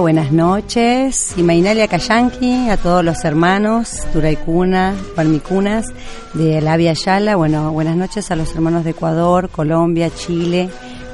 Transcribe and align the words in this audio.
Buenas 0.00 0.32
noches. 0.32 1.34
Y 1.36 1.42
Mainalia 1.42 1.86
Cayanqui, 1.86 2.68
a 2.68 2.76
todos 2.76 3.04
los 3.04 3.24
hermanos, 3.24 4.00
Turaicuna, 4.12 4.94
Palmicunas, 5.14 5.86
de 6.32 6.60
La 6.60 6.76
Via 6.76 6.94
Yala. 6.94 7.36
Bueno, 7.36 7.72
buenas 7.72 7.96
noches 7.96 8.30
a 8.30 8.36
los 8.36 8.54
hermanos 8.54 8.84
de 8.84 8.90
Ecuador, 8.90 9.48
Colombia, 9.50 10.10
Chile, 10.10 10.68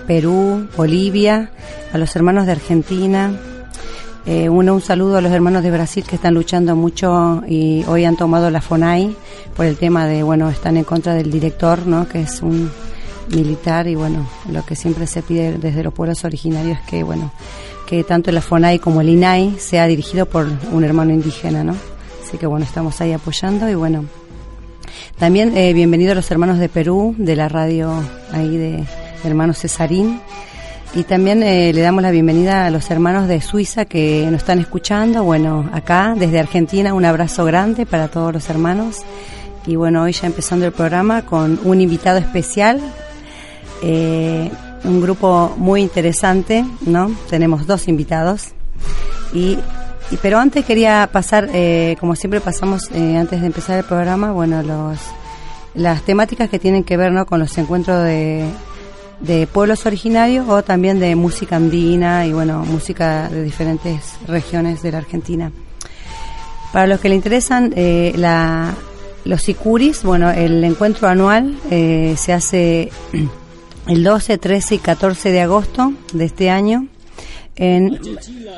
Perú, 0.06 0.66
Bolivia, 0.76 1.50
a 1.92 1.98
los 1.98 2.16
hermanos 2.16 2.46
de 2.46 2.52
Argentina. 2.52 3.32
Eh, 4.24 4.48
uno, 4.48 4.74
un 4.74 4.80
saludo 4.80 5.18
a 5.18 5.20
los 5.20 5.32
hermanos 5.32 5.62
de 5.62 5.70
Brasil 5.70 6.04
que 6.04 6.16
están 6.16 6.34
luchando 6.34 6.74
mucho 6.74 7.42
y 7.46 7.84
hoy 7.86 8.04
han 8.04 8.16
tomado 8.16 8.50
la 8.50 8.62
FONAI 8.62 9.14
por 9.56 9.66
el 9.66 9.76
tema 9.76 10.06
de, 10.06 10.22
bueno, 10.22 10.48
están 10.48 10.76
en 10.76 10.84
contra 10.84 11.14
del 11.14 11.30
director, 11.30 11.86
¿no? 11.86 12.08
Que 12.08 12.22
es 12.22 12.40
un 12.40 12.70
militar 13.28 13.86
y 13.86 13.94
bueno, 13.94 14.26
lo 14.50 14.64
que 14.64 14.74
siempre 14.74 15.06
se 15.06 15.22
pide 15.22 15.58
desde 15.58 15.82
los 15.82 15.92
pueblos 15.92 16.24
originarios 16.24 16.78
es 16.78 16.86
que, 16.86 17.02
bueno, 17.02 17.30
que 17.90 18.04
tanto 18.04 18.30
la 18.30 18.40
FONAI 18.40 18.78
como 18.78 19.00
el 19.00 19.08
INAI 19.08 19.56
sea 19.58 19.88
dirigido 19.88 20.24
por 20.24 20.46
un 20.70 20.84
hermano 20.84 21.12
indígena, 21.12 21.64
¿no? 21.64 21.74
Así 22.24 22.38
que 22.38 22.46
bueno, 22.46 22.64
estamos 22.64 23.00
ahí 23.00 23.12
apoyando 23.12 23.68
y 23.68 23.74
bueno. 23.74 24.04
También 25.18 25.56
eh, 25.56 25.72
bienvenidos 25.72 26.14
los 26.14 26.30
hermanos 26.30 26.60
de 26.60 26.68
Perú, 26.68 27.16
de 27.18 27.34
la 27.34 27.48
radio 27.48 27.92
ahí 28.30 28.56
de, 28.56 28.84
hermano 29.24 29.54
Cesarín. 29.54 30.20
Y 30.94 31.02
también 31.02 31.42
eh, 31.42 31.72
le 31.72 31.80
damos 31.80 32.04
la 32.04 32.12
bienvenida 32.12 32.64
a 32.64 32.70
los 32.70 32.88
hermanos 32.92 33.26
de 33.26 33.40
Suiza 33.40 33.86
que 33.86 34.24
nos 34.30 34.42
están 34.42 34.60
escuchando. 34.60 35.24
Bueno, 35.24 35.68
acá 35.72 36.14
desde 36.16 36.38
Argentina 36.38 36.94
un 36.94 37.04
abrazo 37.04 37.44
grande 37.44 37.86
para 37.86 38.06
todos 38.06 38.32
los 38.32 38.48
hermanos. 38.50 38.98
Y 39.66 39.74
bueno, 39.74 40.02
hoy 40.02 40.12
ya 40.12 40.28
empezando 40.28 40.64
el 40.64 40.72
programa 40.72 41.22
con 41.22 41.58
un 41.64 41.80
invitado 41.80 42.18
especial. 42.18 42.80
Eh, 43.82 44.48
un 44.84 45.00
grupo 45.00 45.54
muy 45.56 45.82
interesante, 45.82 46.64
¿no? 46.82 47.14
Tenemos 47.28 47.66
dos 47.66 47.88
invitados. 47.88 48.48
Y, 49.32 49.58
pero 50.22 50.38
antes 50.38 50.64
quería 50.64 51.08
pasar, 51.12 51.48
eh, 51.52 51.96
como 52.00 52.16
siempre 52.16 52.40
pasamos 52.40 52.90
eh, 52.92 53.16
antes 53.16 53.40
de 53.40 53.46
empezar 53.46 53.78
el 53.78 53.84
programa, 53.84 54.32
bueno, 54.32 54.62
los, 54.62 54.98
las 55.74 56.02
temáticas 56.02 56.48
que 56.48 56.58
tienen 56.58 56.84
que 56.84 56.96
ver, 56.96 57.12
¿no? 57.12 57.26
Con 57.26 57.40
los 57.40 57.56
encuentros 57.58 58.04
de, 58.04 58.44
de 59.20 59.46
pueblos 59.46 59.86
originarios 59.86 60.48
o 60.48 60.62
también 60.62 60.98
de 60.98 61.14
música 61.14 61.56
andina 61.56 62.26
y, 62.26 62.32
bueno, 62.32 62.64
música 62.64 63.28
de 63.28 63.42
diferentes 63.42 64.18
regiones 64.26 64.82
de 64.82 64.92
la 64.92 64.98
Argentina. 64.98 65.52
Para 66.72 66.86
los 66.86 67.00
que 67.00 67.08
le 67.08 67.16
interesan, 67.16 67.72
eh, 67.76 68.12
la, 68.16 68.74
los 69.24 69.42
sicuris, 69.42 70.02
bueno, 70.02 70.30
el 70.30 70.62
encuentro 70.64 71.08
anual 71.08 71.56
se 71.68 72.32
hace 72.32 72.90
el 73.90 74.04
12, 74.04 74.38
13 74.38 74.76
y 74.76 74.78
14 74.78 75.32
de 75.32 75.40
agosto 75.40 75.92
de 76.12 76.24
este 76.24 76.48
año 76.48 76.86
en 77.56 77.98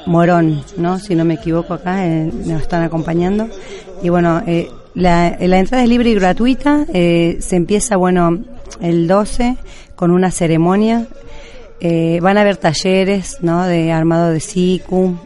Morón, 0.05 0.63
¿no? 0.77 0.99
Si 0.99 1.15
no 1.15 1.25
me 1.25 1.35
equivoco 1.35 1.73
acá, 1.73 2.07
eh, 2.07 2.31
nos 2.45 2.61
están 2.61 2.83
acompañando. 2.83 3.49
Y 4.03 4.11
bueno, 4.11 4.43
eh, 4.47 4.69
la, 4.95 5.39
la, 5.41 5.59
entrada 5.59 5.83
es 5.83 5.89
libre 5.89 6.11
y 6.11 6.15
gratuita. 6.15 6.85
Eh, 6.93 7.39
se 7.41 7.57
empieza, 7.57 7.97
bueno, 7.97 8.41
el 8.83 9.09
12 9.09 9.57
con 9.97 10.11
una 10.11 10.31
ceremonia. 10.31 11.07
Eh, 11.85 12.21
van 12.23 12.39
a 12.39 12.43
haber 12.43 12.59
talleres, 12.59 13.39
¿no? 13.41 13.65
De 13.67 13.91
armado 13.91 14.31
de 14.31 14.39
SICU, 14.39 15.19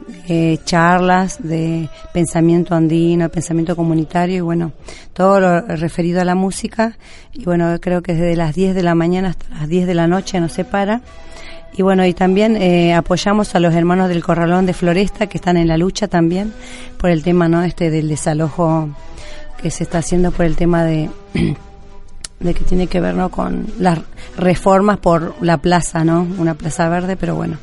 charlas 0.65 1.37
de 1.43 1.91
pensamiento 2.15 2.75
andino, 2.75 3.29
pensamiento 3.29 3.77
comunitario 3.77 4.37
y 4.39 4.41
bueno, 4.41 4.73
todo 5.13 5.39
lo 5.39 5.61
referido 5.61 6.23
a 6.23 6.25
la 6.25 6.35
música. 6.35 6.97
Y 7.35 7.45
bueno, 7.45 7.77
creo 7.79 8.03
que 8.03 8.15
desde 8.15 8.37
las 8.37 8.55
10 8.55 8.75
de 8.75 8.83
la 8.83 8.95
mañana 8.95 9.29
hasta 9.29 9.51
las 9.51 9.69
10 9.69 9.87
de 9.87 9.95
la 9.95 10.07
noche 10.07 10.41
no 10.41 10.49
se 10.49 10.65
para. 10.65 11.03
Y 11.77 11.83
bueno, 11.83 12.07
y 12.07 12.15
también 12.15 12.57
eh, 12.57 12.95
apoyamos 12.95 13.55
a 13.55 13.61
los 13.61 13.75
hermanos 13.75 14.09
del 14.09 14.25
Corralón 14.25 14.65
de 14.65 14.73
Floresta 14.73 15.27
que 15.27 15.37
están 15.37 15.59
en 15.59 15.69
la 15.69 15.77
lucha 15.77 16.09
también 16.09 16.55
por 16.97 17.11
el 17.11 17.23
tema, 17.23 17.49
¿no? 17.49 17.63
Este 17.65 17.91
del 17.91 18.09
desalojo 18.09 18.89
que 19.61 19.71
se 19.71 19.85
está 19.85 19.99
haciendo 19.99 20.33
por 20.33 20.47
el 20.47 20.57
tema 20.57 20.85
de 20.85 21.11
de 22.41 22.55
que 22.55 22.65
tiene 22.65 22.87
que 22.87 23.01
ver 23.01 23.15
¿no? 23.15 23.31
con 23.31 23.67
las 23.79 23.99
reformas 24.37 24.99
por 24.99 25.35
la 25.41 25.59
plaza, 25.59 26.05
¿no? 26.05 26.27
Una 26.39 26.55
plaza 26.55 26.89
verde, 26.89 27.17
pero 27.17 27.35
bueno, 27.35 27.57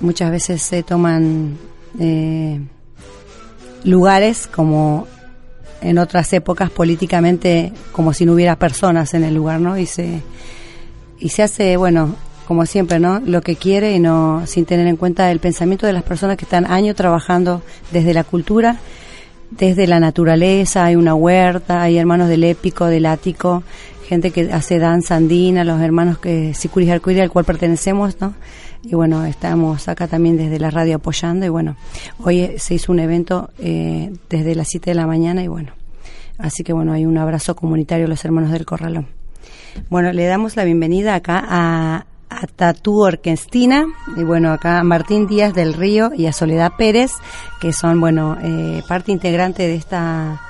muchas 0.00 0.30
veces 0.30 0.62
se 0.62 0.82
toman 0.82 1.58
eh, 1.98 2.60
lugares 3.84 4.46
como 4.46 5.08
en 5.80 5.98
otras 5.98 6.32
épocas 6.32 6.70
políticamente 6.70 7.72
como 7.92 8.12
si 8.12 8.24
no 8.24 8.32
hubiera 8.34 8.56
personas 8.56 9.12
en 9.14 9.24
el 9.24 9.34
lugar, 9.34 9.60
¿no? 9.60 9.76
Y 9.76 9.86
se 9.86 10.22
y 11.18 11.30
se 11.30 11.42
hace, 11.42 11.76
bueno, 11.76 12.14
como 12.46 12.66
siempre, 12.66 13.00
¿no? 13.00 13.20
Lo 13.20 13.40
que 13.40 13.56
quiere 13.56 13.92
y 13.92 13.98
no 13.98 14.42
sin 14.46 14.66
tener 14.66 14.86
en 14.86 14.96
cuenta 14.96 15.30
el 15.30 15.40
pensamiento 15.40 15.86
de 15.86 15.92
las 15.92 16.02
personas 16.02 16.36
que 16.36 16.44
están 16.44 16.70
años 16.70 16.94
trabajando 16.94 17.62
desde 17.90 18.14
la 18.14 18.24
cultura, 18.24 18.76
desde 19.50 19.86
la 19.86 20.00
naturaleza, 20.00 20.84
hay 20.84 20.96
una 20.96 21.14
huerta, 21.14 21.82
hay 21.82 21.98
hermanos 21.98 22.28
del 22.28 22.44
épico, 22.44 22.86
del 22.86 23.06
ático, 23.06 23.62
gente 24.06 24.30
que 24.30 24.52
hace 24.52 24.78
danza 24.78 25.16
andina, 25.16 25.64
los 25.64 25.80
hermanos 25.80 26.18
que 26.18 26.54
Sicuris 26.54 26.90
Arcoíris 26.90 27.22
al 27.22 27.30
cual 27.30 27.44
pertenecemos, 27.44 28.20
¿no? 28.20 28.34
Y 28.82 28.94
bueno, 28.94 29.24
estamos 29.24 29.88
acá 29.88 30.06
también 30.06 30.36
desde 30.36 30.60
la 30.60 30.70
radio 30.70 30.96
apoyando 30.96 31.44
y 31.44 31.48
bueno, 31.48 31.76
hoy 32.22 32.54
se 32.58 32.74
hizo 32.74 32.92
un 32.92 33.00
evento 33.00 33.50
eh, 33.58 34.12
desde 34.30 34.54
las 34.54 34.68
7 34.68 34.90
de 34.90 34.94
la 34.94 35.06
mañana 35.06 35.42
y 35.42 35.48
bueno, 35.48 35.72
así 36.38 36.62
que 36.62 36.72
bueno, 36.72 36.92
hay 36.92 37.04
un 37.04 37.18
abrazo 37.18 37.56
comunitario 37.56 38.06
los 38.06 38.24
hermanos 38.24 38.52
del 38.52 38.64
Corralón. 38.64 39.08
Bueno, 39.90 40.12
le 40.12 40.24
damos 40.26 40.56
la 40.56 40.64
bienvenida 40.64 41.16
acá 41.16 41.44
a, 41.44 42.06
a 42.30 42.46
Tatú 42.46 43.00
Orquestina 43.00 43.86
y 44.16 44.22
bueno, 44.22 44.52
acá 44.52 44.78
a 44.78 44.84
Martín 44.84 45.26
Díaz 45.26 45.52
del 45.52 45.74
Río 45.74 46.12
y 46.16 46.26
a 46.26 46.32
Soledad 46.32 46.72
Pérez, 46.78 47.10
que 47.60 47.72
son, 47.72 48.00
bueno, 48.00 48.36
eh, 48.40 48.82
parte 48.88 49.10
integrante 49.10 49.66
de 49.66 49.74
esta 49.74 50.40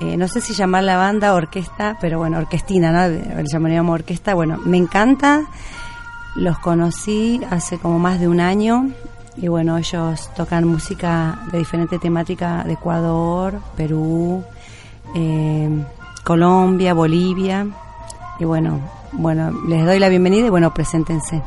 eh, 0.00 0.16
no 0.16 0.28
sé 0.28 0.40
si 0.40 0.54
llamar 0.54 0.84
la 0.84 0.96
banda 0.96 1.34
orquesta, 1.34 1.96
pero 2.00 2.18
bueno, 2.18 2.38
orquestina, 2.38 2.92
¿no? 2.92 3.42
Llamaríamos 3.42 3.94
orquesta. 3.94 4.34
Bueno, 4.34 4.58
me 4.64 4.76
encanta. 4.76 5.46
Los 6.36 6.58
conocí 6.58 7.40
hace 7.50 7.78
como 7.78 7.98
más 7.98 8.20
de 8.20 8.28
un 8.28 8.40
año 8.40 8.90
y 9.36 9.48
bueno, 9.48 9.78
ellos 9.78 10.30
tocan 10.36 10.66
música 10.66 11.40
de 11.50 11.58
diferente 11.58 11.98
temática 11.98 12.64
de 12.64 12.74
Ecuador, 12.74 13.60
Perú, 13.76 14.44
eh, 15.14 15.68
Colombia, 16.24 16.94
Bolivia 16.94 17.66
y 18.38 18.44
bueno, 18.44 18.80
bueno, 19.12 19.50
les 19.66 19.84
doy 19.84 19.98
la 19.98 20.08
bienvenida 20.08 20.46
y 20.46 20.50
bueno, 20.50 20.72
preséntense. 20.74 21.42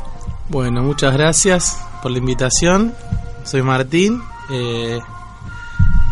Bueno, 0.50 0.84
muchas 0.84 1.14
gracias 1.14 1.82
por 2.02 2.12
la 2.12 2.18
invitación. 2.18 2.94
Soy 3.44 3.62
Martín 3.62 4.22
eh, 4.50 5.00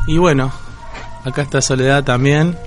y 0.07 0.17
bueno, 0.17 0.51
Acá 1.25 1.41
está 1.41 1.61
Soledad 1.61 2.03
también. 2.03 2.57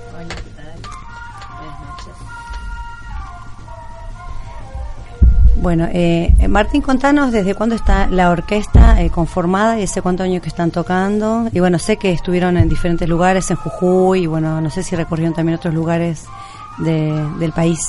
Bueno, 5.63 5.87
eh, 5.93 6.33
Martín, 6.49 6.81
contanos 6.81 7.31
desde 7.31 7.55
cuándo 7.55 7.73
está 7.73 8.07
la 8.07 8.31
orquesta 8.31 9.01
eh, 9.01 9.09
conformada 9.09 9.79
y 9.79 9.83
hace 9.83 10.01
cuántos 10.01 10.25
años 10.25 10.41
que 10.41 10.49
están 10.49 10.71
tocando. 10.71 11.47
Y 11.53 11.61
bueno, 11.61 11.79
sé 11.79 11.95
que 11.95 12.11
estuvieron 12.11 12.57
en 12.57 12.67
diferentes 12.67 13.07
lugares, 13.07 13.49
en 13.49 13.55
Jujuy, 13.55 14.23
y 14.23 14.27
bueno, 14.27 14.59
no 14.59 14.69
sé 14.69 14.83
si 14.83 14.97
recorrieron 14.97 15.33
también 15.33 15.57
otros 15.57 15.73
lugares 15.73 16.25
del 16.79 17.53
país. 17.53 17.79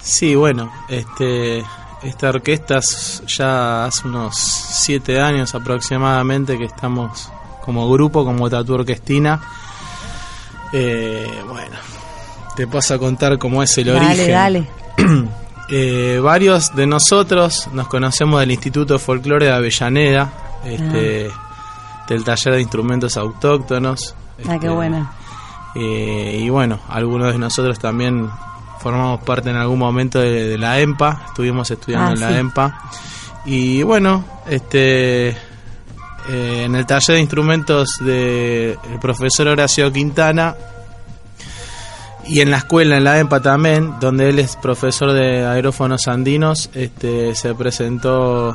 Sí, 0.00 0.34
bueno, 0.34 0.72
este, 0.88 1.62
esta 2.02 2.30
orquesta 2.30 2.80
ya 3.28 3.84
hace 3.84 4.08
unos 4.08 4.36
siete 4.36 5.20
años 5.20 5.54
aproximadamente 5.54 6.58
que 6.58 6.64
estamos 6.64 7.30
como 7.64 7.88
grupo, 7.90 8.24
como 8.24 8.50
Tatu 8.50 8.74
Orquestina 8.74 9.40
eh, 10.72 11.42
bueno, 11.46 11.76
te 12.56 12.66
paso 12.66 12.94
a 12.94 12.98
contar 12.98 13.38
cómo 13.38 13.62
es 13.62 13.76
el 13.78 13.90
origen. 13.90 14.30
Dale, 14.30 14.68
eh, 15.70 16.20
varios 16.22 16.74
de 16.74 16.86
nosotros 16.86 17.68
nos 17.72 17.88
conocemos 17.88 18.40
del 18.40 18.50
Instituto 18.50 18.94
de 18.94 18.98
Folclore 18.98 19.46
de 19.46 19.52
Avellaneda, 19.52 20.32
este, 20.64 21.30
ah. 21.32 22.04
del 22.08 22.24
taller 22.24 22.54
de 22.54 22.60
instrumentos 22.62 23.16
autóctonos. 23.16 24.14
ah, 24.40 24.42
qué 24.42 24.54
este, 24.54 24.68
bueno. 24.68 25.10
Eh, 25.74 26.40
y 26.42 26.48
bueno, 26.48 26.80
algunos 26.88 27.32
de 27.32 27.38
nosotros 27.38 27.78
también 27.78 28.28
formamos 28.80 29.20
parte 29.20 29.50
en 29.50 29.56
algún 29.56 29.78
momento 29.78 30.18
de, 30.20 30.56
la 30.58 30.80
EMPA, 30.80 31.26
estuvimos 31.28 31.70
estudiando 31.70 32.10
ah, 32.10 32.14
en 32.14 32.20
la 32.20 32.38
EMPA. 32.38 32.82
Y 33.44 33.82
bueno, 33.82 34.24
este 34.48 35.36
eh, 36.28 36.64
en 36.64 36.74
el 36.74 36.86
taller 36.86 37.16
de 37.16 37.20
instrumentos 37.20 37.96
del 38.00 38.76
profesor 39.00 39.48
Horacio 39.48 39.92
Quintana 39.92 40.54
y 42.28 42.40
en 42.40 42.50
la 42.50 42.58
escuela, 42.58 42.98
en 42.98 43.04
la 43.04 43.18
EMPA 43.18 43.40
también, 43.40 43.94
donde 44.00 44.28
él 44.28 44.38
es 44.38 44.56
profesor 44.56 45.12
de 45.12 45.46
aerófonos 45.46 46.06
andinos, 46.08 46.68
este, 46.74 47.34
se 47.34 47.54
presentó 47.54 48.54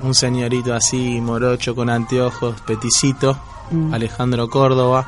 un 0.00 0.14
señorito 0.14 0.74
así, 0.74 1.20
morocho, 1.20 1.76
con 1.76 1.88
anteojos, 1.88 2.60
peticito, 2.62 3.38
mm. 3.70 3.94
Alejandro 3.94 4.48
Córdoba, 4.48 5.06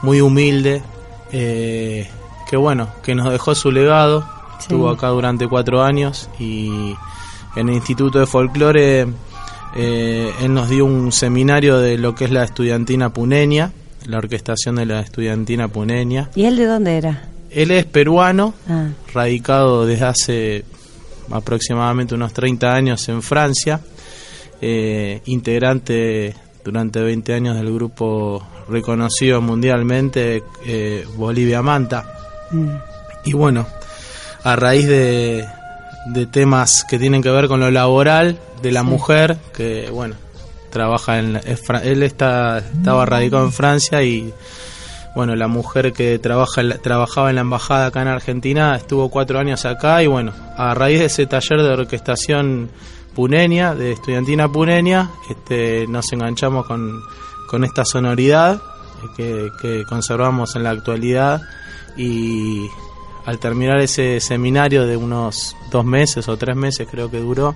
muy 0.00 0.22
humilde, 0.22 0.82
eh, 1.30 2.10
que 2.48 2.56
bueno, 2.56 2.88
que 3.02 3.14
nos 3.14 3.30
dejó 3.30 3.54
su 3.54 3.70
legado, 3.70 4.26
estuvo 4.58 4.88
acá 4.88 5.08
durante 5.08 5.46
cuatro 5.48 5.82
años 5.82 6.30
y 6.38 6.94
en 7.56 7.68
el 7.68 7.74
Instituto 7.74 8.18
de 8.18 8.26
Folclore 8.26 9.08
eh, 9.74 10.32
él 10.42 10.52
nos 10.52 10.68
dio 10.68 10.84
un 10.84 11.12
seminario 11.12 11.78
de 11.78 11.96
lo 11.96 12.14
que 12.14 12.24
es 12.24 12.30
la 12.30 12.44
estudiantina 12.44 13.12
puneña, 13.12 13.72
la 14.06 14.18
orquestación 14.18 14.76
de 14.76 14.86
la 14.86 15.00
estudiantina 15.00 15.68
puneña. 15.68 16.30
¿Y 16.34 16.44
él 16.44 16.56
de 16.56 16.66
dónde 16.66 16.96
era? 16.96 17.28
Él 17.50 17.70
es 17.70 17.84
peruano, 17.86 18.54
ah. 18.68 18.88
radicado 19.12 19.86
desde 19.86 20.04
hace 20.04 20.64
aproximadamente 21.30 22.14
unos 22.14 22.32
30 22.32 22.74
años 22.74 23.08
en 23.08 23.22
Francia, 23.22 23.80
eh, 24.60 25.20
integrante 25.26 26.34
durante 26.64 27.00
20 27.00 27.34
años 27.34 27.56
del 27.56 27.72
grupo 27.72 28.46
reconocido 28.68 29.40
mundialmente 29.40 30.42
eh, 30.66 31.06
Bolivia 31.16 31.62
Manta. 31.62 32.04
Mm. 32.50 32.68
Y 33.24 33.32
bueno, 33.32 33.66
a 34.44 34.56
raíz 34.56 34.86
de, 34.86 35.46
de 36.06 36.26
temas 36.26 36.84
que 36.84 36.98
tienen 36.98 37.22
que 37.22 37.30
ver 37.30 37.48
con 37.48 37.60
lo 37.60 37.70
laboral 37.70 38.38
de 38.62 38.72
la 38.72 38.82
mujer, 38.82 39.36
que 39.54 39.90
bueno, 39.90 40.14
trabaja 40.70 41.18
en... 41.18 41.40
Él 41.82 42.02
está, 42.02 42.58
estaba 42.58 43.04
radicado 43.06 43.44
en 43.44 43.52
Francia 43.52 44.02
y 44.02 44.32
bueno, 45.14 45.36
la 45.36 45.46
mujer 45.46 45.92
que 45.92 46.18
trabaja 46.18 46.62
trabajaba 46.82 47.28
en 47.28 47.36
la 47.36 47.42
embajada 47.42 47.86
acá 47.86 48.00
en 48.00 48.08
Argentina 48.08 48.74
estuvo 48.76 49.10
cuatro 49.10 49.38
años 49.38 49.66
acá 49.66 50.02
y 50.02 50.06
bueno, 50.06 50.32
a 50.56 50.72
raíz 50.74 51.00
de 51.00 51.06
ese 51.06 51.26
taller 51.26 51.62
de 51.62 51.68
orquestación 51.68 52.70
puneña, 53.14 53.74
de 53.74 53.92
estudiantina 53.92 54.50
puneña, 54.50 55.10
este, 55.28 55.86
nos 55.86 56.10
enganchamos 56.12 56.66
con, 56.66 57.02
con 57.46 57.62
esta 57.64 57.84
sonoridad 57.84 58.62
que, 59.16 59.50
que 59.60 59.84
conservamos 59.84 60.56
en 60.56 60.62
la 60.62 60.70
actualidad 60.70 61.42
y 61.96 62.66
al 63.26 63.38
terminar 63.38 63.80
ese 63.80 64.18
seminario 64.20 64.86
de 64.86 64.96
unos 64.96 65.56
dos 65.70 65.84
meses 65.84 66.26
o 66.28 66.36
tres 66.38 66.56
meses 66.56 66.88
creo 66.90 67.10
que 67.10 67.18
duró, 67.18 67.54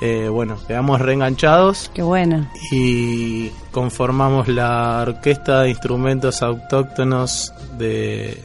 eh, 0.00 0.28
bueno, 0.28 0.58
quedamos 0.66 1.00
reenganchados. 1.00 1.90
Qué 1.92 2.02
bueno. 2.02 2.48
Y 2.70 3.48
conformamos 3.72 4.48
la 4.48 5.02
orquesta 5.02 5.62
de 5.62 5.70
instrumentos 5.70 6.42
autóctonos 6.42 7.52
de, 7.76 8.40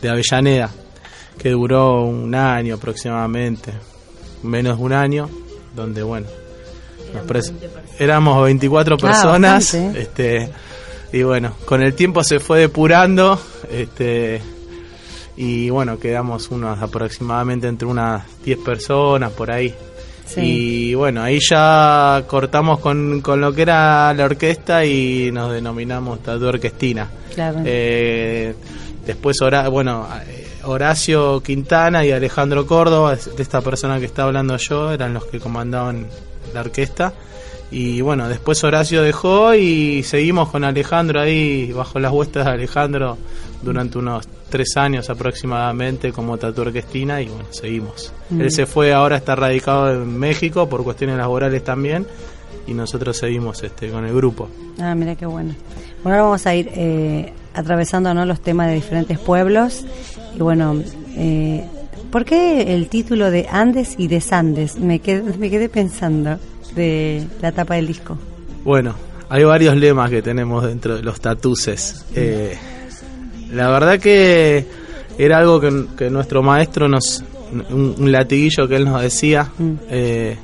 de 0.00 0.08
Avellaneda, 0.08 0.70
que 1.38 1.50
duró 1.50 2.04
un 2.04 2.34
año 2.34 2.76
aproximadamente, 2.76 3.72
menos 4.42 4.78
de 4.78 4.84
un 4.84 4.92
año, 4.92 5.28
donde 5.74 6.02
bueno, 6.02 6.26
éramos 7.98 8.44
24 8.44 8.94
ah, 8.94 8.98
personas, 8.98 9.74
este, 9.74 10.50
y 11.12 11.22
bueno, 11.22 11.52
con 11.64 11.82
el 11.82 11.94
tiempo 11.94 12.24
se 12.24 12.40
fue 12.40 12.60
depurando, 12.60 13.38
este, 13.70 14.40
y 15.36 15.68
bueno, 15.70 15.98
quedamos 15.98 16.50
unos 16.50 16.80
aproximadamente 16.80 17.68
entre 17.68 17.86
unas 17.86 18.24
10 18.44 18.58
personas 18.58 19.30
por 19.32 19.50
ahí. 19.50 19.74
Y 20.36 20.94
bueno, 20.94 21.22
ahí 21.22 21.38
ya 21.38 22.24
cortamos 22.26 22.80
con, 22.80 23.20
con, 23.20 23.40
lo 23.40 23.52
que 23.52 23.62
era 23.62 24.12
la 24.14 24.24
orquesta 24.24 24.84
y 24.84 25.30
nos 25.32 25.52
denominamos 25.52 26.22
Tatu 26.22 26.46
Orquestina. 26.46 27.08
Eh, 27.64 28.54
después, 29.06 29.36
bueno, 29.70 30.08
Horacio 30.64 31.40
Quintana 31.40 32.04
y 32.04 32.10
Alejandro 32.10 32.66
Córdoba, 32.66 33.16
de 33.16 33.42
esta 33.42 33.60
persona 33.60 33.98
que 34.00 34.06
está 34.06 34.24
hablando 34.24 34.56
yo, 34.56 34.92
eran 34.92 35.14
los 35.14 35.26
que 35.26 35.38
comandaban 35.38 36.06
la 36.52 36.60
orquesta. 36.60 37.12
Y 37.70 38.00
bueno, 38.02 38.28
después 38.28 38.62
Horacio 38.62 39.02
dejó 39.02 39.54
y 39.54 40.02
seguimos 40.04 40.50
con 40.50 40.64
Alejandro 40.64 41.20
ahí, 41.20 41.72
bajo 41.72 41.98
las 41.98 42.12
huestas 42.12 42.44
de 42.46 42.52
Alejandro, 42.52 43.18
durante 43.62 43.98
unos 43.98 44.28
tres 44.48 44.76
años 44.76 45.10
aproximadamente 45.10 46.12
como 46.12 46.36
tatu 46.38 46.62
orquestina 46.62 47.20
y 47.20 47.26
bueno, 47.26 47.46
seguimos. 47.50 48.12
Mm. 48.30 48.40
Él 48.42 48.50
se 48.52 48.66
fue, 48.66 48.92
ahora 48.92 49.16
está 49.16 49.34
radicado 49.34 49.92
en 49.92 50.18
México 50.18 50.68
por 50.68 50.84
cuestiones 50.84 51.16
laborales 51.16 51.64
también 51.64 52.06
y 52.66 52.74
nosotros 52.74 53.16
seguimos 53.16 53.62
este 53.62 53.90
con 53.90 54.04
el 54.04 54.14
grupo. 54.14 54.48
Ah, 54.78 54.94
mira 54.94 55.16
qué 55.16 55.26
bueno. 55.26 55.54
Bueno, 56.02 56.18
ahora 56.18 56.22
vamos 56.22 56.46
a 56.46 56.54
ir 56.54 56.70
eh, 56.74 57.32
atravesando 57.54 58.14
¿no? 58.14 58.24
los 58.26 58.40
temas 58.40 58.68
de 58.68 58.74
diferentes 58.74 59.18
pueblos. 59.18 59.84
Y 60.36 60.38
bueno, 60.38 60.80
eh, 61.16 61.64
¿por 62.10 62.24
qué 62.24 62.74
el 62.74 62.88
título 62.88 63.30
de 63.30 63.48
Andes 63.50 63.94
y 63.98 64.08
Desandes? 64.08 64.78
Me 64.78 64.98
quedé, 65.00 65.22
me 65.38 65.50
quedé 65.50 65.68
pensando 65.68 66.38
de 66.74 67.26
la 67.40 67.52
tapa 67.52 67.74
del 67.74 67.86
disco. 67.86 68.18
Bueno, 68.64 68.94
hay 69.28 69.44
varios 69.44 69.76
lemas 69.76 70.10
que 70.10 70.22
tenemos 70.22 70.64
dentro 70.64 70.96
de 70.96 71.02
los 71.02 71.20
tatuces. 71.20 72.04
Eh, 72.14 72.56
la 73.52 73.68
verdad 73.70 73.98
que 73.98 74.66
era 75.18 75.38
algo 75.38 75.60
que, 75.60 76.10
nuestro 76.10 76.42
maestro 76.42 76.88
nos, 76.88 77.22
un, 77.70 78.12
latiguillo 78.12 78.68
que 78.68 78.76
él 78.76 78.84
nos 78.84 79.02
decía. 79.02 79.50
Mm. 79.58 79.72
Eh, 79.90 80.36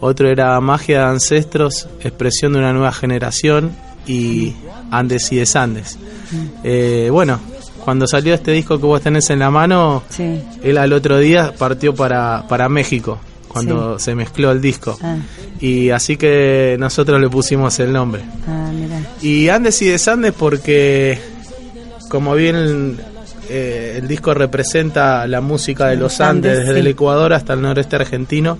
otro 0.00 0.28
era 0.28 0.58
magia 0.60 1.00
de 1.00 1.04
ancestros, 1.04 1.88
expresión 2.00 2.54
de 2.54 2.60
una 2.60 2.72
nueva 2.72 2.92
generación 2.92 3.72
y 4.06 4.54
Andes 4.90 5.30
y 5.32 5.36
Desandes. 5.36 5.98
Mm. 6.30 6.46
Eh, 6.64 7.08
bueno, 7.10 7.38
cuando 7.84 8.06
salió 8.06 8.34
este 8.34 8.52
disco 8.52 8.78
que 8.78 8.86
vos 8.86 9.00
tenés 9.02 9.30
en 9.30 9.38
la 9.38 9.50
mano, 9.50 10.02
él 10.62 10.78
al 10.78 10.92
otro 10.92 11.18
día 11.18 11.52
partió 11.58 11.94
para, 11.94 12.46
para 12.48 12.68
México, 12.68 13.18
cuando 13.52 13.98
se 13.98 14.14
mezcló 14.14 14.52
el 14.52 14.60
disco. 14.60 14.96
Ah. 15.02 15.16
Y 15.60 15.90
así 15.90 16.16
que 16.16 16.76
nosotros 16.78 17.20
le 17.20 17.28
pusimos 17.28 17.78
el 17.80 17.92
nombre. 17.92 18.22
Ah, 18.46 18.70
y 19.20 19.48
Andes 19.48 19.82
y 19.82 19.88
Desandes 19.88 20.32
porque, 20.32 21.18
como 22.08 22.34
bien 22.34 22.98
eh, 23.48 23.96
el 23.98 24.06
disco 24.06 24.32
representa 24.34 25.26
la 25.26 25.40
música 25.40 25.88
de 25.88 25.96
los 25.96 26.20
Andes, 26.20 26.58
desde 26.58 26.78
el 26.78 26.86
Ecuador 26.86 27.32
hasta 27.32 27.54
el 27.54 27.62
noreste 27.62 27.96
argentino, 27.96 28.58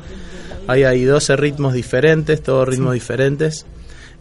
hay 0.67 0.83
ahí 0.83 1.05
12 1.05 1.37
ritmos 1.37 1.73
diferentes, 1.73 2.43
todos 2.43 2.69
ritmos 2.69 2.95
diferentes. 2.95 3.67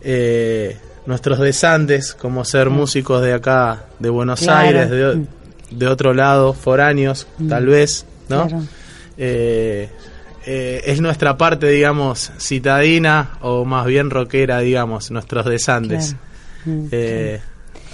Eh, 0.01 0.77
nuestros 1.07 1.39
desandes, 1.39 2.13
como 2.13 2.45
ser 2.45 2.69
músicos 2.69 3.23
de 3.23 3.33
acá, 3.33 3.85
de 3.97 4.09
Buenos 4.09 4.47
Aires, 4.47 4.89
de, 5.71 5.87
otro 5.87 6.13
lado, 6.13 6.53
foráneos, 6.53 7.25
mm. 7.39 7.49
tal 7.49 7.65
vez, 7.65 8.05
¿no? 8.29 8.47
Eh, 9.17 9.89
eh, 10.45 10.81
es 10.85 11.01
nuestra 11.01 11.37
parte, 11.37 11.67
digamos, 11.67 12.31
citadina 12.37 13.37
o 13.41 13.65
más 13.65 13.85
bien 13.85 14.09
rockera, 14.09 14.59
digamos, 14.59 15.11
nuestros 15.11 15.45
desandes. 15.45 16.15
Mm, 16.65 16.85
eh, 16.91 17.41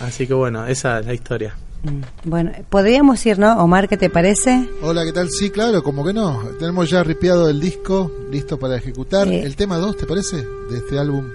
así 0.01 0.27
que 0.27 0.33
bueno, 0.33 0.65
esa 0.67 0.99
es 0.99 1.05
la 1.05 1.13
historia. 1.13 1.55
Mm. 1.83 2.29
Bueno, 2.29 2.51
podríamos 2.69 3.25
ir, 3.25 3.39
¿no? 3.39 3.57
Omar, 3.63 3.87
¿qué 3.87 3.97
te 3.97 4.09
parece? 4.09 4.67
Hola, 4.81 5.03
¿qué 5.05 5.11
tal? 5.11 5.29
Sí, 5.29 5.49
claro, 5.49 5.83
como 5.83 6.05
que 6.05 6.13
no. 6.13 6.39
Tenemos 6.59 6.89
ya 6.89 7.03
ripiado 7.03 7.49
el 7.49 7.59
disco, 7.59 8.11
listo 8.31 8.57
para 8.57 8.75
ejecutar. 8.75 9.27
¿El 9.27 9.55
tema 9.55 9.77
2, 9.77 9.97
te 9.97 10.05
parece? 10.05 10.37
De 10.37 10.77
este 10.77 10.97
álbum. 10.97 11.25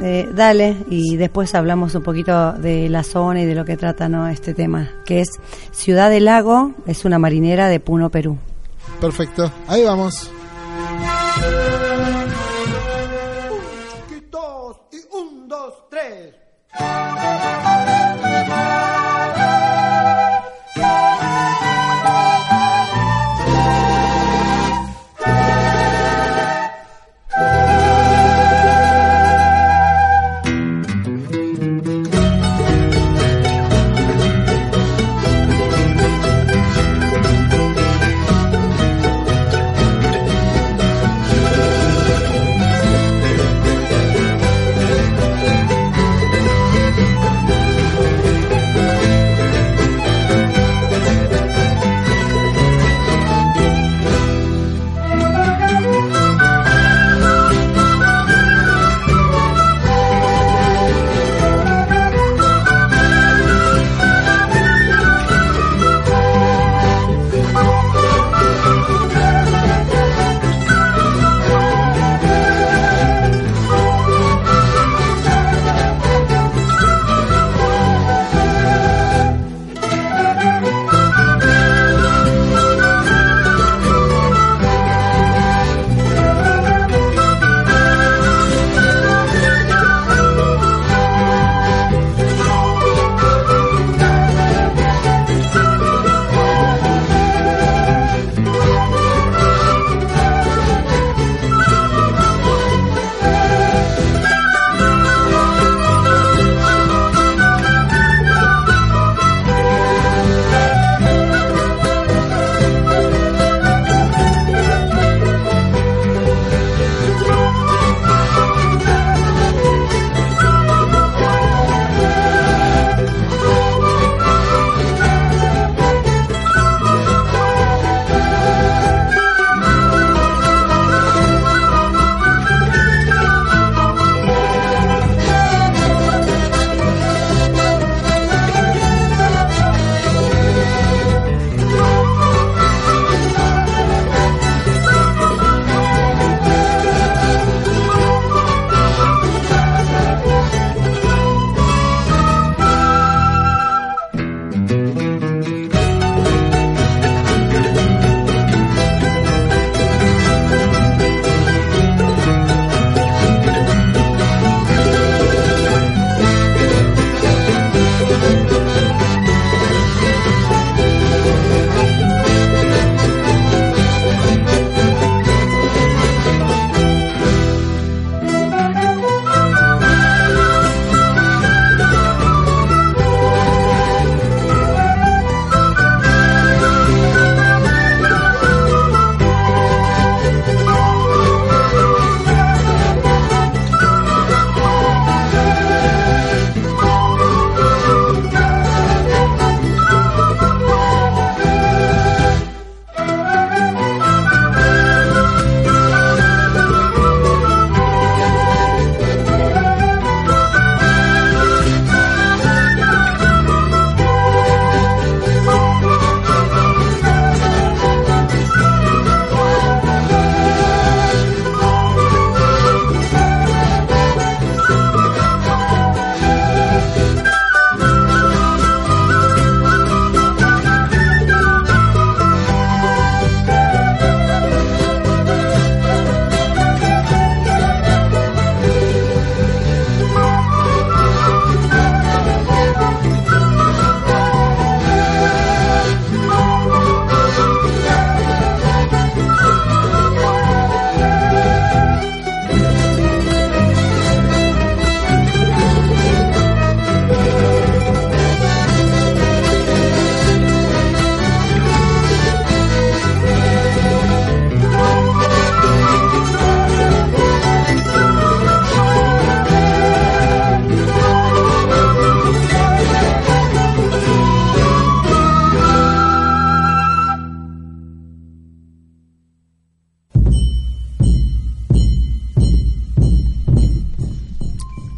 Eh, 0.00 0.28
dale, 0.32 0.76
y 0.88 1.16
después 1.16 1.54
hablamos 1.54 1.94
un 1.94 2.02
poquito 2.02 2.52
de 2.52 2.88
la 2.88 3.02
zona 3.02 3.42
y 3.42 3.46
de 3.46 3.56
lo 3.56 3.64
que 3.64 3.76
trata 3.76 4.08
¿no? 4.08 4.28
este 4.28 4.54
tema, 4.54 4.92
que 5.04 5.20
es 5.20 5.28
Ciudad 5.72 6.08
del 6.08 6.26
Lago, 6.26 6.72
es 6.86 7.04
una 7.04 7.18
marinera 7.18 7.68
de 7.68 7.80
Puno, 7.80 8.08
Perú. 8.08 8.38
Perfecto, 9.00 9.50
ahí 9.66 9.82
vamos. 9.82 10.30
Y 11.48 11.87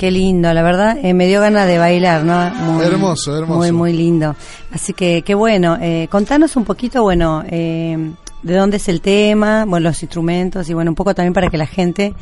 Qué 0.01 0.11
lindo, 0.11 0.51
la 0.55 0.63
verdad, 0.63 0.97
eh, 1.03 1.13
me 1.13 1.27
dio 1.27 1.43
ganas 1.43 1.67
de 1.67 1.77
bailar, 1.77 2.25
¿no? 2.25 2.83
hermoso, 2.83 3.37
hermoso. 3.37 3.59
Muy, 3.59 3.71
muy 3.71 3.93
lindo. 3.93 4.35
Así 4.73 4.95
que, 4.95 5.21
qué 5.21 5.35
bueno. 5.35 5.77
Eh, 5.79 6.09
contanos 6.11 6.57
un 6.57 6.65
poquito, 6.65 7.03
bueno, 7.03 7.45
eh, 7.47 7.99
de 8.43 8.55
dónde 8.55 8.79
es 8.79 8.89
el 8.89 9.03
tema, 9.03 9.67
bueno, 9.67 9.91
los 9.91 10.03
instrumentos 10.03 10.71
y 10.71 10.73
bueno, 10.73 10.93
un 10.93 10.95
poco 10.95 11.15
también 11.15 11.35
para 11.35 11.51
que 11.51 11.59
la 11.59 11.67
gente, 11.67 12.15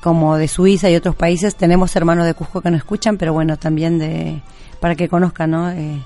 como 0.00 0.38
de 0.38 0.48
Suiza 0.48 0.88
y 0.88 0.96
otros 0.96 1.14
países, 1.14 1.56
tenemos 1.56 1.94
hermanos 1.94 2.24
de 2.24 2.32
Cusco 2.32 2.62
que 2.62 2.70
nos 2.70 2.78
escuchan, 2.78 3.18
pero 3.18 3.34
bueno, 3.34 3.58
también 3.58 3.98
de 3.98 4.40
para 4.80 4.94
que 4.94 5.06
conozcan, 5.06 5.50
¿no? 5.50 5.70
Eh, 5.72 6.00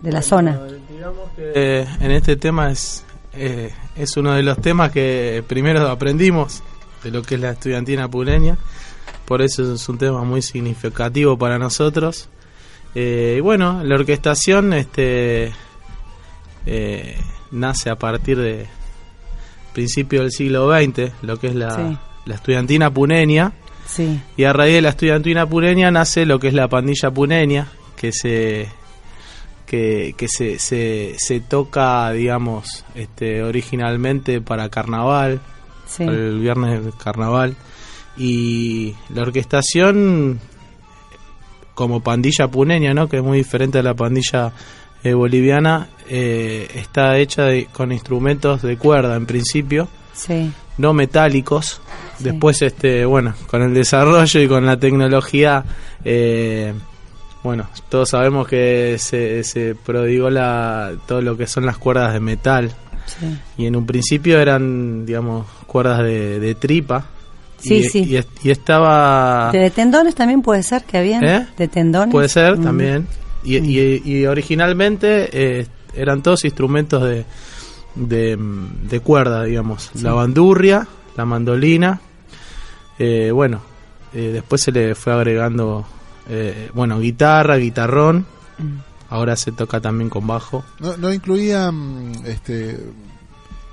de 0.00 0.10
la 0.10 0.22
zona. 0.22 0.60
Digamos 0.90 1.30
que 1.36 1.86
en 2.00 2.10
este 2.10 2.34
tema 2.34 2.72
es, 2.72 3.04
es 3.32 4.16
uno 4.16 4.32
de 4.32 4.42
los 4.42 4.58
temas 4.60 4.90
que 4.90 5.44
primero 5.46 5.88
aprendimos 5.88 6.64
de 7.04 7.12
lo 7.12 7.22
que 7.22 7.36
es 7.36 7.40
la 7.40 7.50
estudiantina 7.50 8.08
puleña 8.08 8.58
por 9.32 9.40
eso 9.40 9.72
es 9.72 9.88
un 9.88 9.96
tema 9.96 10.24
muy 10.24 10.42
significativo 10.42 11.38
para 11.38 11.58
nosotros. 11.58 12.28
Eh, 12.94 13.36
y 13.38 13.40
bueno, 13.40 13.82
la 13.82 13.94
orquestación 13.94 14.74
este, 14.74 15.54
eh, 16.66 17.16
nace 17.50 17.88
a 17.88 17.96
partir 17.96 18.38
de 18.38 18.66
principio 19.72 20.20
del 20.20 20.32
siglo 20.32 20.70
XX, 20.70 21.12
lo 21.22 21.38
que 21.38 21.46
es 21.46 21.54
la, 21.54 21.98
estudiantina 22.26 22.90
puneña. 22.90 23.54
Y 24.36 24.44
a 24.44 24.52
raíz 24.52 24.74
de 24.74 24.82
la 24.82 24.90
estudiantina 24.90 25.46
puneña 25.46 25.90
nace 25.90 26.26
lo 26.26 26.38
que 26.38 26.48
es 26.48 26.54
la 26.54 26.68
pandilla 26.68 27.10
puneña, 27.10 27.68
que 27.96 28.12
se 28.12 28.68
que, 29.64 30.14
que 30.14 30.28
se, 30.28 30.58
se, 30.58 31.14
se, 31.16 31.40
toca, 31.40 32.12
digamos, 32.12 32.84
este, 32.94 33.42
originalmente 33.42 34.42
para 34.42 34.68
carnaval, 34.68 35.40
el 36.00 36.38
viernes 36.38 36.84
de 36.84 36.92
carnaval 37.02 37.56
y 38.16 38.94
la 39.14 39.22
orquestación 39.22 40.40
como 41.74 42.02
pandilla 42.02 42.48
puneña, 42.48 42.94
¿no? 42.94 43.08
que 43.08 43.18
es 43.18 43.22
muy 43.22 43.38
diferente 43.38 43.78
a 43.78 43.82
la 43.82 43.94
pandilla 43.94 44.52
eh, 45.02 45.14
boliviana, 45.14 45.88
eh, 46.08 46.68
está 46.74 47.18
hecha 47.18 47.48
con 47.72 47.92
instrumentos 47.92 48.62
de 48.62 48.76
cuerda 48.76 49.16
en 49.16 49.26
principio, 49.26 49.88
no 50.78 50.92
metálicos. 50.92 51.80
Después, 52.18 52.62
este, 52.62 53.04
bueno, 53.04 53.34
con 53.48 53.62
el 53.62 53.74
desarrollo 53.74 54.40
y 54.40 54.46
con 54.46 54.64
la 54.64 54.76
tecnología, 54.76 55.64
eh, 56.04 56.72
bueno, 57.42 57.68
todos 57.88 58.10
sabemos 58.10 58.46
que 58.46 58.96
se, 58.98 59.42
se 59.42 59.74
prodigó 59.74 60.30
la, 60.30 60.92
todo 61.08 61.20
lo 61.20 61.36
que 61.36 61.48
son 61.48 61.66
las 61.66 61.78
cuerdas 61.78 62.12
de 62.12 62.20
metal. 62.20 62.72
Y 63.58 63.66
en 63.66 63.74
un 63.74 63.84
principio 63.84 64.38
eran, 64.38 65.04
digamos, 65.04 65.46
cuerdas 65.66 66.04
de 66.04 66.56
tripa, 66.58 67.06
Sí, 67.62 67.74
y, 67.74 67.84
sí. 67.84 68.20
Y, 68.42 68.50
estaba... 68.50 69.50
¿De 69.52 69.70
tendones 69.70 70.14
también 70.14 70.42
puede 70.42 70.62
ser 70.64 70.82
que 70.84 70.98
habían? 70.98 71.22
¿Eh? 71.24 71.46
¿De 71.56 71.68
tendones? 71.68 72.10
Puede 72.10 72.28
ser 72.28 72.58
mm. 72.58 72.64
también. 72.64 73.06
Y, 73.44 73.60
mm. 73.60 74.02
y, 74.04 74.26
originalmente 74.26 75.28
eh, 75.32 75.66
eran 75.94 76.22
todos 76.22 76.44
instrumentos 76.44 77.02
de, 77.04 77.24
de, 77.94 79.00
cuerda, 79.00 79.44
digamos. 79.44 79.90
La 80.02 80.12
bandurria, 80.12 80.88
la 81.16 81.24
mandolina. 81.24 82.00
Eh, 82.98 83.30
bueno, 83.30 83.60
después 84.12 84.60
se 84.60 84.72
le 84.72 84.94
fue 84.96 85.12
agregando, 85.12 85.86
bueno, 86.74 86.98
guitarra, 86.98 87.56
guitarrón. 87.56 88.26
Mm. 88.58 88.78
Ahora 89.08 89.36
se 89.36 89.52
toca 89.52 89.80
también 89.80 90.10
con 90.10 90.26
bajo. 90.26 90.64
¿No, 90.80 90.96
no 90.96 91.12
incluían 91.12 92.12
este, 92.24 92.78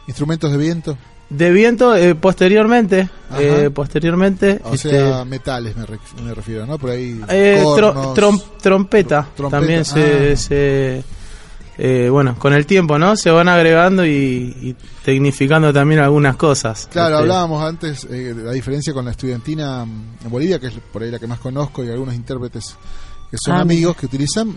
instrumentos 0.05 0.51
de 0.51 0.57
viento? 0.57 0.97
De 1.29 1.51
viento, 1.51 1.95
eh, 1.95 2.15
posteriormente, 2.15 3.07
eh, 3.37 3.69
posteriormente... 3.71 4.59
O 4.63 4.75
sea, 4.75 5.19
este, 5.19 5.25
metales 5.25 5.75
me, 5.77 6.33
refiero, 6.33 6.65
¿no? 6.65 6.79
Por 6.79 6.89
ahí... 6.89 7.21
Eh, 7.29 7.63
trompeta, 8.61 9.27
también 9.49 9.85
se... 9.85 10.33
Ah. 10.33 10.35
se 10.35 12.09
bueno, 12.09 12.35
con 12.37 12.53
el 12.53 12.65
tiempo, 12.65 12.97
¿no? 12.97 13.15
Se 13.15 13.29
van 13.29 13.47
agregando 13.47 14.03
y, 14.05 14.75
tecnificando 15.05 15.71
también 15.71 16.01
algunas 16.01 16.35
cosas. 16.35 16.89
Claro, 16.91 17.15
este, 17.15 17.21
hablábamos 17.21 17.63
antes 17.63 18.09
de 18.09 18.33
la 18.33 18.51
diferencia 18.51 18.91
con 18.91 19.05
la 19.05 19.11
estudiantina 19.11 19.83
en 19.83 20.29
Bolivia, 20.31 20.59
que 20.59 20.67
es 20.67 20.73
por 20.91 21.03
ahí 21.03 21.11
la 21.11 21.19
que 21.19 21.27
más 21.27 21.39
conozco, 21.39 21.83
y 21.83 21.89
algunos 21.89 22.15
intérpretes 22.15 22.75
que 23.29 23.37
son 23.37 23.53
ah, 23.53 23.61
amigos 23.61 23.95
que 23.95 24.07
utilizan 24.07 24.55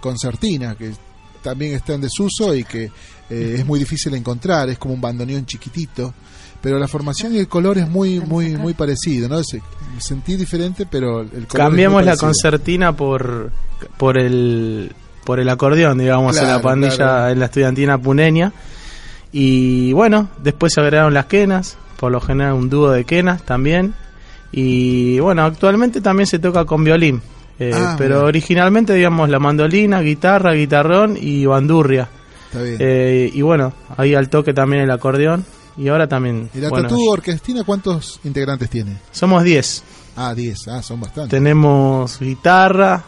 concertina, 0.00 0.74
que 0.74 0.92
también 1.42 1.74
está 1.74 1.94
en 1.94 2.00
desuso 2.00 2.54
y 2.54 2.64
que 2.64 2.84
eh, 3.30 3.56
es 3.58 3.66
muy 3.66 3.78
difícil 3.78 4.12
de 4.12 4.18
encontrar, 4.18 4.68
es 4.68 4.78
como 4.78 4.94
un 4.94 5.00
bandoneón 5.00 5.46
chiquitito, 5.46 6.14
pero 6.60 6.78
la 6.78 6.88
formación 6.88 7.34
y 7.34 7.38
el 7.38 7.48
color 7.48 7.78
es 7.78 7.88
muy 7.88 8.20
muy 8.20 8.56
muy 8.56 8.74
parecido, 8.74 9.28
¿no? 9.28 9.42
Se, 9.44 9.62
sentí 9.98 10.36
diferente, 10.36 10.86
pero 10.90 11.20
el 11.20 11.46
color 11.46 11.68
Cambiamos 11.68 12.04
la 12.04 12.16
concertina 12.16 12.96
por 12.96 13.52
por 13.96 14.18
el 14.18 14.92
por 15.24 15.40
el 15.40 15.48
acordeón, 15.48 15.98
digamos, 15.98 16.36
en 16.38 16.48
la 16.48 16.62
pandilla 16.62 17.30
en 17.30 17.38
la 17.38 17.46
estudiantina 17.46 17.98
puneña. 17.98 18.52
Y 19.30 19.92
bueno, 19.92 20.28
después 20.42 20.72
se 20.72 20.80
agregaron 20.80 21.12
las 21.12 21.26
quenas, 21.26 21.76
por 21.98 22.10
lo 22.10 22.20
general 22.20 22.54
un 22.54 22.70
dúo 22.70 22.90
de 22.90 23.04
quenas 23.04 23.42
también. 23.42 23.94
Y 24.52 25.20
bueno, 25.20 25.44
actualmente 25.44 26.00
también 26.00 26.26
se 26.26 26.38
toca 26.38 26.64
con 26.64 26.82
violín. 26.82 27.20
Eh, 27.58 27.72
ah, 27.74 27.96
pero 27.98 28.24
originalmente, 28.24 28.94
digamos, 28.94 29.28
la 29.28 29.38
mandolina, 29.38 30.00
guitarra, 30.00 30.52
guitarrón 30.52 31.18
y 31.20 31.44
bandurria. 31.44 32.08
Eh, 32.54 33.30
y 33.32 33.42
bueno, 33.42 33.72
ahí 33.96 34.14
al 34.14 34.28
toque 34.30 34.54
también 34.54 34.82
el 34.82 34.90
acordeón. 34.90 35.44
Y 35.76 35.88
ahora 35.88 36.08
también. 36.08 36.50
¿Y 36.54 36.58
la 36.58 36.70
bueno, 36.70 36.88
Orquestina 37.08 37.62
cuántos 37.64 38.20
integrantes 38.24 38.68
tiene? 38.68 38.96
Somos 39.12 39.44
10. 39.44 39.84
Ah, 40.16 40.34
10, 40.34 40.68
ah, 40.68 40.82
son 40.82 41.00
bastantes. 41.00 41.30
Tenemos 41.30 42.18
guitarra, 42.18 43.04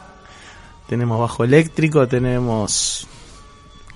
tenemos 0.88 1.18
bajo 1.18 1.42
eléctrico, 1.42 2.06
tenemos 2.06 3.08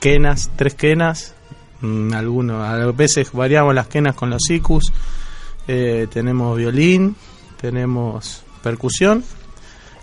quenas, 0.00 0.50
tres 0.56 0.74
quenas. 0.74 1.34
Mm, 1.80 2.12
algunos, 2.12 2.66
a 2.66 2.90
veces 2.90 3.30
variamos 3.32 3.74
las 3.74 3.86
quenas 3.86 4.16
con 4.16 4.30
los 4.30 4.50
icus. 4.50 4.92
Eh, 5.68 6.08
tenemos 6.12 6.56
violín, 6.58 7.14
tenemos 7.60 8.42
percusión 8.62 9.22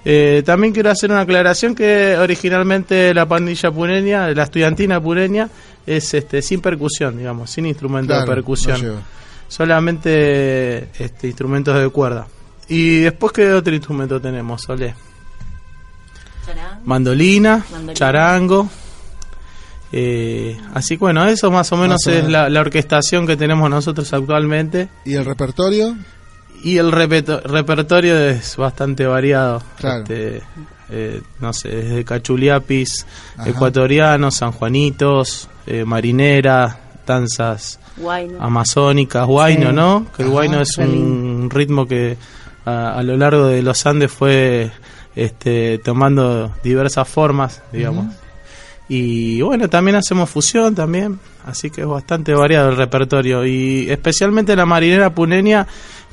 eh, 0.04 0.42
también 0.46 0.74
quiero 0.74 0.90
hacer 0.90 1.12
una 1.12 1.22
aclaración 1.22 1.76
que 1.76 2.18
originalmente 2.18 3.14
la 3.14 3.28
pandilla 3.28 3.72
pureña, 3.72 4.30
la 4.30 4.44
estudiantina 4.44 5.02
pureña, 5.02 5.50
es 5.86 6.14
este 6.14 6.42
sin 6.42 6.62
percusión, 6.62 7.18
digamos, 7.18 7.52
sin 7.52 7.66
instrumentos 7.66 8.20
de 8.20 8.26
percusión. 8.26 9.04
solamente 9.48 10.90
este, 10.98 11.28
instrumentos 11.28 11.80
de 11.80 11.90
cuerda. 11.90 12.28
Y 12.68 13.02
después, 13.02 13.34
¿qué 13.34 13.52
otro 13.52 13.74
instrumento 13.74 14.20
tenemos, 14.22 14.62
Solé? 14.62 14.96
Mandolina, 16.86 17.64
charango. 17.94 18.70
Eh, 19.92 20.58
así 20.74 20.96
que 20.96 21.00
bueno, 21.00 21.26
eso 21.26 21.52
más 21.52 21.70
o 21.74 21.78
menos 21.78 22.08
es 22.08 22.28
la, 22.30 22.50
la, 22.50 22.62
orquestación 22.62 23.28
que 23.28 23.36
tenemos 23.36 23.70
nosotros 23.70 24.12
actualmente. 24.14 24.88
¿Y 25.04 25.16
el 25.16 25.26
repertorio? 25.26 25.98
Y 26.64 26.78
el 26.78 26.92
repertorio 26.92 28.18
es 28.20 28.56
bastante 28.56 29.06
variado. 29.06 29.64
Este, 29.82 30.42
eh, 30.90 31.22
no 31.40 31.54
sé, 31.54 31.70
desde 31.70 32.06
cachuliapis, 32.06 33.06
ecuatorianos, 33.46 34.36
sanjuanitos, 34.36 35.50
eh, 35.66 35.86
marinera, 35.86 36.80
danzas 37.06 37.80
amazónicas, 38.40 39.26
guayno, 39.26 39.72
¿no? 39.72 40.08
Que 40.16 40.24
el 40.24 40.30
guayno 40.30 40.62
es 40.62 40.78
un 40.78 41.50
ritmo 41.50 41.88
que 41.88 42.18
a, 42.66 43.02
lo 43.04 43.18
largo 43.18 43.48
de 43.48 43.62
los 43.62 43.86
Andes 43.86 44.12
fue 44.12 44.72
este, 45.16 45.78
tomando 45.80 46.54
diversas 46.64 47.08
formas, 47.08 47.62
digamos. 47.72 48.14
Y 48.90 49.42
bueno, 49.42 49.70
también 49.70 49.96
hacemos 49.96 50.30
fusión 50.30 50.76
también, 50.76 51.18
así 51.46 51.70
que 51.70 51.80
es 51.80 51.88
bastante 51.88 52.34
variado 52.34 52.70
el 52.70 52.76
repertorio. 52.76 53.46
Y 53.46 53.90
especialmente 53.90 54.54
la 54.56 54.66
marinera 54.66 55.16
puneña 55.16 55.66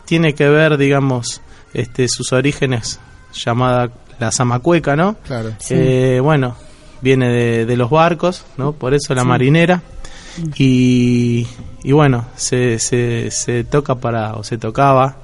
tiene 0.09 0.33
que 0.33 0.49
ver, 0.49 0.79
digamos, 0.79 1.43
este, 1.75 2.09
sus 2.09 2.33
orígenes, 2.33 2.99
llamada 3.35 3.91
la 4.19 4.33
zamacueca, 4.33 4.97
¿no? 4.97 5.17
Claro. 5.27 5.53
Eh, 5.69 6.19
bueno, 6.23 6.57
viene 7.03 7.67
de, 7.67 7.77
los 7.77 7.91
barcos, 7.91 8.47
¿no? 8.57 8.73
Por 8.73 8.95
eso 8.95 9.15
la 9.15 9.25
marinera. 9.25 9.83
Y, 10.57 11.47
y 11.83 11.93
bueno, 11.93 12.25
se, 12.37 12.79
se, 12.79 13.31
se 13.31 13.65
toca 13.65 13.97
para, 13.97 14.33
o 14.37 14.45
se 14.45 14.57
tocaba, 14.57 15.17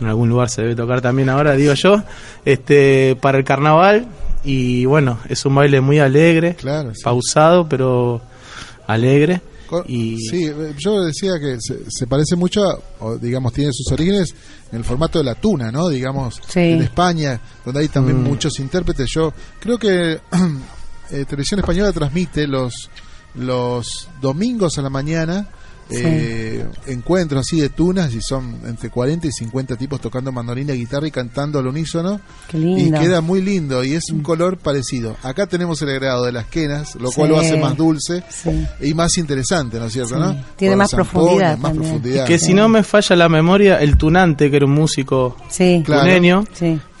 en 0.00 0.06
algún 0.08 0.30
lugar 0.30 0.50
se 0.50 0.62
debe 0.62 0.74
tocar 0.74 1.00
también 1.00 1.28
ahora, 1.28 1.54
digo 1.54 1.74
yo, 1.74 2.02
este, 2.44 3.16
para 3.20 3.38
el 3.38 3.44
carnaval. 3.44 4.06
Y 4.42 4.84
bueno, 4.84 5.20
es 5.28 5.44
un 5.46 5.54
baile 5.54 5.80
muy 5.80 6.00
alegre, 6.00 6.56
pausado, 7.04 7.68
pero 7.68 8.20
alegre. 8.88 9.42
Sí, 9.86 10.50
yo 10.78 11.02
decía 11.02 11.32
que 11.40 11.58
se, 11.60 12.06
parece 12.06 12.36
mucho, 12.36 12.60
o 13.00 13.16
digamos, 13.16 13.52
tiene 13.52 13.72
sus 13.72 13.90
orígenes 13.92 14.34
en 14.70 14.78
el 14.78 14.84
formato 14.84 15.18
de 15.18 15.24
la 15.24 15.34
tuna, 15.34 15.70
¿no? 15.70 15.88
Digamos, 15.88 16.40
en 16.54 16.82
España, 16.82 17.40
donde 17.64 17.80
hay 17.80 17.88
también 17.88 18.20
mm. 18.20 18.24
muchos 18.24 18.58
intérpretes. 18.58 19.08
Yo 19.10 19.32
creo 19.60 19.78
que 19.78 20.12
eh, 21.10 21.24
Televisión 21.24 21.60
Española 21.60 21.92
transmite 21.92 22.46
los, 22.46 22.90
los 23.34 24.08
domingos 24.20 24.78
a 24.78 24.82
la 24.82 24.90
mañana 24.90 25.48
eh, 25.94 26.66
encuentros 26.86 27.46
así 27.46 27.60
de 27.60 27.68
tunas 27.68 28.14
y 28.14 28.20
son 28.20 28.60
entre 28.66 28.90
40 28.90 29.26
y 29.26 29.32
50 29.32 29.76
tipos 29.76 30.00
tocando 30.00 30.32
mandolina, 30.32 30.72
guitarra 30.72 31.06
y 31.06 31.10
cantando 31.10 31.58
al 31.58 31.66
unísono. 31.66 32.20
Y 32.52 32.90
queda 32.90 33.20
muy 33.20 33.42
lindo 33.42 33.84
y 33.84 33.94
es 33.94 34.10
un 34.10 34.18
mm. 34.18 34.22
color 34.22 34.58
parecido. 34.58 35.16
Acá 35.22 35.46
tenemos 35.46 35.80
el 35.82 35.90
agregado 35.90 36.24
de 36.24 36.32
las 36.32 36.46
quenas, 36.46 36.94
lo 36.96 37.10
cual 37.10 37.30
lo 37.30 37.38
hace 37.38 37.56
más 37.56 37.76
dulce 37.76 38.22
y 38.80 38.94
más 38.94 39.16
interesante, 39.18 39.78
¿no 39.78 39.86
es 39.86 39.92
cierto? 39.92 40.18
¿no? 40.18 40.36
Tiene 40.56 40.76
más 40.76 40.90
profundidad, 40.90 41.58
más 41.58 41.72
profundidad. 41.72 42.26
que 42.26 42.38
si 42.38 42.54
no 42.54 42.68
me 42.68 42.82
falla 42.82 43.16
la 43.16 43.28
memoria, 43.28 43.78
el 43.78 43.96
tunante, 43.96 44.50
que 44.50 44.56
era 44.56 44.66
un 44.66 44.72
músico 44.72 45.36
sí. 45.48 45.82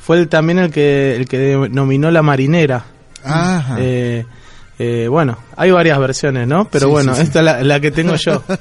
fue 0.00 0.26
también 0.26 0.58
el 0.58 0.70
que, 0.70 1.16
el 1.16 1.28
que 1.28 1.38
denominó 1.38 2.10
la 2.10 2.22
marinera. 2.22 2.84
Ajá. 3.24 3.76
Eh, 3.78 4.24
eh, 4.78 5.06
bueno, 5.08 5.36
hay 5.56 5.70
varias 5.70 5.98
versiones, 5.98 6.48
¿no? 6.48 6.66
Pero 6.68 6.88
bueno, 6.88 7.12
esta 7.12 7.40
es 7.40 7.66
la, 7.66 7.80
que 7.80 7.90
tengo 7.90 8.14
yo. 8.16 8.42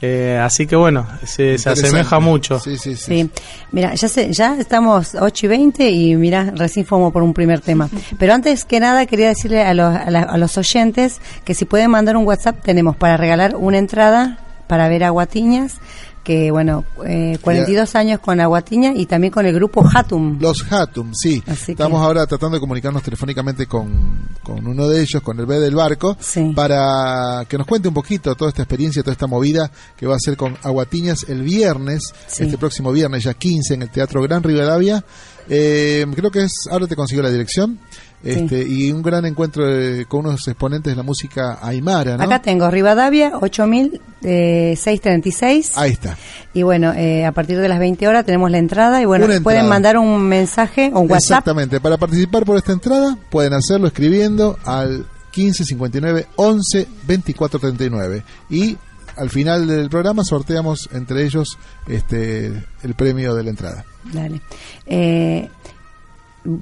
Eh, 0.00 0.38
así 0.42 0.66
que 0.66 0.76
bueno, 0.76 1.06
se, 1.24 1.54
asemeja 1.54 2.20
mucho. 2.20 2.58
Sí, 2.58 2.76
sí, 2.76 2.94
sí. 2.94 3.30
Mira, 3.72 3.94
ya, 3.94 4.08
sé, 4.08 4.32
ya 4.32 4.56
estamos 4.58 5.14
8 5.14 5.46
y 5.46 5.48
20 5.48 5.90
y 5.90 6.16
mira, 6.16 6.52
recién 6.54 6.84
fuimos 6.84 7.12
por 7.12 7.22
un 7.22 7.32
primer 7.32 7.60
tema. 7.60 7.88
Pero 8.18 8.34
antes 8.34 8.64
que 8.64 8.80
nada 8.80 9.06
quería 9.06 9.28
decirle 9.28 9.62
a 9.62 9.72
los, 9.72 9.94
a 9.94 10.36
los 10.36 10.58
oyentes 10.58 11.20
que 11.44 11.54
si 11.54 11.64
pueden 11.64 11.90
mandar 11.90 12.16
un 12.16 12.26
WhatsApp 12.26 12.62
tenemos 12.62 12.96
para 12.96 13.16
regalar 13.16 13.56
una 13.56 13.78
entrada 13.78 14.38
para 14.66 14.88
ver 14.88 15.04
a 15.04 15.10
Guatiñas 15.10 15.78
que 16.24 16.50
bueno, 16.50 16.84
eh, 17.06 17.38
42 17.40 17.94
años 17.94 18.18
con 18.18 18.40
Aguatiña 18.40 18.92
y 18.96 19.06
también 19.06 19.30
con 19.30 19.44
el 19.44 19.54
grupo 19.54 19.84
Hatum. 19.86 20.38
Los 20.40 20.64
Hatum, 20.70 21.12
sí. 21.14 21.42
Estamos 21.46 22.00
ahora 22.02 22.26
tratando 22.26 22.56
de 22.56 22.60
comunicarnos 22.60 23.02
telefónicamente 23.02 23.66
con, 23.66 24.28
con, 24.42 24.66
uno 24.66 24.88
de 24.88 25.02
ellos, 25.02 25.22
con 25.22 25.38
el 25.38 25.46
B 25.46 25.60
del 25.60 25.74
barco, 25.74 26.16
para 26.56 27.44
que 27.46 27.58
nos 27.58 27.66
cuente 27.66 27.88
un 27.88 27.94
poquito 27.94 28.34
toda 28.34 28.48
esta 28.48 28.62
experiencia, 28.62 29.02
toda 29.02 29.12
esta 29.12 29.26
movida 29.26 29.70
que 29.96 30.06
va 30.06 30.16
a 30.16 30.18
ser 30.18 30.36
con 30.36 30.56
Aguatiñas 30.62 31.26
el 31.28 31.42
viernes, 31.42 32.02
este 32.26 32.56
próximo 32.56 32.90
viernes 32.90 33.24
ya 33.24 33.34
15 33.34 33.74
en 33.74 33.82
el 33.82 33.90
Teatro 33.90 34.22
Gran 34.22 34.42
Rivadavia. 34.42 35.04
Eh, 35.48 36.06
creo 36.14 36.30
que 36.30 36.44
es, 36.44 36.52
ahora 36.70 36.86
te 36.86 36.96
consigo 36.96 37.20
la 37.20 37.30
dirección. 37.30 37.78
Este, 38.24 38.66
y 38.66 38.90
un 38.90 39.02
gran 39.02 39.26
encuentro 39.26 39.64
con 40.08 40.24
unos 40.26 40.48
exponentes 40.48 40.92
de 40.92 40.96
la 40.96 41.02
música 41.02 41.58
aymara, 41.60 42.14
Acá 42.14 42.40
tengo 42.40 42.70
Rivadavia, 42.70 43.32
8636. 43.40 45.68
Eh, 45.68 45.72
Ahí 45.76 45.90
está. 45.92 46.16
Y 46.54 46.62
bueno, 46.62 46.94
eh, 46.94 47.26
a 47.26 47.32
partir 47.32 47.58
de 47.58 47.68
las 47.68 47.78
20 47.78 48.08
horas 48.08 48.24
tenemos 48.24 48.50
la 48.50 48.56
entrada 48.58 49.02
y 49.02 49.04
bueno, 49.04 49.26
pueden 49.42 49.68
mandar 49.68 49.98
un 49.98 50.22
mensaje 50.22 50.90
o 50.94 51.00
un 51.00 51.10
WhatsApp. 51.10 51.40
Exactamente, 51.40 51.80
para 51.80 51.98
participar 51.98 52.44
por 52.44 52.56
esta 52.56 52.72
entrada 52.72 53.18
pueden 53.30 53.52
hacerlo 53.52 53.88
escribiendo 53.88 54.58
al 54.64 55.06
1559 55.36 56.26
11 56.36 56.86
24 57.06 57.58
39 57.58 58.22
y 58.50 58.78
al 59.16 59.30
final 59.30 59.66
del 59.66 59.88
programa 59.88 60.24
sorteamos 60.24 60.88
entre 60.92 61.24
ellos 61.24 61.58
este 61.86 62.46
el 62.82 62.94
premio 62.94 63.34
de 63.34 63.42
la 63.42 63.50
entrada. 63.50 63.84
Dale. 64.12 64.40
Eh, 64.86 65.48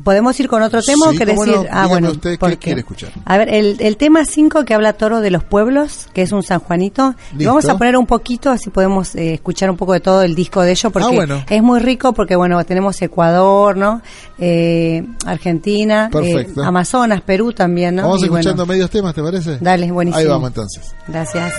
¿Podemos 0.05 0.39
ir 0.39 0.49
con 0.49 0.63
otro 0.63 0.81
tema 0.81 1.09
o 1.09 1.13
querés 1.13 1.39
decir? 1.39 1.69
ah, 1.71 1.87
bueno, 1.89 2.13
usted, 2.13 2.39
¿qué 2.39 2.57
quiere 2.57 2.81
escuchar? 2.81 3.11
A 3.25 3.37
ver, 3.37 3.53
el, 3.53 3.77
el 3.81 3.97
tema 3.97 4.25
5 4.25 4.65
que 4.65 4.75
habla 4.75 4.93
Toro 4.93 5.21
de 5.21 5.31
los 5.31 5.43
Pueblos, 5.43 6.09
que 6.13 6.23
es 6.23 6.31
un 6.31 6.43
San 6.43 6.61
Juanito, 6.61 7.15
y 7.37 7.45
vamos 7.45 7.69
a 7.69 7.77
poner 7.77 7.97
un 7.97 8.07
poquito, 8.07 8.51
así 8.51 8.71
podemos 8.71 9.15
eh, 9.17 9.35
escuchar 9.35 9.71
un 9.71 9.77
poco 9.77 9.93
de 9.93 10.01
todo 10.01 10.23
el 10.23 10.35
disco 10.35 10.63
de 10.63 10.71
ellos, 10.71 10.93
porque 10.93 11.27
ah, 11.29 11.45
es 11.49 11.63
muy 11.63 11.81
rico, 11.81 12.13
porque 12.13 12.37
bueno, 12.37 12.65
tenemos 12.65 13.01
Ecuador, 13.03 13.77
¿no? 13.77 14.03
Eh, 14.39 15.05
Argentina, 15.27 16.11
eh, 16.23 16.47
Amazonas, 16.65 17.21
Perú 17.23 17.53
también, 17.53 17.97
¿no? 17.97 18.03
Vamos 18.03 18.23
escuchando 18.23 18.65
medios 18.67 18.91
temas, 18.91 19.15
¿te 19.15 19.23
parece? 19.23 19.59
Dale, 19.61 19.91
buenísimo. 19.91 20.21
Ahí 20.21 20.27
vamos 20.27 20.49
entonces. 20.49 20.95
Gracias. 21.09 21.53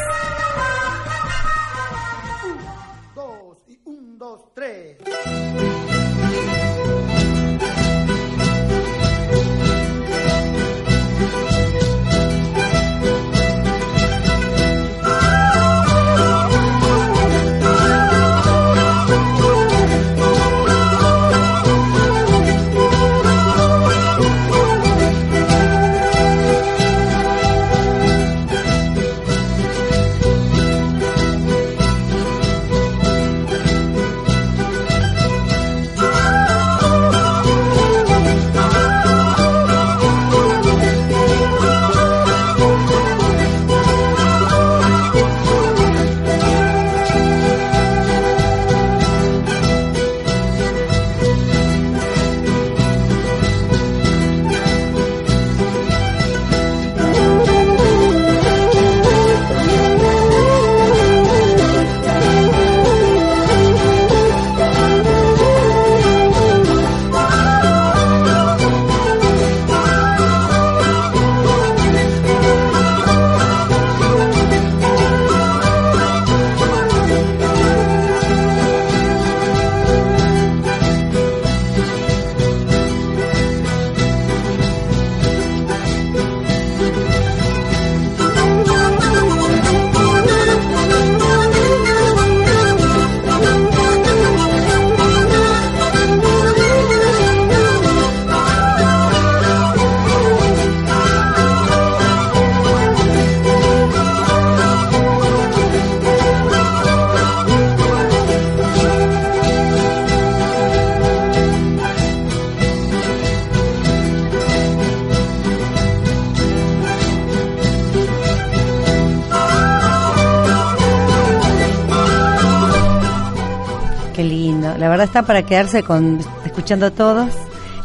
Está 125.13 125.28
para 125.28 125.43
quedarse 125.43 125.84
con 125.84 126.19
escuchando 126.43 126.91
todos 126.91 127.32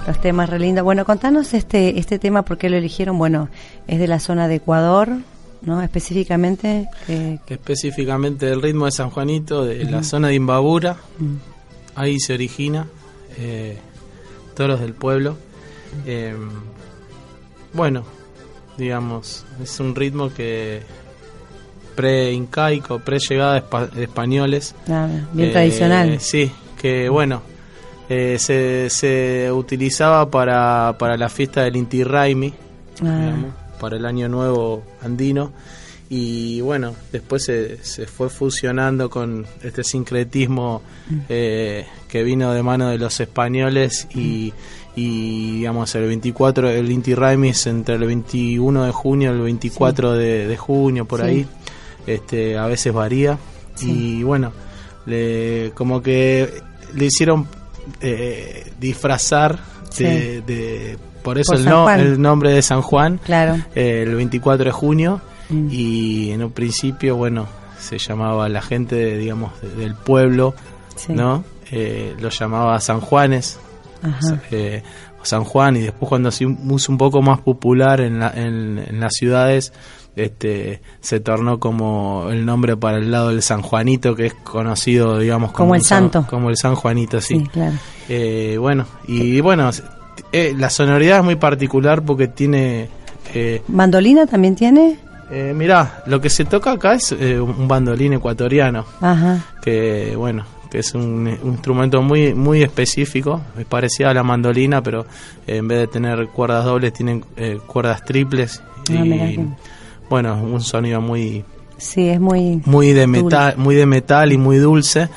los 0.06 0.20
temas 0.22 0.48
re 0.48 0.58
lindos. 0.58 0.82
Bueno, 0.82 1.04
contanos 1.04 1.52
este 1.52 1.98
este 1.98 2.18
tema, 2.18 2.40
¿por 2.40 2.56
qué 2.56 2.70
lo 2.70 2.78
eligieron? 2.78 3.18
Bueno, 3.18 3.50
es 3.86 3.98
de 3.98 4.06
la 4.06 4.18
zona 4.18 4.48
de 4.48 4.54
Ecuador, 4.54 5.10
¿no? 5.60 5.82
Específicamente. 5.82 6.88
Eh, 7.06 7.38
Específicamente 7.46 8.46
del 8.46 8.62
ritmo 8.62 8.86
de 8.86 8.92
San 8.92 9.10
Juanito, 9.10 9.66
de 9.66 9.84
la 9.84 10.02
zona 10.04 10.28
de 10.28 10.36
Imbabura. 10.36 10.96
Mm. 11.18 11.34
Ahí 11.96 12.18
se 12.18 12.32
origina. 12.32 12.86
Eh, 13.36 13.76
toros 14.54 14.80
del 14.80 14.94
pueblo. 14.94 15.36
Eh, 16.06 16.34
bueno, 17.74 18.04
digamos, 18.78 19.44
es 19.62 19.78
un 19.80 19.94
ritmo 19.94 20.32
que 20.32 20.80
pre-incaico, 21.94 23.00
pre-llegada 23.00 23.60
de, 23.60 24.02
españoles. 24.02 24.74
bien 25.34 25.52
tradicional. 25.52 26.20
Sí, 26.20 26.50
que 26.80 27.08
bueno, 27.08 27.42
eh, 28.08 28.36
se, 28.38 28.88
se, 28.88 29.52
utilizaba 29.52 30.30
para, 30.30 30.96
para 30.98 31.16
la 31.16 31.28
fiesta 31.28 31.62
del 31.62 31.76
Inti 31.76 32.04
Raimi, 32.04 32.54
ah. 33.04 33.34
para 33.78 33.96
el 33.96 34.06
Año 34.06 34.28
Nuevo 34.28 34.82
andino. 35.02 35.52
Y 36.10 36.62
bueno, 36.62 36.94
después 37.12 37.44
se, 37.44 37.84
se 37.84 38.06
fue 38.06 38.30
fusionando 38.30 39.10
con 39.10 39.44
este 39.62 39.84
sincretismo 39.84 40.80
mm. 41.10 41.18
eh, 41.28 41.86
que 42.08 42.22
vino 42.22 42.54
de 42.54 42.62
mano 42.62 42.88
de 42.88 42.96
los 42.96 43.20
españoles 43.20 44.08
y, 44.14 44.54
y 44.96 45.56
digamos 45.56 45.94
el 45.94 46.06
24, 46.06 46.70
el 46.70 46.90
Inti 46.90 47.14
Raimi 47.14 47.50
es 47.50 47.66
entre 47.66 47.96
el 47.96 48.06
21 48.06 48.84
de 48.84 48.92
junio 48.92 49.32
y 49.32 49.34
el 49.34 49.42
24 49.42 50.14
de, 50.14 50.56
junio, 50.56 51.04
por 51.04 51.20
ahí. 51.20 51.46
Este, 52.06 52.56
a 52.56 52.66
veces 52.66 52.94
varía 52.94 53.38
Y 53.82 54.22
bueno, 54.22 54.50
le, 55.04 55.72
como 55.74 56.00
que 56.00 56.62
le 56.94 57.06
hicieron 57.06 57.46
eh, 58.00 58.72
disfrazar 58.78 59.58
de, 59.96 60.98
por 61.22 61.38
eso 61.38 61.54
el, 61.54 61.64
no, 61.64 61.90
el, 61.90 62.20
nombre 62.20 62.52
de 62.52 62.62
San 62.62 62.82
Juan, 62.82 63.18
claro. 63.18 63.56
Eh, 63.74 64.02
el 64.06 64.14
24 64.14 64.66
de 64.66 64.70
junio, 64.72 65.20
mm. 65.48 65.68
y 65.70 66.30
en 66.30 66.42
un 66.42 66.52
principio, 66.52 67.16
bueno, 67.16 67.46
se 67.78 67.98
llamaba 67.98 68.48
la 68.48 68.62
gente, 68.62 69.16
digamos, 69.16 69.52
del 69.76 69.94
pueblo, 69.94 70.54
¿no? 71.08 71.44
Eh, 71.70 72.14
lo 72.18 72.30
llamaba 72.30 72.80
San 72.80 73.00
Juanes, 73.00 73.58
eh, 74.50 74.82
San 75.22 75.44
Juan, 75.44 75.76
y 75.76 75.80
después 75.80 76.08
cuando 76.08 76.30
se 76.30 76.46
puso 76.46 76.92
un 76.92 76.98
poco 76.98 77.20
más 77.20 77.40
popular 77.40 78.00
en, 78.00 78.22
en, 78.22 79.00
las 79.00 79.12
ciudades, 79.14 79.72
este 80.24 80.80
se 81.00 81.20
tornó 81.20 81.58
como 81.58 82.28
el 82.30 82.44
nombre 82.44 82.76
para 82.76 82.98
el 82.98 83.10
lado 83.10 83.28
del 83.28 83.42
San 83.42 83.62
Juanito, 83.62 84.14
que 84.14 84.26
es 84.26 84.34
conocido, 84.34 85.18
digamos, 85.18 85.52
como, 85.52 85.74
el 85.74 85.82
santo. 85.82 86.26
como 86.28 86.50
el 86.50 86.56
San 86.56 86.74
Juanito, 86.74 87.20
sí. 87.20 87.44
Eh, 88.08 88.56
bueno, 88.58 88.86
y 89.06 89.40
bueno, 89.40 89.70
eh, 90.32 90.54
la 90.56 90.70
sonoridad 90.70 91.18
es 91.18 91.24
muy 91.24 91.36
particular 91.36 92.02
porque 92.02 92.28
tiene... 92.28 92.88
Eh, 93.34 93.62
¿Mandolina 93.68 94.26
también 94.26 94.54
tiene? 94.54 94.98
Eh, 95.30 95.52
mirá, 95.54 96.02
lo 96.06 96.20
que 96.20 96.30
se 96.30 96.44
toca 96.44 96.72
acá 96.72 96.94
es 96.94 97.12
un 97.12 97.68
bandolín 97.68 98.14
ecuatoriano, 98.14 98.86
Ajá. 99.00 99.44
que 99.60 100.14
bueno, 100.16 100.44
que 100.70 100.78
es 100.78 100.94
un, 100.94 101.28
instrumento 101.44 102.00
muy 102.00 102.32
muy 102.32 102.62
específico, 102.62 103.42
es 103.58 103.66
parecido 103.66 104.08
a 104.08 104.14
la 104.14 104.22
mandolina, 104.22 104.82
pero 104.82 105.04
en 105.46 105.68
vez 105.68 105.80
de 105.80 105.86
tener 105.88 106.28
cuerdas 106.28 106.64
dobles 106.64 106.94
tienen 106.94 107.22
cuerdas 107.66 108.02
triples 108.06 108.62
ah, 108.88 108.92
y 108.94 109.38
bueno, 110.08 110.34
un 110.42 110.60
sonido 110.60 111.00
muy 111.00 111.44
Sí, 111.78 112.08
es 112.08 112.20
muy 112.20 112.60
muy 112.64 112.92
de 112.92 113.06
metal, 113.06 113.54
muy 113.56 113.76
de 113.76 113.86
metal 113.86 114.32
y 114.32 114.36
muy 114.36 114.58
dulce 114.58 115.08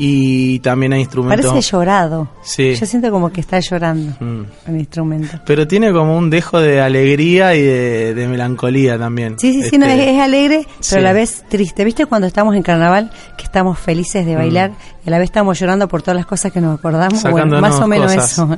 y 0.00 0.60
también 0.60 0.92
hay 0.92 1.00
instrumentos. 1.00 1.50
Parece 1.50 1.72
llorado. 1.72 2.28
Sí. 2.42 2.74
Yo 2.76 2.86
siento 2.86 3.10
como 3.10 3.32
que 3.32 3.40
está 3.40 3.58
llorando 3.58 4.14
mm. 4.20 4.42
el 4.68 4.76
instrumento. 4.76 5.40
Pero 5.44 5.66
tiene 5.66 5.92
como 5.92 6.16
un 6.16 6.30
dejo 6.30 6.60
de 6.60 6.80
alegría 6.80 7.54
y 7.56 7.62
de, 7.62 8.28
melancolía 8.28 8.96
también. 8.96 9.38
Sí, 9.40 9.60
sí, 9.60 9.70
sí, 9.70 9.78
no, 9.78 9.86
este, 9.86 10.14
es, 10.14 10.20
alegre, 10.20 10.66
pero 10.88 11.00
a 11.00 11.04
la 11.04 11.12
vez 11.12 11.44
triste. 11.48 11.84
¿Viste 11.84 12.06
cuando 12.06 12.28
estamos 12.28 12.54
en 12.54 12.62
carnaval 12.62 13.10
que 13.36 13.44
estamos 13.44 13.76
felices 13.78 14.24
de 14.24 14.36
bailar 14.36 14.70
mm. 14.70 14.74
y 15.04 15.08
a 15.08 15.10
la 15.10 15.18
vez 15.18 15.26
estamos 15.26 15.58
llorando 15.58 15.88
por 15.88 16.02
todas 16.02 16.16
las 16.16 16.26
cosas 16.26 16.52
que 16.52 16.60
nos 16.60 16.78
acordamos? 16.78 17.20
Bueno, 17.24 17.60
más 17.60 17.80
o 17.80 17.88
menos 17.88 18.12
eso. 18.12 18.56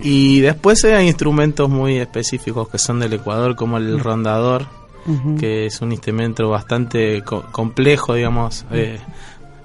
Y 0.00 0.40
después 0.40 0.82
hay 0.84 1.06
instrumentos 1.06 1.68
muy 1.68 1.98
específicos 1.98 2.68
que 2.68 2.78
son 2.78 2.98
del 2.98 3.12
Ecuador, 3.12 3.54
como 3.54 3.76
el 3.76 4.00
que 5.38 5.66
es 5.66 5.80
un 5.80 5.92
instrumento 5.92 6.48
bastante 6.48 7.22
complejo, 7.22 8.14
digamos. 8.14 8.64
Eh, 8.70 8.98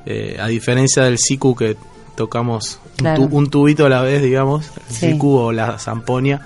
eh, 0.05 0.37
a 0.39 0.47
diferencia 0.47 1.03
del 1.03 1.17
siku 1.17 1.55
que 1.55 1.75
tocamos 2.15 2.79
un, 3.31 3.49
tubito 3.49 3.85
a 3.85 3.89
la 3.89 4.01
vez, 4.01 4.21
digamos, 4.21 4.71
el 4.89 4.95
siku 4.95 5.35
o 5.35 5.51
la 5.51 5.79
zamponia, 5.79 6.41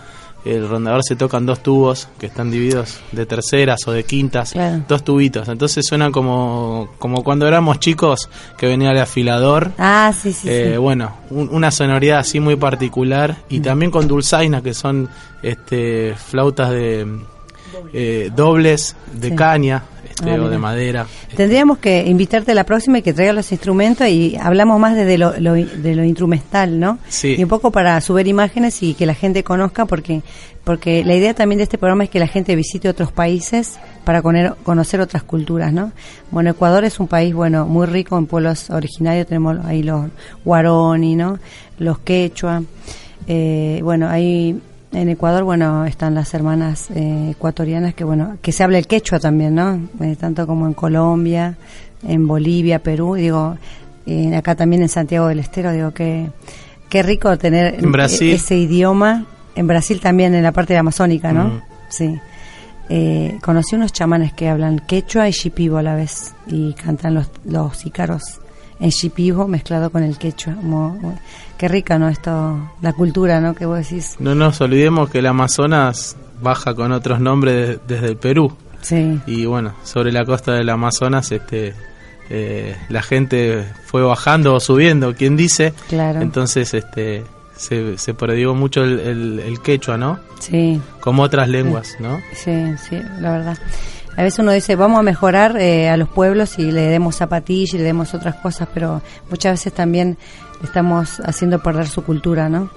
el 0.46 0.68
rondador 0.68 1.04
se 1.04 1.16
tocan 1.16 1.46
dos 1.46 1.62
tubos 1.62 2.08
que 2.18 2.28
están 2.28 2.50
divididos 2.50 3.00
de 3.12 3.26
terceras 3.26 3.86
o 3.88 3.92
de 3.92 4.04
quintas, 4.04 4.54
dos 4.88 5.04
tubitos. 5.04 5.48
Entonces 5.50 5.86
suena 5.86 6.12
como, 6.12 6.90
como 6.98 7.24
cuando 7.24 7.48
éramos 7.48 7.80
chicos 7.80 8.30
que 8.58 8.68
venía 8.68 8.92
el 8.92 9.00
afilador. 9.00 9.72
Ah, 9.78 10.14
sí, 10.18 10.32
sí. 10.32 10.48
Eh, 10.50 10.78
bueno, 10.78 11.18
una 11.30 11.72
sonoridad 11.72 12.20
así 12.20 12.40
muy 12.40 12.56
particular 12.56 13.38
y 13.50 13.60
también 13.60 13.92
con 13.92 14.08
dulzainas 14.08 14.62
que 14.62 14.74
son 14.74 15.10
este, 15.44 16.16
flautas 16.16 16.72
de 16.72 17.06
eh, 17.94 18.32
dobles 18.36 18.96
de 19.14 19.36
caña 19.36 19.84
este, 20.10 20.32
ah, 20.32 20.42
o 20.42 20.50
de 20.50 20.58
madera. 20.58 21.06
Tendríamos 21.36 21.78
que 21.78 22.06
invitarte 22.06 22.52
a 22.52 22.56
la 22.56 22.64
próxima 22.64 23.00
y 23.00 23.02
que 23.02 23.14
traiga 23.14 23.34
los 23.34 23.52
instrumentos 23.52 24.08
y 24.08 24.36
hablamos 24.36 24.80
más 24.80 24.96
desde 24.96 25.18
lo, 25.18 25.32
de 25.32 25.96
lo 25.96 26.04
instrumental, 26.04 26.80
¿no? 26.80 27.00
Sí. 27.08 27.36
Y 27.38 27.44
un 27.44 27.50
poco 27.50 27.72
para 27.72 28.00
subir 28.02 28.28
imágenes 28.28 28.82
y 28.84 28.94
que 28.94 29.06
la 29.06 29.14
gente 29.14 29.44
conozca, 29.44 29.86
porque 29.86 30.22
porque 30.64 31.04
la 31.04 31.16
idea 31.16 31.34
también 31.34 31.58
de 31.58 31.64
este 31.64 31.80
programa 31.80 32.04
es 32.04 32.12
que 32.12 32.20
la 32.20 32.28
gente 32.28 32.56
visite 32.56 32.90
otros 32.90 33.12
países 33.12 33.80
para 34.04 34.22
conocer 34.22 35.02
otras 35.02 35.24
culturas, 35.24 35.74
¿no? 35.74 35.92
Bueno, 36.30 36.52
Ecuador 36.52 36.84
es 36.84 37.00
un 37.00 37.08
país, 37.08 37.34
bueno, 37.34 37.66
muy 37.66 37.88
rico 37.88 38.18
en 38.20 38.28
pueblos 38.28 38.70
originarios, 38.70 39.26
tenemos 39.26 39.58
ahí 39.66 39.82
los 39.82 40.10
guaroni, 40.46 41.16
¿no? 41.16 41.40
Los 41.80 41.98
quechua, 42.00 42.62
eh, 43.26 43.80
bueno, 43.82 44.10
hay 44.10 44.62
en 44.92 45.10
Ecuador, 45.10 45.44
bueno, 45.44 45.86
están 45.86 46.16
las 46.16 46.34
hermanas 46.34 46.90
eh, 46.92 47.32
ecuatorianas 47.32 47.94
que, 47.94 48.04
bueno, 48.04 48.38
que 48.42 48.52
se 48.52 48.64
habla 48.64 48.80
el 48.80 48.88
quechua 48.88 49.20
también, 49.20 49.56
¿no? 49.56 49.80
Eh, 50.02 50.16
tanto 50.20 50.48
como 50.48 50.66
en 50.66 50.74
Colombia, 50.74 51.56
en 52.08 52.28
Bolivia, 52.28 52.80
Perú, 52.80 53.16
digo, 53.16 53.58
eh, 54.08 54.36
acá 54.36 54.56
también 54.56 54.82
en 54.82 54.90
Santiago 54.90 55.28
del 55.28 55.40
Estero, 55.40 55.72
digo 55.72 55.92
que 55.92 56.30
qué 56.90 57.04
rico 57.04 57.38
tener 57.38 57.76
e-, 57.76 58.34
ese 58.34 58.58
idioma. 58.58 59.26
En 59.56 59.68
Brasil 59.68 60.00
también, 60.00 60.34
en 60.34 60.44
la 60.44 60.52
parte 60.52 60.74
de 60.74 60.80
amazónica, 60.80 61.34
¿no? 61.34 61.46
Mm. 61.46 61.62
Sí. 61.90 62.20
conocí 63.42 63.76
unos 63.76 63.92
chamanes 63.92 64.32
que 64.34 64.48
hablan 64.48 64.80
quechua 64.80 65.28
y 65.28 65.32
shipibo 65.32 65.78
a 65.78 65.84
la 65.84 65.96
vez 65.96 66.34
y 66.48 66.74
cantan 66.74 67.16
los, 67.16 67.30
los 67.46 67.86
ícaros 67.86 68.40
en 68.80 68.90
shipibo 68.90 69.48
mezclado 69.48 69.90
con 69.90 70.04
el 70.04 70.18
quechua. 70.18 70.56
Qué 71.58 71.68
rica, 71.68 72.00
¿no? 72.00 72.08
Esto, 72.08 72.72
la 72.82 72.94
cultura, 72.94 73.42
¿no? 73.42 73.54
Que 73.54 73.66
vos 73.66 73.78
decís. 73.78 74.16
No 74.20 74.36
nos 74.36 74.62
olvidemos 74.62 75.10
que 75.10 75.20
el 75.20 75.26
Amazonas 75.26 76.16
baja 76.42 76.74
con 76.74 76.92
otros 76.92 77.20
nombres 77.20 77.80
desde 77.88 78.08
el 78.08 78.18
Perú. 78.18 78.56
Sí. 78.82 79.20
Y 79.28 79.46
bueno, 79.46 79.74
sobre 79.84 80.12
la 80.12 80.24
costa 80.26 80.54
del 80.54 80.70
Amazonas, 80.70 81.32
este, 81.32 81.74
eh, 82.30 82.76
la 82.88 83.02
gente 83.02 83.66
fue 83.86 84.04
bajando 84.04 84.56
o 84.56 84.60
subiendo, 84.60 85.14
quien 85.16 85.36
dice. 85.36 85.74
Claro. 85.90 86.22
Entonces, 86.22 86.74
este, 86.74 87.26
se, 87.58 87.98
se 87.98 88.14
prodigó 88.14 88.56
mucho 88.56 88.84
el, 88.84 89.40
el, 89.40 89.60
quechua, 89.62 89.98
¿no? 89.98 90.20
Sí. 90.40 90.80
Como 91.02 91.24
otras 91.24 91.50
lenguas, 91.50 91.98
¿no? 92.00 92.20
Sí, 92.34 92.54
sí, 92.90 93.02
la 93.20 93.32
verdad. 93.32 93.58
A 94.20 94.24
veces 94.24 94.40
uno 94.40 94.52
dice, 94.52 94.76
vamos 94.76 95.00
a 95.00 95.02
mejorar 95.02 95.56
eh, 95.62 95.88
a 95.88 95.96
los 95.96 96.10
pueblos 96.10 96.60
y 96.60 96.74
le 96.74 96.82
demos 96.90 97.16
zapatillas 97.16 97.76
y 97.76 97.78
le 97.78 97.86
demos 97.86 98.14
otras 98.14 98.36
cosas, 98.36 98.68
pero 98.74 99.02
muchas 99.30 99.54
veces 99.54 99.72
también 99.72 100.18
estamos 100.62 101.22
haciendo 101.24 101.64
perder 101.64 101.88
su 101.88 102.04
cultura, 102.04 102.50
¿no? 102.50 102.70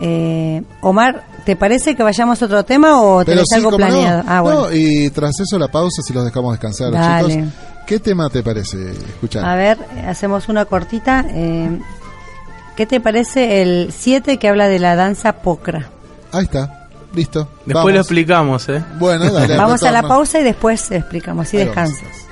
Eh, 0.00 0.62
Omar, 0.82 1.24
¿te 1.44 1.56
parece 1.56 1.96
que 1.96 2.04
vayamos 2.04 2.40
a 2.40 2.44
otro 2.44 2.64
tema 2.64 3.02
o 3.02 3.24
tenés 3.24 3.50
algo 3.52 3.76
planeado? 3.76 4.22
Ah, 4.28 4.42
bueno. 4.42 4.72
y 4.72 5.10
tras 5.10 5.32
eso 5.40 5.58
la 5.58 5.66
pausa 5.66 6.02
si 6.02 6.12
los 6.12 6.24
dejamos 6.24 6.52
descansar, 6.52 6.92
chicos. 6.92 7.52
¿Qué 7.84 7.98
tema 7.98 8.30
te 8.30 8.44
parece 8.44 8.92
escuchar? 8.92 9.44
A 9.44 9.56
ver, 9.56 9.78
hacemos 10.06 10.48
una 10.48 10.66
cortita. 10.66 11.24
Eh, 11.30 11.80
¿Qué 12.76 12.86
te 12.86 13.00
parece 13.00 13.60
el 13.60 13.92
7 13.92 14.38
que 14.38 14.48
habla 14.48 14.68
de 14.68 14.78
la 14.78 14.94
danza 14.94 15.32
pocra? 15.32 15.88
Ahí 16.30 16.44
está, 16.44 16.85
listo. 17.14 17.48
Después 17.64 17.94
lo 17.94 18.00
explicamos, 18.00 18.68
¿eh? 18.68 18.82
Bueno, 18.98 19.30
dale. 19.30 19.56
vamos 19.56 19.82
a 19.82 19.90
la 19.90 20.02
pausa 20.02 20.40
y 20.40 20.44
después 20.44 20.90
explicamos, 20.90 21.46
así 21.46 21.56
descansas. 21.56 22.25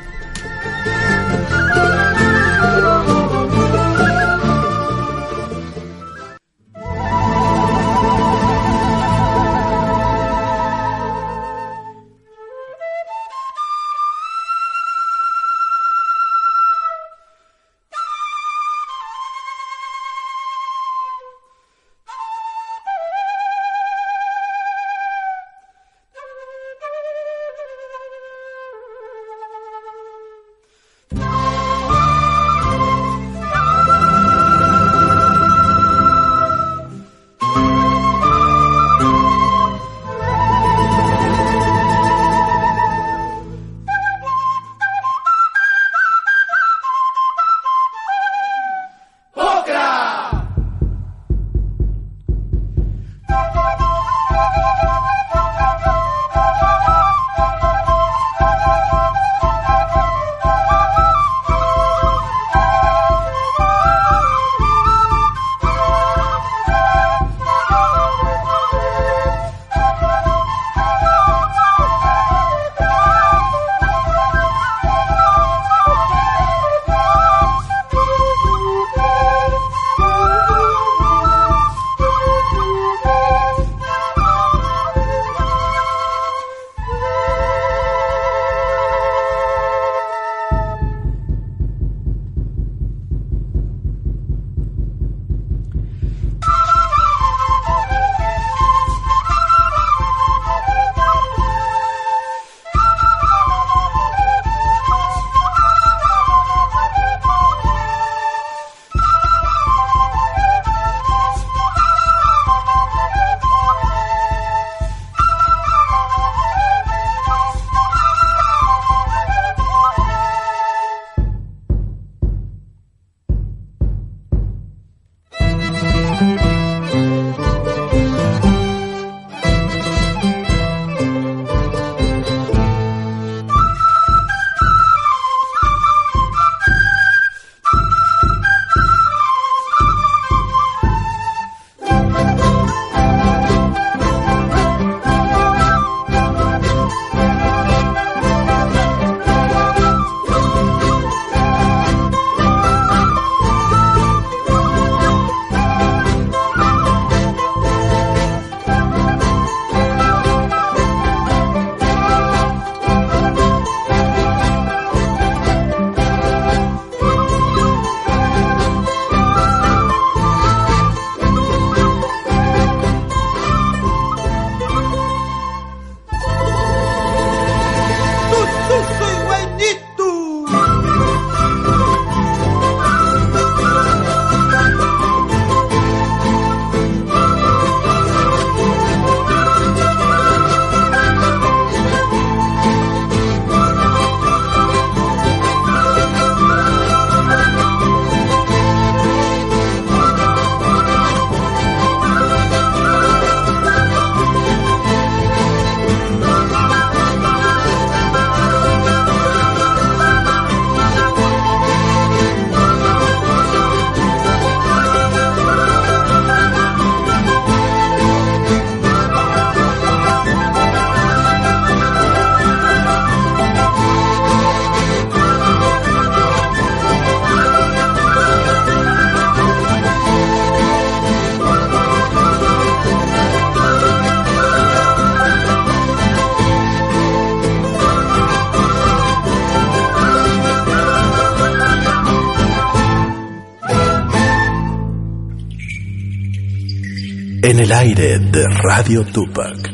Aire 247.84 248.18
de 248.18 248.42
Radio 248.62 249.04
Tupac. 249.04 249.70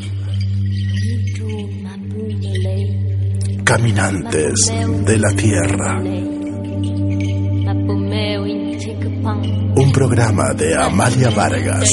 Caminantes 3.64 4.58
de 5.06 5.16
la 5.16 5.30
Tierra. 5.36 6.02
Un 9.76 9.92
programa 9.92 10.52
de 10.54 10.74
Amalia 10.74 11.30
Vargas. 11.30 11.88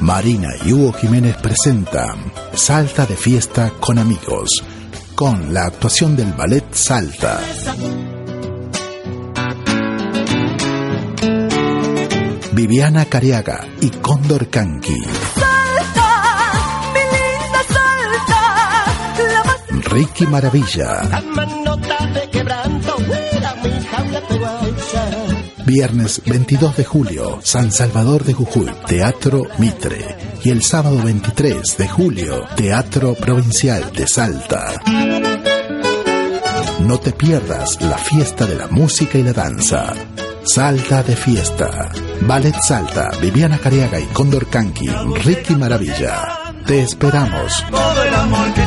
Marina 0.00 0.48
y 0.64 0.72
Hugo 0.72 0.92
Jiménez 0.94 1.36
presentan 1.36 2.32
Salta 2.54 3.04
de 3.04 3.16
Fiesta 3.16 3.72
con 3.78 3.98
Amigos, 3.98 4.64
con 5.14 5.52
la 5.52 5.66
actuación 5.66 6.16
del 6.16 6.32
ballet 6.32 6.64
Salta. 6.72 7.40
Viviana 12.52 13.04
Cariaga 13.06 13.66
y 13.80 13.90
Cóndor 13.90 14.48
Canqui. 14.48 15.02
Ricky 19.90 20.26
Maravilla. 20.26 21.02
Viernes 25.66 26.22
22 26.26 26.76
de 26.76 26.84
julio, 26.84 27.40
San 27.42 27.70
Salvador 27.72 28.24
de 28.24 28.34
Jujuy, 28.34 28.70
Teatro 28.86 29.44
Mitre. 29.58 30.21
Y 30.44 30.50
el 30.50 30.62
sábado 30.62 31.00
23 31.02 31.76
de 31.78 31.88
julio, 31.88 32.44
Teatro 32.56 33.14
Provincial 33.14 33.92
de 33.92 34.08
Salta. 34.08 34.72
No 36.80 36.98
te 36.98 37.12
pierdas 37.12 37.80
la 37.80 37.96
fiesta 37.96 38.44
de 38.46 38.56
la 38.56 38.66
música 38.66 39.18
y 39.18 39.22
la 39.22 39.32
danza. 39.32 39.94
Salta 40.44 41.04
de 41.04 41.14
fiesta. 41.14 41.92
Ballet 42.22 42.56
Salta, 42.60 43.10
Viviana 43.20 43.58
Cariaga 43.58 44.00
y 44.00 44.06
Cóndor 44.06 44.48
Canqui, 44.48 44.88
Ricky 45.24 45.54
Maravilla. 45.54 46.54
Te 46.66 46.82
esperamos. 46.82 47.64
Todo 47.70 48.02
el 48.02 48.14
amor 48.14 48.52
que 48.54 48.62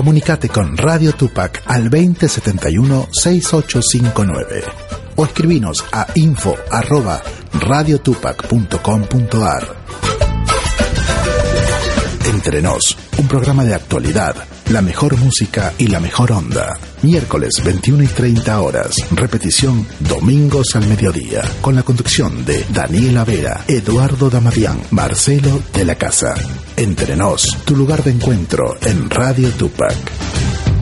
Comunicate 0.00 0.48
con 0.48 0.78
Radio 0.78 1.12
Tupac 1.12 1.62
al 1.66 1.90
2071-6859 1.90 4.64
o 5.16 5.26
escribinos 5.26 5.84
a 5.92 6.06
info 6.14 6.56
arroba 6.70 7.20
radiotupac.com.ar. 7.52 9.76
Entre 12.24 12.62
un 13.18 13.28
programa 13.28 13.62
de 13.62 13.74
actualidad, 13.74 14.36
la 14.70 14.82
mejor 14.82 15.16
música 15.16 15.72
y 15.78 15.88
la 15.88 15.98
mejor 15.98 16.30
onda. 16.30 16.78
Miércoles 17.02 17.54
21 17.64 18.04
y 18.04 18.06
30 18.06 18.60
horas, 18.60 18.94
repetición 19.10 19.86
domingos 19.98 20.76
al 20.76 20.86
mediodía, 20.86 21.42
con 21.60 21.74
la 21.74 21.82
conducción 21.82 22.44
de 22.44 22.64
Daniela 22.72 23.24
Vera, 23.24 23.64
Eduardo 23.66 24.30
Damadián, 24.30 24.80
Marcelo 24.90 25.60
de 25.72 25.84
la 25.84 25.96
Casa. 25.96 26.34
Entre 26.76 27.16
Nos, 27.16 27.58
tu 27.64 27.76
lugar 27.76 28.04
de 28.04 28.12
encuentro 28.12 28.76
en 28.82 29.10
Radio 29.10 29.48
Tupac. 29.50 29.96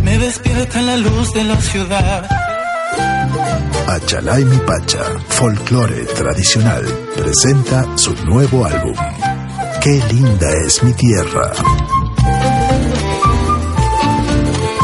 Me 0.04 0.18
despierta 0.18 0.82
la 0.82 0.96
luz 0.98 1.32
de 1.32 1.44
la 1.44 1.56
ciudad. 1.60 2.28
Achalay 3.86 4.44
Mi 4.44 4.58
Pacha, 4.58 5.02
folclore 5.28 6.04
tradicional, 6.14 6.84
presenta 7.16 7.96
su 7.96 8.12
nuevo 8.26 8.66
álbum. 8.66 8.94
Qué 9.80 10.02
linda 10.12 10.48
es 10.66 10.82
mi 10.82 10.92
tierra. 10.92 11.52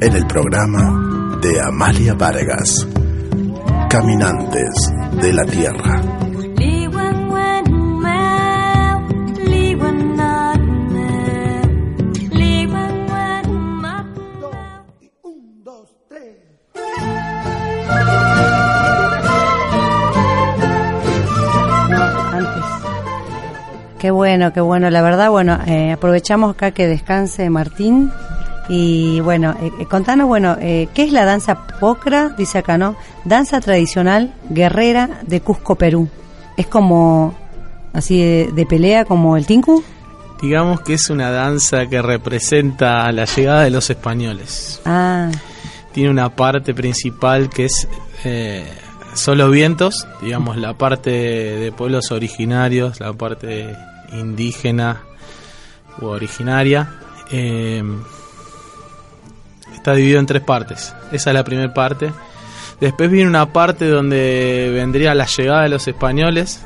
en 0.00 0.12
el 0.12 0.26
programa 0.28 1.38
de 1.42 1.60
Amalia 1.60 2.14
Vargas, 2.14 2.86
Caminantes 3.90 4.92
de 5.20 5.32
la 5.32 5.44
Tierra. 5.44 5.97
Qué 23.98 24.10
bueno, 24.10 24.52
qué 24.52 24.60
bueno. 24.60 24.90
La 24.90 25.02
verdad, 25.02 25.30
bueno, 25.30 25.58
eh, 25.66 25.92
aprovechamos 25.92 26.54
acá 26.54 26.70
que 26.70 26.86
descanse 26.86 27.50
Martín. 27.50 28.10
Y 28.68 29.20
bueno, 29.20 29.54
eh, 29.62 29.70
eh, 29.80 29.86
contanos, 29.86 30.26
bueno, 30.28 30.56
eh, 30.60 30.88
¿qué 30.94 31.04
es 31.04 31.12
la 31.12 31.24
danza 31.24 31.66
pocra? 31.80 32.28
Dice 32.36 32.58
acá, 32.58 32.76
¿no? 32.78 32.96
Danza 33.24 33.60
tradicional 33.60 34.34
guerrera 34.50 35.08
de 35.22 35.40
Cusco, 35.40 35.74
Perú. 35.76 36.08
¿Es 36.56 36.66
como 36.66 37.34
así 37.92 38.20
de, 38.20 38.50
de 38.52 38.66
pelea 38.66 39.04
como 39.04 39.36
el 39.36 39.46
tinku? 39.46 39.82
Digamos 40.42 40.82
que 40.82 40.94
es 40.94 41.08
una 41.10 41.30
danza 41.30 41.86
que 41.86 42.00
representa 42.02 43.10
la 43.10 43.24
llegada 43.24 43.62
de 43.62 43.70
los 43.70 43.88
españoles. 43.90 44.80
Ah, 44.84 45.30
Tiene 45.92 46.10
una 46.10 46.28
parte 46.28 46.74
principal 46.74 47.48
que 47.48 47.64
es 47.64 47.88
eh, 48.24 48.70
solo 49.18 49.50
vientos, 49.50 50.06
digamos 50.22 50.56
la 50.56 50.74
parte 50.74 51.10
de 51.10 51.72
pueblos 51.72 52.10
originarios, 52.10 53.00
la 53.00 53.12
parte 53.12 53.76
indígena 54.12 55.02
u 56.00 56.06
originaria. 56.06 56.88
eh, 57.30 57.82
está 59.74 59.94
dividido 59.94 60.20
en 60.20 60.26
tres 60.26 60.42
partes. 60.42 60.94
Esa 61.12 61.30
es 61.30 61.34
la 61.34 61.44
primera 61.44 61.72
parte. 61.72 62.10
Después 62.80 63.10
viene 63.10 63.28
una 63.28 63.52
parte 63.52 63.88
donde 63.88 64.70
vendría 64.72 65.14
la 65.14 65.26
llegada 65.26 65.62
de 65.62 65.68
los 65.68 65.88
españoles, 65.88 66.60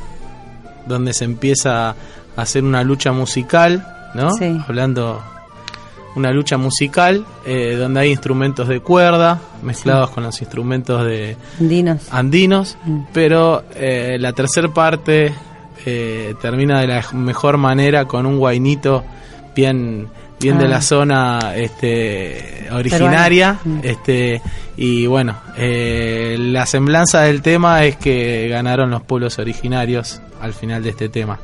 donde 0.86 1.14
se 1.14 1.24
empieza 1.24 1.90
a 1.90 1.94
hacer 2.36 2.64
una 2.64 2.82
lucha 2.84 3.12
musical, 3.12 4.10
¿no? 4.14 4.30
Sí. 4.32 4.58
Hablando 4.68 5.22
una 6.14 6.30
lucha 6.30 6.56
musical 6.58 7.24
eh, 7.46 7.74
donde 7.78 8.00
hay 8.00 8.10
instrumentos 8.10 8.68
de 8.68 8.80
cuerda 8.80 9.40
mezclados 9.62 10.10
con 10.10 10.22
los 10.24 10.40
instrumentos 10.40 11.04
de 11.04 11.36
dinos. 11.58 12.08
andinos, 12.10 12.76
Mm. 12.84 13.00
pero 13.12 13.64
eh, 13.74 14.16
la 14.20 14.32
tercera 14.32 14.68
parte 14.68 15.32
eh, 15.86 16.34
termina 16.40 16.80
de 16.80 16.86
la 16.86 17.04
mejor 17.12 17.56
manera 17.56 18.04
con 18.06 18.26
un 18.26 18.38
guainito 18.38 19.04
bien 19.54 20.08
bien 20.40 20.58
de 20.58 20.64
Ah. 20.66 20.68
la 20.68 20.80
zona 20.82 21.52
este 21.56 22.66
originaria. 22.72 23.58
Mm. 23.64 23.78
este 23.82 24.42
y 24.76 25.06
bueno 25.06 25.36
eh, 25.56 26.36
la 26.38 26.66
semblanza 26.66 27.22
del 27.22 27.42
tema 27.42 27.84
es 27.84 27.96
que 27.96 28.48
ganaron 28.48 28.90
los 28.90 29.02
pueblos 29.02 29.38
originarios 29.38 30.20
al 30.40 30.52
final 30.52 30.82
de 30.82 30.90
este 30.90 31.08
tema 31.08 31.38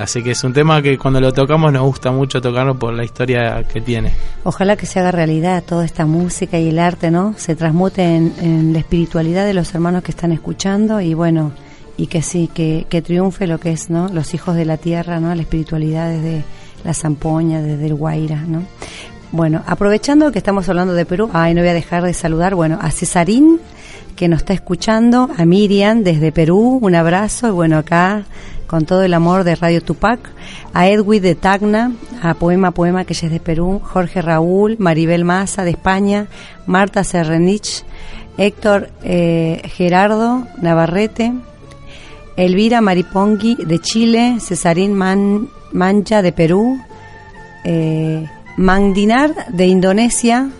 así 0.00 0.22
que 0.22 0.32
es 0.32 0.44
un 0.44 0.52
tema 0.52 0.80
que 0.82 0.96
cuando 0.98 1.20
lo 1.20 1.32
tocamos 1.32 1.72
nos 1.72 1.82
gusta 1.82 2.10
mucho 2.10 2.40
tocarlo 2.40 2.78
por 2.78 2.94
la 2.94 3.04
historia 3.04 3.64
que 3.64 3.80
tiene 3.80 4.12
Ojalá 4.44 4.76
que 4.76 4.86
se 4.86 5.00
haga 5.00 5.10
realidad 5.10 5.62
toda 5.64 5.84
esta 5.84 6.06
música 6.06 6.58
y 6.58 6.68
el 6.68 6.78
arte, 6.78 7.10
¿no? 7.10 7.34
Se 7.36 7.56
transmute 7.56 8.02
en, 8.02 8.72
la 8.72 8.78
espiritualidad 8.78 9.44
de 9.44 9.54
los 9.54 9.74
hermanos 9.74 10.02
que 10.02 10.10
están 10.10 10.32
escuchando 10.32 11.00
y 11.00 11.14
bueno, 11.14 11.52
y 11.96 12.06
que 12.06 12.22
sí, 12.22 12.48
que, 12.52 12.86
que 12.88 13.02
triunfe 13.02 13.46
lo 13.46 13.58
que 13.58 13.72
es, 13.72 13.90
¿no? 13.90 14.08
Los 14.08 14.34
hijos 14.34 14.54
de 14.56 14.64
la 14.64 14.76
tierra, 14.76 15.20
¿no? 15.20 15.34
La 15.34 15.42
espiritualidad 15.42 16.08
desde 16.08 16.44
la 16.84 16.94
zampoña, 16.94 17.60
desde 17.60 17.86
el 17.86 17.94
Guaira, 17.94 18.42
¿no? 18.46 18.62
Bueno, 19.32 19.62
aprovechando 19.66 20.32
que 20.32 20.38
estamos 20.38 20.68
hablando 20.68 20.94
de 20.94 21.04
Perú, 21.04 21.28
ay, 21.34 21.52
no 21.52 21.60
voy 21.60 21.68
a 21.68 21.74
dejar 21.74 22.02
de 22.04 22.14
saludar, 22.14 22.54
bueno, 22.54 22.78
a 22.80 22.90
Cesarín 22.90 23.60
que 24.16 24.26
nos 24.26 24.38
está 24.38 24.52
escuchando, 24.52 25.28
a 25.36 25.44
Miriam 25.44 26.02
desde 26.02 26.32
Perú, 26.32 26.80
un 26.82 26.94
abrazo, 26.94 27.48
y 27.48 27.50
bueno, 27.52 27.78
acá 27.78 28.24
con 28.68 28.84
todo 28.84 29.02
el 29.02 29.14
amor 29.14 29.42
de 29.42 29.56
Radio 29.56 29.82
Tupac, 29.82 30.20
a 30.74 30.86
Edwin 30.88 31.22
de 31.22 31.34
Tacna, 31.34 31.92
a 32.22 32.34
Poema 32.34 32.70
Poema, 32.70 33.04
que 33.04 33.14
es 33.14 33.22
de 33.22 33.40
Perú, 33.40 33.80
Jorge 33.82 34.22
Raúl, 34.22 34.76
Maribel 34.78 35.24
Maza 35.24 35.64
de 35.64 35.70
España, 35.70 36.26
Marta 36.66 37.02
Serrenich, 37.02 37.84
Héctor 38.36 38.90
eh, 39.02 39.62
Gerardo 39.74 40.46
Navarrete, 40.60 41.32
Elvira 42.36 42.80
Maripongui 42.80 43.56
de 43.56 43.80
Chile, 43.80 44.36
Cesarín 44.38 44.94
Man, 44.94 45.48
Mancha 45.72 46.22
de 46.22 46.32
Perú, 46.32 46.78
eh, 47.64 48.28
de 48.56 49.66
Indonesia, 49.66 50.50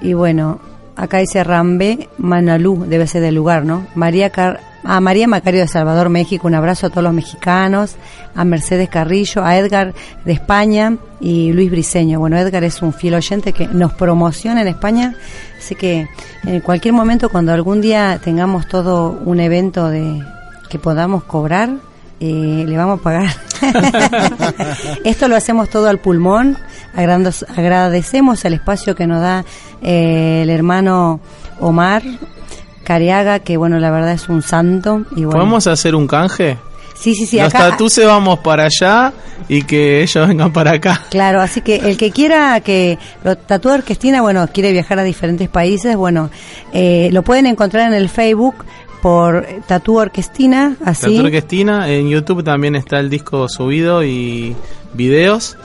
y 0.00 0.14
bueno, 0.14 0.60
acá 0.94 1.18
dice 1.18 1.42
Rambe 1.42 2.08
Manalú, 2.18 2.84
debe 2.86 3.06
ser 3.06 3.22
del 3.22 3.34
lugar, 3.34 3.64
¿no? 3.64 3.86
María 3.94 4.30
Car 4.30 4.71
a 4.84 5.00
María 5.00 5.28
Macario 5.28 5.60
de 5.60 5.68
Salvador, 5.68 6.08
México, 6.08 6.46
un 6.46 6.54
abrazo 6.54 6.86
a 6.86 6.90
todos 6.90 7.04
los 7.04 7.12
mexicanos, 7.12 7.96
a 8.34 8.44
Mercedes 8.44 8.88
Carrillo, 8.88 9.44
a 9.44 9.56
Edgar 9.56 9.94
de 10.24 10.32
España 10.32 10.96
y 11.20 11.52
Luis 11.52 11.70
Briseño. 11.70 12.18
Bueno, 12.18 12.36
Edgar 12.36 12.64
es 12.64 12.82
un 12.82 12.92
fiel 12.92 13.14
oyente 13.14 13.52
que 13.52 13.68
nos 13.68 13.92
promociona 13.92 14.62
en 14.62 14.68
España, 14.68 15.14
así 15.58 15.74
que 15.74 16.08
en 16.44 16.60
cualquier 16.60 16.94
momento 16.94 17.28
cuando 17.28 17.52
algún 17.52 17.80
día 17.80 18.20
tengamos 18.22 18.66
todo 18.66 19.20
un 19.24 19.40
evento 19.40 19.88
de 19.88 20.22
que 20.68 20.78
podamos 20.78 21.24
cobrar, 21.24 21.70
eh, 22.18 22.64
le 22.66 22.76
vamos 22.76 23.00
a 23.00 23.02
pagar. 23.02 23.30
Esto 25.04 25.28
lo 25.28 25.36
hacemos 25.36 25.68
todo 25.68 25.88
al 25.88 25.98
pulmón. 25.98 26.56
Agradecemos 26.94 28.44
el 28.44 28.54
espacio 28.54 28.94
que 28.94 29.06
nos 29.06 29.20
da 29.20 29.44
eh, 29.80 30.40
el 30.42 30.50
hermano 30.50 31.20
Omar 31.58 32.02
Cariaga, 32.82 33.40
que 33.40 33.56
bueno, 33.56 33.78
la 33.78 33.90
verdad 33.90 34.12
es 34.12 34.28
un 34.28 34.42
santo. 34.42 35.04
Y 35.12 35.24
bueno. 35.24 35.32
¿Podemos 35.32 35.66
hacer 35.66 35.94
un 35.94 36.06
canje? 36.06 36.58
Sí, 37.02 37.16
sí, 37.16 37.26
sí. 37.26 37.38
Los 37.40 37.92
se 37.92 38.06
vamos 38.06 38.38
para 38.38 38.66
allá 38.66 39.12
y 39.48 39.62
que 39.62 40.02
ellos 40.02 40.28
vengan 40.28 40.52
para 40.52 40.72
acá. 40.72 41.02
Claro, 41.10 41.40
así 41.40 41.60
que 41.60 41.76
el 41.76 41.96
que 41.96 42.12
quiera 42.12 42.60
que 42.60 42.96
lo 43.24 43.36
Tatú 43.36 43.70
Orquestina, 43.70 44.22
bueno, 44.22 44.46
quiere 44.52 44.70
viajar 44.70 45.00
a 45.00 45.02
diferentes 45.02 45.48
países, 45.48 45.96
bueno, 45.96 46.30
eh, 46.72 47.08
lo 47.12 47.22
pueden 47.22 47.46
encontrar 47.46 47.88
en 47.88 47.94
el 47.94 48.08
Facebook 48.08 48.54
por 49.02 49.44
Tatú 49.66 49.98
Orquestina, 49.98 50.76
así. 50.84 51.16
Tatú 51.16 51.26
Orquestina, 51.26 51.88
en 51.88 52.08
YouTube 52.08 52.44
también 52.44 52.76
está 52.76 53.00
el 53.00 53.10
disco 53.10 53.48
subido 53.48 54.04
y 54.04 54.54
videos. 54.94 55.56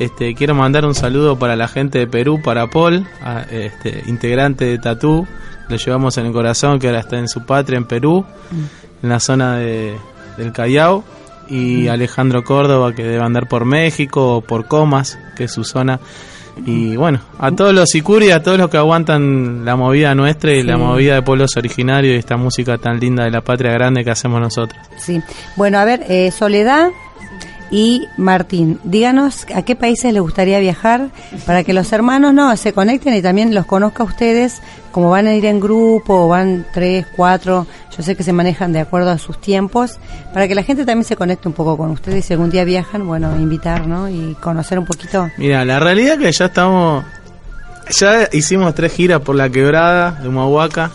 Este 0.00 0.34
quiero 0.34 0.56
mandar 0.56 0.84
un 0.84 0.96
saludo 0.96 1.38
para 1.38 1.54
la 1.54 1.68
gente 1.68 2.00
de 2.00 2.08
Perú, 2.08 2.40
para 2.42 2.66
Paul, 2.66 3.06
este, 3.52 4.02
integrante 4.08 4.64
de 4.64 4.78
Tatú 4.78 5.24
lo 5.70 5.76
llevamos 5.76 6.18
en 6.18 6.26
el 6.26 6.32
corazón, 6.32 6.78
que 6.78 6.88
ahora 6.88 7.00
está 7.00 7.18
en 7.18 7.28
su 7.28 7.44
patria, 7.44 7.76
en 7.76 7.84
Perú, 7.84 8.24
en 9.02 9.08
la 9.08 9.20
zona 9.20 9.56
de, 9.56 9.96
del 10.36 10.52
Callao, 10.52 11.04
y 11.48 11.84
mm. 11.84 11.88
Alejandro 11.90 12.44
Córdoba, 12.44 12.94
que 12.94 13.04
debe 13.04 13.22
andar 13.22 13.48
por 13.48 13.64
México 13.64 14.36
o 14.36 14.40
por 14.40 14.66
Comas, 14.66 15.18
que 15.36 15.44
es 15.44 15.52
su 15.52 15.64
zona. 15.64 16.00
Y 16.66 16.96
bueno, 16.96 17.20
a 17.38 17.50
todos 17.52 17.72
los 17.72 17.88
Sicuri, 17.88 18.32
a 18.32 18.42
todos 18.42 18.58
los 18.58 18.68
que 18.68 18.76
aguantan 18.76 19.64
la 19.64 19.76
movida 19.76 20.14
nuestra 20.14 20.52
y 20.52 20.62
la 20.62 20.76
movida 20.76 21.14
de 21.14 21.22
pueblos 21.22 21.56
originarios 21.56 22.14
y 22.14 22.18
esta 22.18 22.36
música 22.36 22.76
tan 22.76 23.00
linda 23.00 23.24
de 23.24 23.30
la 23.30 23.40
patria 23.40 23.72
grande 23.72 24.04
que 24.04 24.10
hacemos 24.10 24.40
nosotros. 24.40 24.78
Sí, 24.98 25.22
bueno, 25.56 25.78
a 25.78 25.84
ver, 25.84 26.04
eh, 26.08 26.30
Soledad 26.30 26.90
y 27.70 28.08
Martín, 28.16 28.80
díganos 28.82 29.46
a 29.54 29.62
qué 29.62 29.76
países 29.76 30.12
les 30.12 30.20
gustaría 30.20 30.58
viajar 30.58 31.10
para 31.46 31.62
que 31.62 31.72
los 31.72 31.92
hermanos 31.92 32.34
no 32.34 32.56
se 32.56 32.72
conecten 32.72 33.14
y 33.14 33.22
también 33.22 33.54
los 33.54 33.64
conozca 33.64 34.02
a 34.02 34.06
ustedes, 34.06 34.60
como 34.90 35.10
van 35.10 35.28
a 35.28 35.34
ir 35.34 35.46
en 35.46 35.60
grupo, 35.60 36.24
o 36.24 36.28
van 36.28 36.66
tres, 36.74 37.06
cuatro, 37.14 37.66
yo 37.96 38.02
sé 38.02 38.16
que 38.16 38.24
se 38.24 38.32
manejan 38.32 38.72
de 38.72 38.80
acuerdo 38.80 39.10
a 39.10 39.18
sus 39.18 39.40
tiempos, 39.40 39.98
para 40.34 40.48
que 40.48 40.54
la 40.56 40.64
gente 40.64 40.84
también 40.84 41.04
se 41.04 41.14
conecte 41.14 41.46
un 41.46 41.54
poco 41.54 41.76
con 41.76 41.90
ustedes 41.90 42.24
y 42.24 42.28
si 42.28 42.32
algún 42.32 42.50
día 42.50 42.64
viajan, 42.64 43.06
bueno, 43.06 43.36
invitar, 43.36 43.86
¿no? 43.86 44.08
Y 44.08 44.36
conocer 44.40 44.78
un 44.78 44.84
poquito. 44.84 45.30
Mira, 45.36 45.64
la 45.64 45.78
realidad 45.78 46.14
es 46.14 46.18
que 46.18 46.32
ya 46.32 46.46
estamos, 46.46 47.04
ya 47.96 48.28
hicimos 48.32 48.74
tres 48.74 48.92
giras 48.92 49.20
por 49.20 49.36
la 49.36 49.48
quebrada 49.48 50.12
de 50.12 50.28
Humahuaca. 50.28 50.90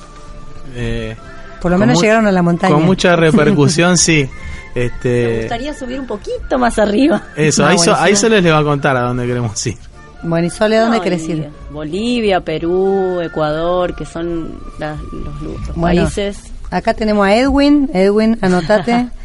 Eh, 0.76 1.16
por 1.62 1.72
lo 1.72 1.78
menos 1.78 2.02
llegaron 2.02 2.28
a 2.28 2.32
la 2.32 2.42
montaña. 2.42 2.74
Con 2.74 2.84
mucha 2.84 3.16
repercusión, 3.16 3.98
sí. 3.98 4.30
Este, 4.76 5.28
Me 5.28 5.40
gustaría 5.40 5.74
subir 5.74 6.00
un 6.02 6.06
poquito 6.06 6.60
más 6.60 6.78
arriba. 6.78 7.24
Eso, 7.38 7.66
ahí, 7.66 8.16
se 8.16 8.30
les 8.30 8.46
va 8.46 8.60
a 8.60 8.64
contar 8.64 8.98
a 8.98 9.08
dónde 9.08 9.26
queremos 9.26 9.66
ir. 9.66 9.78
Bueno, 10.22 10.48
¿y 10.48 10.50
Sole, 10.50 10.78
a 10.78 10.82
dónde 10.82 11.02
querés 11.02 11.28
ir? 11.30 11.50
Bolivia, 11.72 12.42
Perú, 12.42 13.22
Ecuador, 13.22 13.96
que 13.96 14.06
son 14.06 14.60
los, 14.80 15.76
países. 15.80 16.52
Acá 16.72 16.94
tenemos 16.94 17.26
a 17.26 17.36
Edwin. 17.36 17.90
Edwin, 17.94 18.38
anotate. 18.42 19.08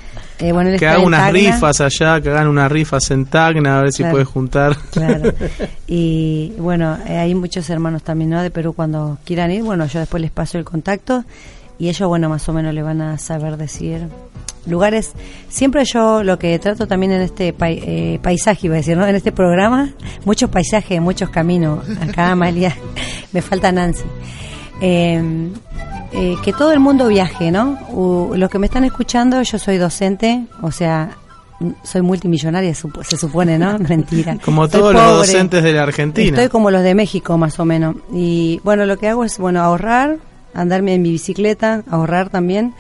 Eh, 0.43 0.53
bueno, 0.53 0.75
que 0.79 0.87
hagan 0.87 1.05
unas 1.05 1.31
rifas 1.33 1.83
allá, 1.83 2.19
que 2.19 2.31
hagan 2.31 2.49
unas 2.49 2.73
rifas 2.73 3.11
en 3.11 3.27
Tacna, 3.27 3.79
a 3.79 3.83
ver 3.83 3.93
si 3.93 4.03
puedes 4.05 4.27
juntar. 4.27 4.75
Claro. 4.91 5.35
Y 5.87 6.55
bueno, 6.57 6.97
eh, 7.07 7.19
hay 7.19 7.35
muchos 7.35 7.69
hermanos 7.69 8.03
también 8.03 8.31
¿no? 8.31 8.41
de 8.41 8.51
Perú 8.51 8.73
cuando 8.73 9.19
quieran 9.25 9.51
ir. 9.51 9.63
Bueno, 9.63 9.85
yo 9.85 9.99
después 9.99 10.23
les 10.23 10.31
paso 10.31 10.57
el 10.57 10.65
contacto 10.65 11.25
y 11.81 11.89
ellos, 11.89 12.07
bueno, 12.09 12.29
más 12.29 12.47
o 12.49 12.53
menos 12.53 12.75
le 12.75 12.83
van 12.83 13.01
a 13.01 13.17
saber 13.17 13.57
decir 13.57 14.07
lugares. 14.67 15.13
Siempre 15.49 15.83
yo 15.87 16.23
lo 16.23 16.39
que 16.39 16.59
trato 16.59 16.87
también 16.87 17.13
en 17.13 17.23
este 17.23 17.55
eh, 17.59 18.19
paisaje, 18.23 18.67
iba 18.67 18.75
a 18.75 18.77
decir, 18.77 18.99
¿no? 18.99 19.07
En 19.07 19.17
este 19.17 19.33
programa, 19.33 19.91
muchos 20.27 20.51
paisajes, 20.51 21.01
muchos 21.01 21.31
caminos. 21.31 21.81
Acá, 22.03 22.31
Amalia, 22.33 22.77
me 23.33 23.41
falta 23.41 23.73
Nancy. 23.73 24.05
Em, 24.83 25.53
eh, 26.13 26.37
que 26.45 26.53
todo 26.53 26.73
el 26.73 26.81
mundo 26.81 27.09
viaje, 27.09 27.51
¿no? 27.51 27.79
los 28.35 28.51
que 28.51 28.59
me 28.59 28.67
están 28.67 28.85
escuchando, 28.85 29.41
yo 29.43 29.59
soy 29.59 29.79
docente, 29.79 30.45
o 30.61 30.71
sea, 30.71 31.17
soy 31.83 32.03
multimillonaria, 32.03 32.75
se 32.75 33.17
supone, 33.17 33.59
¿no? 33.59 33.79
Mentira. 33.89 34.37
Como 34.45 34.69
todos 34.69 34.93
los 34.93 35.19
docentes 35.19 35.63
de 35.63 35.73
la 35.73 35.85
Argentina. 35.85 36.29
Estoy 36.29 36.49
como 36.49 36.71
los 36.71 36.83
de 36.83 36.95
México, 36.95 37.39
más 37.39 37.59
o 37.59 37.65
menos. 37.65 37.97
Y 38.13 38.61
bueno, 38.65 38.85
lo 38.85 38.99
que 38.99 39.09
hago 39.09 39.25
es, 39.25 39.39
bueno, 39.39 39.63
ahorrar, 39.63 40.19
andarme 40.55 40.95
en 40.95 41.03
mi 41.03 41.11
bicicleta, 41.11 41.83
ahorrar 41.89 42.31
también 42.31 42.75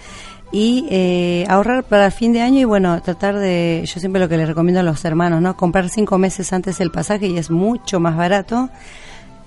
y 0.53 0.87
eh, 0.91 1.47
ahorrar 1.49 1.85
para 1.85 2.11
fin 2.11 2.33
de 2.33 2.41
año 2.41 2.61
y 2.61 2.64
bueno, 2.64 3.01
tratar 3.03 3.39
de, 3.39 3.85
yo 3.87 4.01
siempre 4.01 4.21
lo 4.21 4.29
que 4.29 4.37
les 4.37 4.49
recomiendo 4.49 4.81
a 4.81 4.83
los 4.83 5.05
hermanos, 5.05 5.41
¿no? 5.41 5.57
Comprar 5.57 5.89
cinco 5.89 6.18
meses 6.18 6.53
antes 6.53 6.81
el 6.81 6.91
pasaje 6.91 7.29
y 7.29 7.39
es 7.39 7.51
mucho 7.51 8.01
más 8.01 8.16
barato. 8.16 8.68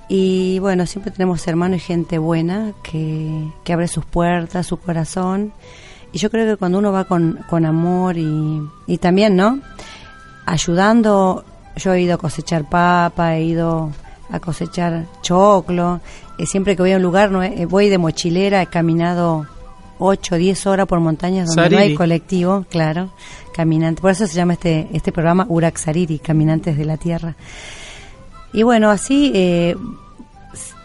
Y 0.08 0.60
bueno, 0.60 0.86
siempre 0.86 1.12
tenemos 1.12 1.46
hermanos 1.48 1.78
y 1.78 1.82
gente 1.82 2.18
buena 2.18 2.74
que, 2.84 3.48
que 3.64 3.74
abre 3.74 3.88
sus 3.88 4.06
puertas, 4.06 4.68
su 4.68 4.78
corazón. 4.78 5.52
Y 6.14 6.20
yo 6.20 6.30
creo 6.30 6.46
que 6.46 6.58
cuando 6.58 6.78
uno 6.78 6.92
va 6.92 7.06
con, 7.06 7.40
con 7.50 7.66
amor 7.66 8.18
y, 8.18 8.62
y 8.88 8.98
también, 8.98 9.36
¿no? 9.36 9.60
Ayudando, 10.46 11.44
yo 11.76 11.94
he 11.94 12.02
ido 12.02 12.16
a 12.16 12.18
cosechar 12.18 12.70
papa, 12.70 13.36
he 13.36 13.44
ido 13.44 13.92
a 14.30 14.40
cosechar 14.40 15.06
choclo. 15.22 16.02
Eh, 16.38 16.46
siempre 16.46 16.76
que 16.76 16.82
voy 16.82 16.92
a 16.92 16.98
un 16.98 17.04
lugar, 17.04 17.32
no, 17.32 17.44
eh, 17.44 17.66
voy 17.66 17.90
de 17.90 17.98
mochilera, 17.98 18.62
he 18.62 18.68
caminado 18.68 19.46
8 20.00 20.36
o 20.36 20.38
10 20.38 20.68
horas 20.68 20.88
por 20.88 21.00
montañas 21.00 21.48
donde 21.48 21.70
no 21.70 21.78
hay 21.78 21.96
colectivo, 21.96 22.66
claro, 22.70 23.12
caminante. 23.54 24.02
Por 24.02 24.12
eso 24.12 24.28
se 24.28 24.34
llama 24.34 24.54
este, 24.54 24.88
este 24.94 25.12
programa 25.12 25.46
Urak 25.48 25.78
Sariri, 25.78 26.20
Caminantes 26.20 26.78
de 26.78 26.86
la 26.86 26.98
Tierra. 26.98 27.36
Y 28.52 28.64
bueno, 28.64 28.90
así 28.90 29.32
eh, 29.34 29.76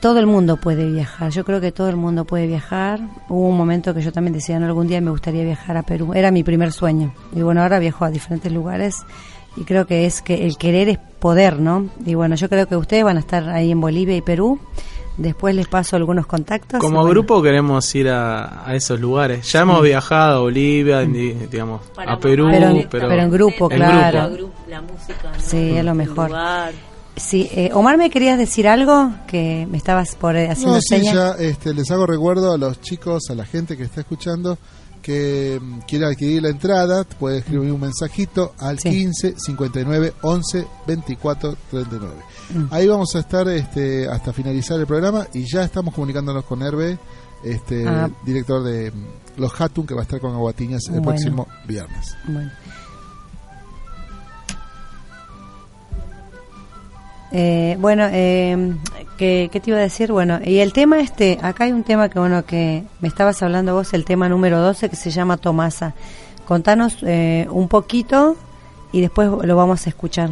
todo 0.00 0.18
el 0.18 0.26
mundo 0.26 0.56
puede 0.56 0.90
viajar. 0.90 1.30
Yo 1.30 1.44
creo 1.44 1.60
que 1.60 1.72
todo 1.72 1.88
el 1.88 1.96
mundo 1.96 2.24
puede 2.24 2.46
viajar. 2.46 3.00
Hubo 3.28 3.48
un 3.48 3.56
momento 3.56 3.94
que 3.94 4.02
yo 4.02 4.12
también 4.12 4.32
decía, 4.32 4.58
no, 4.58 4.66
algún 4.66 4.86
día 4.86 5.00
me 5.00 5.10
gustaría 5.10 5.44
viajar 5.44 5.76
a 5.76 5.82
Perú. 5.82 6.12
Era 6.14 6.30
mi 6.30 6.44
primer 6.44 6.72
sueño. 6.72 7.12
Y 7.34 7.42
bueno, 7.42 7.62
ahora 7.62 7.78
viajo 7.78 8.04
a 8.04 8.10
diferentes 8.10 8.52
lugares 8.52 9.04
y 9.58 9.64
creo 9.64 9.86
que 9.86 10.06
es 10.06 10.22
que 10.22 10.46
el 10.46 10.56
querer 10.56 10.88
es 10.88 10.98
poder, 11.18 11.58
¿no? 11.58 11.88
Y 12.04 12.14
bueno, 12.14 12.36
yo 12.36 12.48
creo 12.48 12.66
que 12.66 12.76
ustedes 12.76 13.04
van 13.04 13.16
a 13.16 13.20
estar 13.20 13.48
ahí 13.48 13.70
en 13.70 13.80
Bolivia 13.80 14.16
y 14.16 14.22
Perú 14.22 14.58
Después 15.18 15.52
les 15.52 15.66
paso 15.66 15.96
algunos 15.96 16.26
contactos. 16.26 16.78
Como 16.80 17.04
grupo 17.04 17.42
queremos 17.42 17.92
ir 17.96 18.08
a, 18.08 18.64
esos 18.72 19.00
lugares. 19.00 19.50
Ya 19.50 19.62
hemos 19.62 19.82
viajado 19.82 20.38
a 20.38 20.40
Bolivia, 20.42 21.00
digamos, 21.00 21.82
a 21.96 22.16
Perú, 22.18 22.46
pero, 22.88 23.10
en, 23.10 23.30
grupo, 23.30 23.68
claro. 23.68 24.30
La 24.68 24.80
música, 24.80 25.32
Sí, 25.38 25.76
es 25.76 25.84
lo 25.84 25.94
mejor. 25.94 26.30
Sí, 27.16 27.50
eh, 27.52 27.70
Omar, 27.74 27.98
¿me 27.98 28.10
querías 28.10 28.38
decir 28.38 28.68
algo? 28.68 29.10
Que 29.26 29.66
me 29.68 29.76
estabas 29.76 30.14
por 30.14 30.36
eh, 30.36 30.50
haciendo 30.50 30.76
no, 30.76 30.80
sí, 30.80 31.02
ya, 31.02 31.32
este, 31.32 31.74
les 31.74 31.90
hago 31.90 32.06
recuerdo 32.06 32.52
a 32.52 32.58
los 32.58 32.80
chicos, 32.80 33.24
a 33.28 33.34
la 33.34 33.44
gente 33.44 33.76
que 33.76 33.82
está 33.82 34.02
escuchando, 34.02 34.56
que 35.08 35.58
mm, 35.58 35.78
quiere 35.88 36.04
adquirir 36.04 36.42
la 36.42 36.50
entrada, 36.50 37.02
puede 37.04 37.38
escribir 37.38 37.72
un 37.72 37.80
mensajito 37.80 38.52
al 38.58 38.76
15 38.76 39.36
59 39.38 40.12
11 40.20 40.66
24 40.86 41.56
39. 41.70 42.14
Mm. 42.50 42.64
Ahí 42.70 42.86
vamos 42.86 43.16
a 43.16 43.20
estar 43.20 43.48
este, 43.48 44.06
hasta 44.06 44.34
finalizar 44.34 44.78
el 44.78 44.86
programa 44.86 45.26
y 45.32 45.46
ya 45.46 45.64
estamos 45.64 45.94
comunicándonos 45.94 46.44
con 46.44 46.60
Hervé, 46.60 46.98
este, 47.42 47.88
ah. 47.88 48.10
director 48.26 48.62
de 48.62 48.90
mm, 48.90 49.40
Los 49.40 49.58
Hatun, 49.58 49.86
que 49.86 49.94
va 49.94 50.00
a 50.00 50.02
estar 50.02 50.20
con 50.20 50.34
Aguatiñas 50.34 50.82
el 50.92 51.00
próximo 51.00 51.48
viernes. 51.66 52.14
Bueno. 52.26 52.50
Eh, 57.30 57.76
bueno, 57.78 58.06
eh, 58.10 58.74
¿qué, 59.18 59.50
te 59.52 59.70
iba 59.70 59.78
a 59.78 59.82
decir? 59.82 60.12
Bueno, 60.12 60.40
y 60.44 60.58
el 60.58 60.72
tema 60.72 61.00
este, 61.00 61.38
acá 61.42 61.64
hay 61.64 61.72
un 61.72 61.84
tema 61.84 62.08
que, 62.08 62.18
bueno, 62.18 62.44
que 62.44 62.84
me 63.00 63.08
estabas 63.08 63.42
hablando 63.42 63.74
vos, 63.74 63.92
el 63.92 64.04
tema 64.04 64.28
número 64.28 64.60
12 64.60 64.88
que 64.88 64.96
se 64.96 65.10
llama 65.10 65.36
Tomasa. 65.36 65.94
Contanos 66.46 66.96
eh, 67.02 67.46
un 67.50 67.68
poquito 67.68 68.36
y 68.92 69.02
después 69.02 69.28
lo 69.28 69.56
vamos 69.56 69.86
a 69.86 69.90
escuchar. 69.90 70.30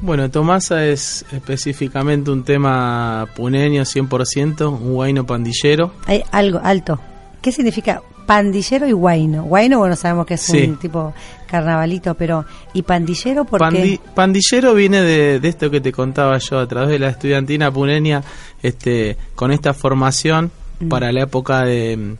Bueno, 0.00 0.30
Tomasa 0.30 0.84
es 0.84 1.24
específicamente 1.32 2.30
un 2.30 2.44
tema 2.44 3.28
puneño 3.34 3.82
100%, 3.82 4.68
un 4.68 4.94
guayno 4.94 5.26
pandillero. 5.26 5.92
Hay 6.06 6.22
algo 6.30 6.60
alto. 6.62 7.00
¿Qué 7.42 7.52
significa 7.52 8.02
pandillero 8.28 8.86
y 8.86 8.92
guayno? 8.92 9.44
Guayno, 9.44 9.78
bueno, 9.78 9.96
sabemos 9.96 10.26
que 10.26 10.34
es 10.34 10.46
un 10.50 10.76
tipo 10.76 11.14
carnavalito, 11.46 12.14
pero 12.14 12.44
¿y 12.74 12.82
pandillero 12.82 13.46
por 13.46 13.66
qué? 13.70 13.98
Pandillero 14.14 14.74
viene 14.74 15.00
de, 15.00 15.40
esto 15.48 15.70
que 15.70 15.80
te 15.80 15.92
contaba 15.92 16.36
yo 16.36 16.58
a 16.58 16.68
través 16.68 16.90
de 16.90 16.98
la 16.98 17.08
estudiantina 17.08 17.72
puneña, 17.72 18.22
este, 18.62 19.16
con 19.34 19.50
esta 19.50 19.72
formación 19.72 20.50
mm. 20.78 20.88
para 20.88 21.10
la 21.10 21.22
época 21.22 21.64
de 21.64 22.16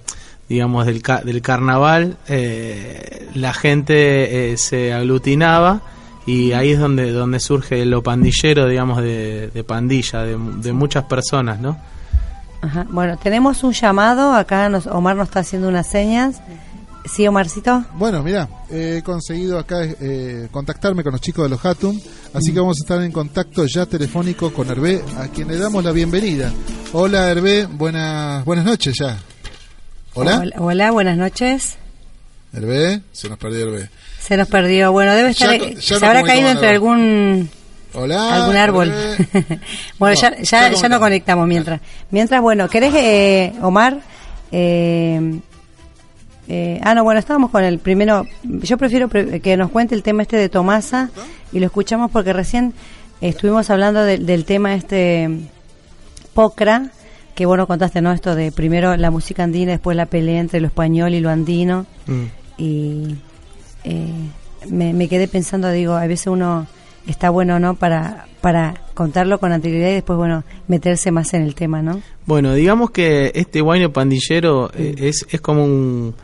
digamos 0.49 0.87
del, 0.87 1.03
del 1.25 1.43
carnaval 1.43 2.17
eh, 2.27 3.29
la 3.35 3.53
gente 3.53 4.53
eh, 4.53 4.57
se 4.57 4.95
aglutinaba 4.95 5.83
y 6.27 6.53
ahí 6.53 6.71
es 6.71 6.79
donde 6.79 7.13
donde 7.13 7.39
surge 7.39 7.85
lo 7.85 8.03
pandillero 8.03 8.67
digamos 8.67 9.03
de, 9.03 9.63
pandilla 9.67 10.23
de, 10.23 10.39
de, 10.39 10.73
muchas 10.73 11.05
personas 11.05 11.61
no 11.61 11.77
Ajá. 12.61 12.87
bueno 12.91 13.17
tenemos 13.19 13.63
un 13.63 13.73
llamado 13.73 14.35
acá 14.35 14.69
nos, 14.69 14.87
Omar 14.87 15.17
nos 15.17 15.29
está 15.29 15.41
haciendo 15.41 15.69
unas 15.69 15.87
señas 15.87 16.41
Sí, 17.09 17.27
Omarcito. 17.27 17.85
Bueno, 17.95 18.23
mira, 18.23 18.49
he 18.71 19.03
conseguido 19.03 19.59
acá 19.59 19.83
eh, 19.83 20.49
contactarme 20.51 21.03
con 21.03 21.13
los 21.13 21.21
chicos 21.21 21.45
de 21.45 21.49
los 21.49 21.65
Hatum, 21.65 21.99
así 22.35 22.53
que 22.53 22.61
vamos 22.61 22.79
a 22.79 22.83
estar 22.83 23.03
en 23.03 23.13
contacto 23.13 23.65
ya 23.67 23.87
telefónico 23.87 24.53
con 24.53 24.69
Hervé, 24.69 25.03
a 25.17 25.29
quien 25.29 25.49
le 25.49 25.57
damos 25.57 25.83
la 25.83 25.93
bienvenida. 25.93 26.53
Hola 26.93 27.31
Hervé, 27.31 27.67
buenas, 27.67 28.45
buenas 28.45 28.65
noches 28.65 28.95
ya. 28.99 29.17
Hola. 30.15 30.45
Hola, 30.59 30.91
buenas 30.91 31.17
noches. 31.17 31.77
Hervé, 32.53 33.01
se 33.13 33.29
nos 33.29 33.39
perdió 33.39 33.69
Hervé. 33.69 33.91
Se 34.21 34.37
nos 34.37 34.49
perdió, 34.49 34.93
bueno, 34.93 35.15
debe 35.15 35.31
estar, 35.31 35.59
se 35.81 35.95
habrá 35.95 36.23
caído 36.23 36.49
entre 36.49 36.69
algún... 36.69 37.49
Hola, 37.99 38.35
algún 38.37 38.57
árbol. 38.57 38.93
bueno, 39.99 40.15
ya, 40.15 40.41
ya, 40.41 40.73
ya 40.73 40.89
no 40.89 41.01
conectamos 41.01 41.49
mientras. 41.49 41.81
Mientras, 42.11 42.41
bueno, 42.41 42.69
¿querés, 42.69 42.95
eh, 42.95 43.53
Omar? 43.61 43.99
Eh, 44.53 45.41
eh, 46.49 46.81
ah, 46.83 46.95
no, 46.95 47.05
bueno, 47.05 47.21
estábamos 47.21 47.51
con 47.51 47.65
el 47.65 47.79
primero. 47.79 48.27
Yo 48.43 48.79
prefiero 48.79 49.09
que 49.09 49.57
nos 49.57 49.71
cuente 49.71 49.95
el 49.95 50.03
tema 50.03 50.23
este 50.23 50.37
de 50.37 50.49
Tomasa 50.49 51.11
y 51.53 51.59
lo 51.59 51.67
escuchamos 51.67 52.11
porque 52.11 52.33
recién 52.33 52.73
estuvimos 53.21 53.69
hablando 53.69 54.05
del 54.05 54.45
tema 54.45 54.75
este 54.75 55.29
Pocra, 56.35 56.91
que 57.35 57.47
bueno, 57.47 57.67
contaste, 57.67 58.01
¿no? 58.01 58.13
Esto 58.13 58.35
de 58.35 58.53
primero 58.53 58.97
la 58.97 59.11
música 59.11 59.43
andina, 59.43 59.73
después 59.73 59.97
la 59.97 60.07
pelea 60.07 60.41
entre 60.41 60.61
lo 60.61 60.69
español 60.69 61.15
y 61.15 61.21
lo 61.21 61.31
andino. 61.31 61.85
Mm. 62.07 62.25
Y 62.57 63.17
eh, 63.85 64.31
me, 64.71 65.09
quedé 65.09 65.29
pensando, 65.29 65.71
digo, 65.71 65.95
a 65.95 66.07
veces 66.07 66.29
uno 66.29 66.67
está 67.07 67.31
bueno, 67.31 67.59
¿no? 67.59 67.75
Para, 67.75 68.27
para 68.41 68.75
contarlo 68.95 69.39
con 69.39 69.53
anterioridad 69.53 69.91
y 69.91 69.95
después, 69.95 70.17
bueno, 70.17 70.45
meterse 70.67 71.11
más 71.11 71.33
en 71.35 71.43
el 71.43 71.55
tema, 71.55 71.83
¿no? 71.83 72.03
Bueno, 72.27 72.55
digamos 72.55 72.91
que 72.91 73.33
este 73.35 73.61
guayno 73.61 73.93
pandillero 73.93 74.71
eh, 74.75 74.95
es, 74.99 75.27
es 75.31 75.41
como 75.41 75.65
un 75.65 76.15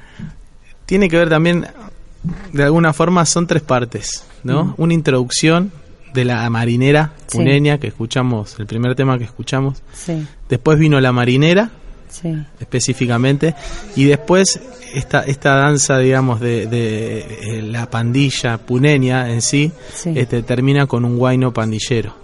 tiene 0.87 1.09
que 1.09 1.17
ver 1.17 1.29
también, 1.29 1.67
de 2.53 2.63
alguna 2.63 2.93
forma, 2.93 3.25
son 3.27 3.47
tres 3.47 3.63
partes, 3.63 4.25
¿no? 4.43 4.65
Mm. 4.65 4.75
Una 4.79 4.95
introducción 4.95 5.73
de 6.13 6.25
la 6.25 6.49
marinera 6.51 7.13
puneña 7.33 7.79
que 7.79 7.89
escuchamos, 7.89 8.57
el 8.59 8.67
primer 8.67 8.95
tema 8.95 9.19
que 9.19 9.25
escuchamos. 9.25 9.83
Sí. 9.93 10.27
Después 10.49 10.79
vino 10.79 11.01
la 11.01 11.13
marinera, 11.13 11.71
sí. 12.15 12.35
específicamente, 12.61 13.55
y 13.97 14.05
después 14.05 14.61
esta, 14.95 15.23
esta 15.23 15.57
danza, 15.57 15.99
digamos, 15.99 16.41
de, 16.41 16.67
de, 16.67 17.19
eh, 17.19 17.63
la 17.63 17.91
pandilla 17.91 18.59
puneña 18.59 19.31
en 19.31 19.43
sí, 19.43 19.73
Este, 20.05 20.43
termina 20.43 20.87
con 20.87 21.05
un 21.05 21.19
guayno 21.19 21.53
pandillero. 21.53 22.15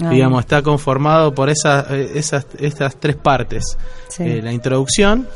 Ah, 0.00 0.10
digamos, 0.10 0.40
está 0.40 0.62
conformado 0.62 1.34
por 1.34 1.50
esas, 1.50 1.90
eh, 1.90 2.12
esas, 2.14 2.46
estas 2.58 2.96
tres 2.96 3.16
partes. 3.16 3.76
Eh, 4.18 4.40
la 4.42 4.52
introducción, 4.52 5.28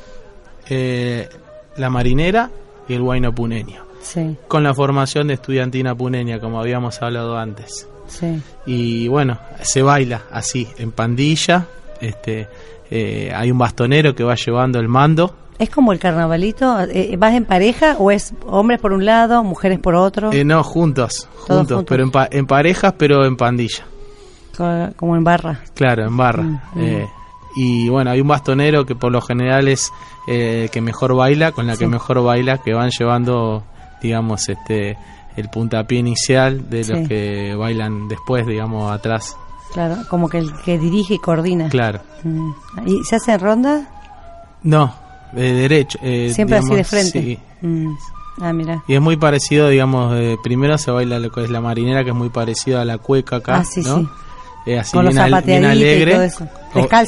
la 0.69 1.91
marinera 1.91 2.51
y 2.89 2.95
el 2.95 3.03
Huayno 3.03 3.35
Puneño. 3.35 3.85
Con 4.49 4.63
la 4.63 4.73
formación 4.73 5.29
de 5.29 5.35
estudiantina 5.35 5.95
puneña, 5.95 6.41
como 6.41 6.61
habíamos 6.61 7.03
hablado 7.03 7.37
antes. 7.37 7.87
Y 8.65 9.09
bueno, 9.09 9.39
se 9.61 9.83
baila 9.83 10.23
así, 10.31 10.67
en 10.79 10.93
pandilla. 10.93 11.67
Este, 12.01 12.49
eh, 12.91 13.33
hay 13.35 13.51
un 13.51 13.59
bastonero 13.59 14.15
que 14.15 14.25
va 14.25 14.35
llevando 14.35 14.79
el 14.79 14.89
mando. 14.89 15.35
¿Es 15.59 15.71
como 15.71 15.93
el 15.93 15.99
carnavalito? 15.99 16.81
Eh, 16.83 17.17
¿Vas 17.19 17.35
en 17.35 17.45
pareja 17.45 17.97
o 17.99 18.11
es 18.13 18.33
hombres 18.47 18.81
por 18.81 18.93
un 18.93 19.05
lado, 19.05 19.43
mujeres 19.43 19.81
por 19.81 19.97
otro? 19.97 20.33
Eh, 20.33 20.45
no, 20.45 20.63
juntos, 20.63 21.29
juntos, 21.35 21.85
pero 21.89 22.05
en, 22.05 22.13
en, 22.31 22.47
parejas, 22.47 22.95
pero 22.97 23.25
en 23.25 23.37
pandilla. 23.37 23.85
Como 24.97 25.17
en 25.17 25.25
barra. 25.25 25.61
Claro, 25.75 26.07
en 26.07 26.17
barra. 26.17 26.43
Mm, 26.43 26.61
mm. 26.75 27.07
y 27.57 27.89
bueno, 27.89 28.11
hay 28.11 28.21
un 28.21 28.29
bastonero 28.29 28.85
que 28.87 28.95
por 28.95 29.13
lo 29.13 29.21
general 29.21 29.69
es 29.69 29.93
eh, 30.27 30.69
que 30.73 30.81
mejor 30.81 31.15
baila, 31.15 31.53
con 31.53 31.67
la 31.67 31.77
que 31.77 31.87
mejor 31.87 32.23
baila, 32.23 32.59
que 32.59 32.75
van 32.75 32.91
llevando, 32.91 33.65
digamos, 34.03 34.49
este 34.49 34.97
el 35.37 35.49
puntapié 35.49 36.01
inicial 36.01 36.69
de 36.69 36.85
los 36.85 37.09
que 37.09 37.55
bailan 37.55 38.09
después, 38.09 38.45
digamos, 38.47 38.91
atrás. 38.91 39.37
Claro, 39.73 39.97
como 40.09 40.29
que 40.29 40.39
el 40.39 40.53
que 40.65 40.79
dirige 40.79 41.15
y 41.15 41.19
coordina. 41.19 41.69
Claro. 41.69 42.01
Mm. 42.25 42.51
¿Y 42.87 43.05
se 43.05 43.17
hace 43.17 43.33
en 43.33 43.41
ronda? 43.41 43.89
No, 44.63 44.95
de 45.33 45.53
derecho. 45.53 45.99
Eh, 46.03 46.33
Siempre 46.35 46.59
así 46.59 46.75
de 46.75 46.85
frente. 46.85 47.39
Mm. 47.61 47.95
Ah, 48.41 48.53
mira. 48.53 48.83
Y 48.87 48.95
es 48.95 49.01
muy 49.01 49.17
parecido, 49.17 49.69
digamos, 49.69 50.15
primero 50.43 50.79
se 50.79 50.91
baila 50.91 51.19
lo 51.19 51.31
que 51.31 51.45
es 51.45 51.51
la 51.51 51.61
marinera, 51.61 52.05
que 52.05 52.11
es 52.11 52.17
muy 52.17 52.29
parecido 52.29 52.81
a 52.81 52.85
la 52.85 52.99
cueca 52.99 53.37
acá, 53.37 53.57
ah, 53.57 53.65
¿no? 53.85 54.09
así 54.79 54.93
Con 54.93 55.09
bien, 55.45 55.65
alegre. 55.65 56.31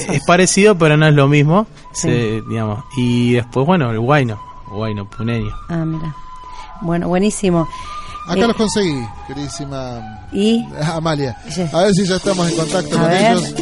Es 0.08 0.24
parecido, 0.26 0.76
pero 0.76 0.96
no 0.96 1.06
es 1.06 1.14
lo 1.14 1.28
mismo. 1.28 1.66
digamos. 2.04 2.84
Y 2.96 3.34
después, 3.34 3.66
bueno, 3.66 3.90
el 3.90 4.00
guayno, 4.00 4.40
guayno 4.70 5.04
puneño. 5.08 5.54
Ah, 5.68 5.84
mira. 5.84 6.14
Bueno, 6.80 7.08
buenísimo. 7.08 7.68
Acá 8.26 8.46
los 8.46 8.56
conseguí, 8.56 9.06
queridísima 9.26 10.26
¿Y? 10.32 10.64
Amalia. 10.82 11.36
A 11.72 11.82
ver 11.82 11.92
si 11.94 12.06
ya 12.06 12.16
estamos 12.16 12.48
en 12.48 12.56
contacto 12.56 12.98
con 12.98 13.12
ellos. 13.12 13.54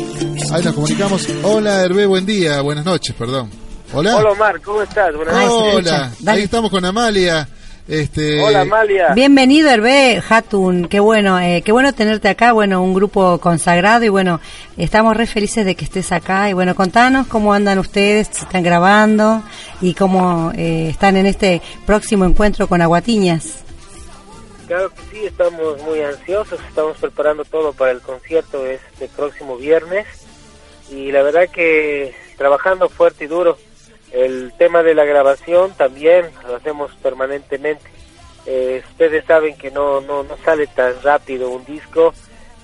Ahí 0.53 0.63
nos 0.63 0.75
comunicamos. 0.75 1.29
Hola, 1.43 1.83
Hervé, 1.83 2.07
buen 2.07 2.27
día. 2.27 2.61
Buenas 2.61 2.85
noches, 2.85 3.15
perdón. 3.15 3.51
Hola. 3.93 4.17
Hola, 4.17 4.31
Omar, 4.33 4.61
¿cómo 4.61 4.83
estás? 4.83 5.15
Buenas 5.15 5.35
Hola. 5.51 6.13
Ahí 6.27 6.43
estamos 6.43 6.71
con 6.71 6.85
Amalia. 6.85 7.49
Este... 7.89 8.43
Hola 8.43 8.61
Amalia. 8.61 9.15
Bienvenido 9.15 9.71
Hervé 9.71 10.23
Hatun, 10.29 10.89
qué 10.89 11.01
bueno, 11.01 11.41
eh, 11.41 11.63
qué 11.65 11.73
bueno 11.73 11.95
tenerte 11.95 12.29
acá, 12.29 12.53
bueno, 12.53 12.83
un 12.83 12.93
grupo 12.93 13.39
consagrado 13.39 14.05
y 14.05 14.11
bueno, 14.11 14.43
estamos 14.77 15.17
re 15.17 15.27
felices 15.27 15.65
de 15.65 15.75
que 15.75 15.87
estés 15.87 16.13
acá 16.13 16.51
y 16.51 16.53
bueno, 16.53 16.75
contanos 16.75 17.27
cómo 17.29 17.55
andan 17.55 17.79
ustedes, 17.79 18.29
si 18.31 18.45
están 18.45 18.63
grabando 18.63 19.43
y 19.81 19.95
cómo 19.95 20.53
eh, 20.55 20.89
están 20.91 21.17
en 21.17 21.25
este 21.25 21.63
próximo 21.87 22.27
encuentro 22.27 22.69
con 22.69 22.83
Aguatiñas. 22.83 23.65
Claro 24.69 24.91
que 24.91 25.01
sí, 25.11 25.25
estamos 25.25 25.81
muy 25.81 26.03
ansiosos, 26.03 26.61
estamos 26.69 26.99
preparando 26.99 27.47
todo 27.47 27.73
para 27.73 27.91
el 27.91 28.03
concierto 28.03 28.67
este 28.67 29.09
próximo 29.09 29.57
viernes 29.57 30.07
y 30.91 31.11
la 31.11 31.23
verdad 31.23 31.49
que 31.49 32.15
trabajando 32.37 32.91
fuerte 32.91 33.25
y 33.25 33.29
duro 33.29 33.57
el 34.13 34.53
tema 34.59 34.83
de 34.83 34.95
la 34.95 35.07
grabación 35.07 35.73
también 35.73 36.27
lo 36.47 36.57
hacemos 36.57 36.91
permanentemente. 37.03 37.83
Eh, 38.45 38.83
ustedes 38.91 39.25
saben 39.25 39.57
que 39.57 39.71
no, 39.71 40.03
no, 40.03 40.23
no 40.23 40.37
sale 40.45 40.67
tan 40.67 41.03
rápido 41.03 41.49
un 41.49 41.65
disco, 41.65 42.13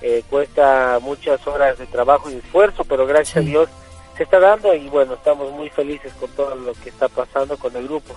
eh, 0.03 0.21
cuesta 0.29 0.99
muchas 1.01 1.47
horas 1.47 1.79
de 1.79 1.87
trabajo 1.87 2.29
y 2.29 2.35
esfuerzo, 2.35 2.83
pero 2.83 3.07
gracias 3.07 3.37
a 3.37 3.39
Dios 3.47 3.67
se 4.15 4.23
está 4.23 4.39
dando 4.39 4.75
y 4.75 4.89
bueno, 4.89 5.15
estamos 5.15 5.51
muy 5.53 5.71
felices 5.71 6.13
con 6.19 6.29
todo 6.33 6.53
lo 6.53 6.73
que 6.75 6.89
está 6.89 7.07
pasando 7.09 7.57
con 7.57 7.75
el 7.75 7.87
grupo. 7.87 8.13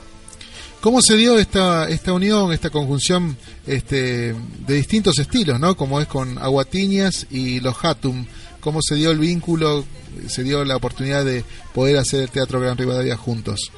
¿Cómo 0.81 1.03
se 1.03 1.17
dio 1.17 1.39
esta, 1.39 1.89
esta 1.89 2.13
unión, 2.13 2.53
esta 2.53 2.71
conjunción 2.71 3.37
este, 3.67 4.33
de 4.33 4.75
distintos 4.75 5.19
estilos, 5.19 5.59
¿no? 5.59 5.77
como 5.77 6.01
es 6.01 6.07
con 6.07 6.39
Aguatiñas 6.39 7.27
y 7.31 7.61
los 7.61 7.85
Hatum? 7.85 8.27
¿Cómo 8.61 8.81
se 8.83 8.95
dio 8.95 9.11
el 9.11 9.19
vínculo? 9.19 9.85
se 10.27 10.43
dio 10.43 10.65
la 10.65 10.77
oportunidad 10.77 11.25
de 11.25 11.45
poder 11.75 11.97
hacer 11.99 12.23
el 12.23 12.31
Teatro 12.31 12.61
Gran 12.61 12.77
Rivadavia 12.77 13.17
juntos. 13.17 13.73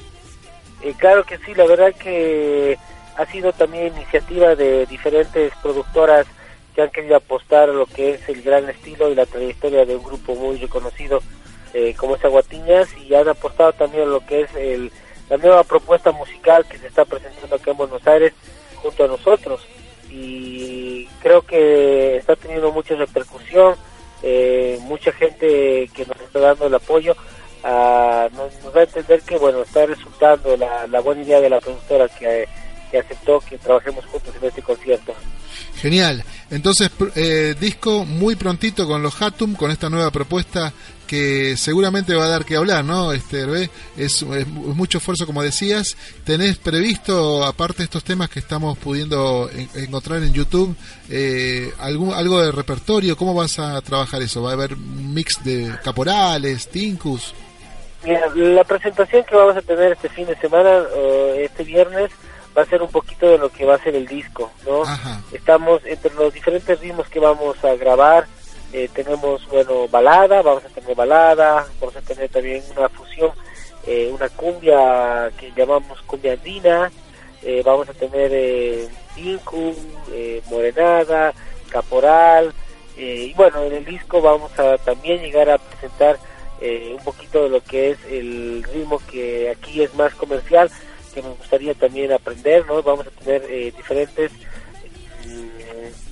Eh, 0.81 0.93
claro 0.97 1.23
que 1.23 1.37
sí, 1.39 1.53
la 1.53 1.65
verdad 1.65 1.93
que 1.93 2.77
ha 3.17 3.25
sido 3.27 3.53
también 3.53 3.93
iniciativa 3.95 4.55
de 4.55 4.85
diferentes 4.87 5.53
productoras 5.61 6.25
que 6.73 6.81
han 6.81 6.89
querido 6.89 7.17
apostar 7.17 7.69
a 7.69 7.73
lo 7.73 7.85
que 7.85 8.11
es 8.11 8.29
el 8.29 8.41
gran 8.41 8.69
estilo 8.69 9.11
y 9.11 9.15
la 9.15 9.25
trayectoria 9.25 9.85
de 9.85 9.95
un 9.95 10.03
grupo 10.03 10.35
muy 10.35 10.57
reconocido 10.57 11.21
eh, 11.73 11.93
como 11.97 12.15
es 12.15 12.25
Aguatiñas 12.25 12.87
y 12.97 13.13
han 13.13 13.27
apostado 13.27 13.73
también 13.73 14.03
a 14.03 14.07
lo 14.07 14.25
que 14.25 14.41
es 14.41 14.55
el, 14.55 14.91
la 15.31 15.37
nueva 15.37 15.63
propuesta 15.63 16.11
musical 16.11 16.65
que 16.65 16.77
se 16.77 16.87
está 16.87 17.05
presentando 17.05 17.55
acá 17.55 17.71
en 17.71 17.77
Buenos 17.77 18.05
Aires 18.05 18.33
junto 18.75 19.05
a 19.05 19.07
nosotros 19.07 19.61
y 20.09 21.07
creo 21.21 21.41
que 21.43 22.17
está 22.17 22.35
teniendo 22.35 22.69
mucha 22.73 22.95
repercusión 22.95 23.75
eh, 24.23 24.77
mucha 24.81 25.13
gente 25.13 25.89
que 25.95 26.05
nos 26.05 26.19
está 26.19 26.39
dando 26.39 26.67
el 26.67 26.75
apoyo 26.75 27.15
uh, 27.63 28.27
nos, 28.35 28.75
va 28.75 28.81
a 28.81 28.83
entender 28.83 29.21
que 29.21 29.37
bueno 29.37 29.61
está 29.61 29.85
resultando 29.85 30.57
la, 30.57 30.85
la 30.87 30.99
buena 30.99 31.21
idea 31.21 31.39
de 31.39 31.49
la 31.49 31.61
productora 31.61 32.09
que, 32.09 32.45
que 32.91 32.99
aceptó 32.99 33.39
que 33.39 33.57
trabajemos 33.57 34.05
juntos 34.07 34.35
en 34.39 34.47
este 34.49 34.61
concierto. 34.61 35.13
Genial. 35.77 36.23
Entonces, 36.51 36.91
eh, 37.15 37.55
disco 37.59 38.05
muy 38.05 38.35
prontito 38.35 38.85
con 38.85 39.01
los 39.01 39.19
Hatum, 39.19 39.55
con 39.55 39.71
esta 39.71 39.89
nueva 39.89 40.11
propuesta 40.11 40.73
que 41.11 41.57
seguramente 41.57 42.15
va 42.15 42.23
a 42.23 42.29
dar 42.29 42.45
que 42.45 42.55
hablar, 42.55 42.85
¿no? 42.85 43.11
Este, 43.11 43.43
es, 43.97 44.21
es, 44.21 44.47
mucho 44.47 44.99
esfuerzo, 44.99 45.25
como 45.25 45.43
decías. 45.43 45.97
¿Tenés 46.23 46.57
previsto, 46.57 47.43
aparte 47.43 47.79
de 47.79 47.83
estos 47.83 48.05
temas 48.05 48.29
que 48.29 48.39
estamos 48.39 48.77
pudiendo 48.77 49.49
encontrar 49.75 50.23
en 50.23 50.31
YouTube, 50.31 50.73
eh, 51.09 51.73
algún, 51.79 52.13
algo 52.13 52.41
de 52.41 52.53
repertorio? 52.53 53.17
¿Cómo 53.17 53.33
vas 53.33 53.59
a 53.59 53.81
trabajar 53.81 54.21
eso? 54.21 54.41
¿Va 54.41 54.51
a 54.51 54.53
haber 54.53 54.75
un 54.75 55.13
mix 55.13 55.43
de 55.43 55.75
caporales, 55.83 56.69
tincus? 56.69 57.33
Mira, 58.05 58.33
la 58.33 58.63
presentación 58.63 59.25
que 59.25 59.35
vamos 59.35 59.57
a 59.57 59.61
tener 59.61 59.91
este 59.91 60.07
fin 60.07 60.27
de 60.27 60.37
semana, 60.37 60.85
este 61.35 61.65
viernes, 61.65 62.09
va 62.57 62.61
a 62.61 62.67
ser 62.67 62.81
un 62.81 62.89
poquito 62.89 63.27
de 63.27 63.37
lo 63.37 63.49
que 63.49 63.65
va 63.65 63.75
a 63.75 63.83
ser 63.83 63.97
el 63.97 64.07
disco, 64.07 64.49
¿no? 64.65 64.83
Estamos 65.33 65.81
entre 65.85 66.13
los 66.13 66.33
diferentes 66.33 66.79
ritmos 66.79 67.09
que 67.09 67.19
vamos 67.19 67.61
a 67.65 67.75
grabar, 67.75 68.27
eh, 68.73 68.89
tenemos, 68.93 69.47
bueno, 69.49 69.87
balada, 69.87 70.41
vamos 70.41 70.63
a 70.65 70.69
tener 70.69 70.95
balada, 70.95 71.67
vamos 71.79 71.95
a 71.95 72.01
tener 72.01 72.29
también 72.29 72.63
una 72.77 72.89
fusión, 72.89 73.31
eh, 73.85 74.09
una 74.13 74.29
cumbia 74.29 75.31
que 75.37 75.51
llamamos 75.55 76.01
cumbia 76.03 76.33
andina, 76.33 76.91
eh, 77.43 77.61
vamos 77.65 77.89
a 77.89 77.93
tener 77.93 78.31
eh, 78.33 78.89
eh, 79.17 80.41
morenada, 80.49 81.33
caporal, 81.69 82.53
y 82.97 83.33
bueno, 83.33 83.63
en 83.63 83.73
el 83.73 83.85
disco 83.85 84.21
vamos 84.21 84.51
a 84.59 84.77
también 84.77 85.21
llegar 85.21 85.49
a 85.49 85.57
presentar 85.57 86.19
un 86.61 87.03
poquito 87.03 87.43
de 87.43 87.49
lo 87.49 87.63
que 87.63 87.91
es 87.91 87.97
el 88.07 88.63
ritmo 88.71 89.01
que 89.09 89.49
aquí 89.49 89.81
es 89.81 89.95
más 89.95 90.13
comercial, 90.13 90.69
que 91.11 91.21
nos 91.21 91.37
gustaría 91.37 91.73
también 91.73 92.11
aprender, 92.11 92.65
¿no? 92.65 92.81
Vamos 92.81 93.07
a 93.07 93.11
tener 93.11 93.43
eh, 93.49 93.73
diferentes 93.75 94.31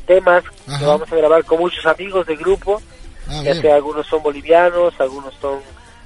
temas 0.10 0.44
que 0.80 0.86
vamos 0.86 1.12
a 1.12 1.16
grabar 1.16 1.46
con 1.46 1.60
muchos 1.60 1.86
amigos 1.86 2.26
del 2.26 2.38
grupo, 2.38 2.82
ah, 3.28 3.44
ya 3.44 3.54
sea 3.54 3.76
algunos 3.76 4.08
son 4.08 4.24
bolivianos, 4.24 5.00
algunos 5.00 5.36
son 5.36 5.60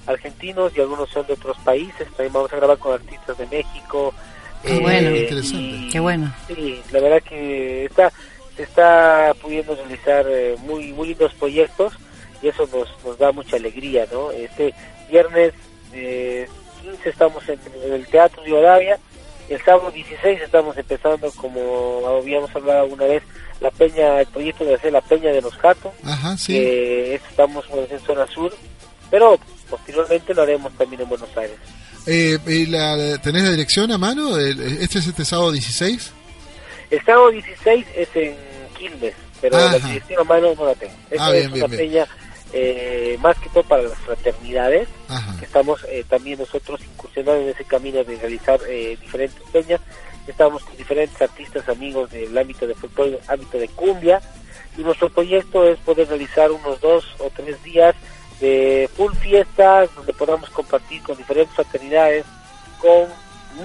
argentinos 0.06 0.74
y 0.76 0.82
algunos 0.82 1.10
son 1.10 1.26
de 1.26 1.34
otros 1.34 1.58
países. 1.60 2.10
También 2.10 2.34
vamos 2.34 2.52
a 2.52 2.58
grabar 2.58 2.78
con 2.78 2.94
artistas 2.94 3.38
de 3.38 3.48
México. 3.48 4.14
Qué 4.62 4.78
bueno, 4.78 5.10
eh, 5.10 5.20
interesante. 5.22 5.90
Qué 5.90 6.00
bueno. 6.02 6.34
Sí, 6.48 6.82
la 6.92 7.00
verdad 7.00 7.24
que 7.24 7.86
está 7.86 8.12
se 8.58 8.64
está 8.64 9.34
pudiendo 9.42 9.74
realizar 9.74 10.26
eh, 10.28 10.58
muy 10.60 10.92
muy 10.92 11.08
lindos 11.08 11.34
proyectos 11.36 11.94
y 12.42 12.50
eso 12.50 12.68
nos, 12.74 12.90
nos 13.06 13.18
da 13.18 13.32
mucha 13.32 13.56
alegría, 13.56 14.06
¿no? 14.12 14.32
Este 14.32 14.74
viernes 15.10 15.54
eh, 15.94 16.46
estamos 17.06 17.48
en, 17.48 17.58
el 17.90 18.06
Teatro 18.08 18.44
de 18.44 18.52
Odavia, 18.52 19.00
el 19.48 19.62
sábado 19.64 19.92
16 19.92 20.42
estamos 20.42 20.78
empezando, 20.78 21.32
como 21.32 22.06
habíamos 22.06 22.54
hablado 22.54 22.84
alguna 22.84 23.06
vez, 23.06 23.24
la 23.60 23.72
peña, 23.72 24.20
el 24.20 24.28
proyecto 24.28 24.66
de 24.66 24.76
hacer 24.76 24.92
la 24.92 25.02
peña 25.02 25.32
de 25.32 25.42
los 25.42 25.58
gatos, 25.62 25.92
Ajá, 26.04 26.36
estamos 26.48 27.66
en 27.90 28.00
zona 28.00 28.28
sur, 28.28 28.54
pero 29.10 29.40
posteriormente 29.70 30.34
lo 30.34 30.42
haremos 30.42 30.74
también 30.74 31.02
en 31.02 31.10
Buenos 31.10 31.30
Aires. 31.38 31.58
Eh, 32.06 32.38
la, 32.68 33.18
¿Tenés 33.22 33.44
la 33.44 33.52
dirección 33.52 33.92
a 33.92 33.98
mano? 33.98 34.38
¿Este 34.38 35.00
es 35.00 35.08
este 35.08 35.24
sábado 35.24 35.52
16? 35.52 36.12
El 36.92 37.06
sábado 37.06 37.32
16 37.32 37.86
es 37.96 38.10
en 38.16 38.36
Quilmes, 38.78 39.16
pero 39.42 39.58
la 39.58 39.80
dirección 39.80 40.20
a 40.20 40.24
mano 40.24 40.54
no 40.56 40.66
la 40.66 40.76
tengo. 40.76 40.94
Ah, 41.18 41.34
es 41.34 41.52
una 41.52 41.68
peña 41.68 42.08
eh, 42.56 43.18
más 43.20 43.38
que 43.40 43.50
todo 43.50 43.64
para 43.64 43.84
las 43.84 43.98
fraternidades, 44.00 44.88
que 45.40 45.46
estamos 45.46 45.84
eh, 45.90 46.06
también 46.08 46.38
nosotros 46.38 46.80
incursionando 46.82 47.42
en 47.42 47.50
ese 47.50 47.66
camino 47.66 48.04
de 48.04 48.16
realizar 48.16 48.60
eh, 48.68 48.96
diferentes 49.02 49.42
peñas, 49.52 49.82
estamos 50.28 50.64
con 50.64 50.78
diferentes 50.78 51.22
artistas 51.22 51.68
amigos 51.70 52.12
del 52.12 52.38
ámbito 52.38 52.68
de 52.68 52.76
fútbol, 52.76 53.20
ámbito 53.28 53.58
de 53.58 53.68
cumbia, 53.70 54.22
y 54.78 54.82
nuestro 54.82 55.10
proyecto 55.10 55.68
es 55.68 55.78
poder 55.80 56.08
realizar 56.08 56.52
unos 56.52 56.80
dos 56.82 57.06
o 57.20 57.30
tres 57.30 57.62
días 57.64 57.96
de 58.40 58.90
full 58.96 59.14
fiesta, 59.14 59.86
donde 59.96 60.14
podamos 60.14 60.50
compartir 60.50 61.02
con 61.04 61.16
diferentes 61.18 61.56
fraternidades, 61.56 62.26
con 62.80 63.08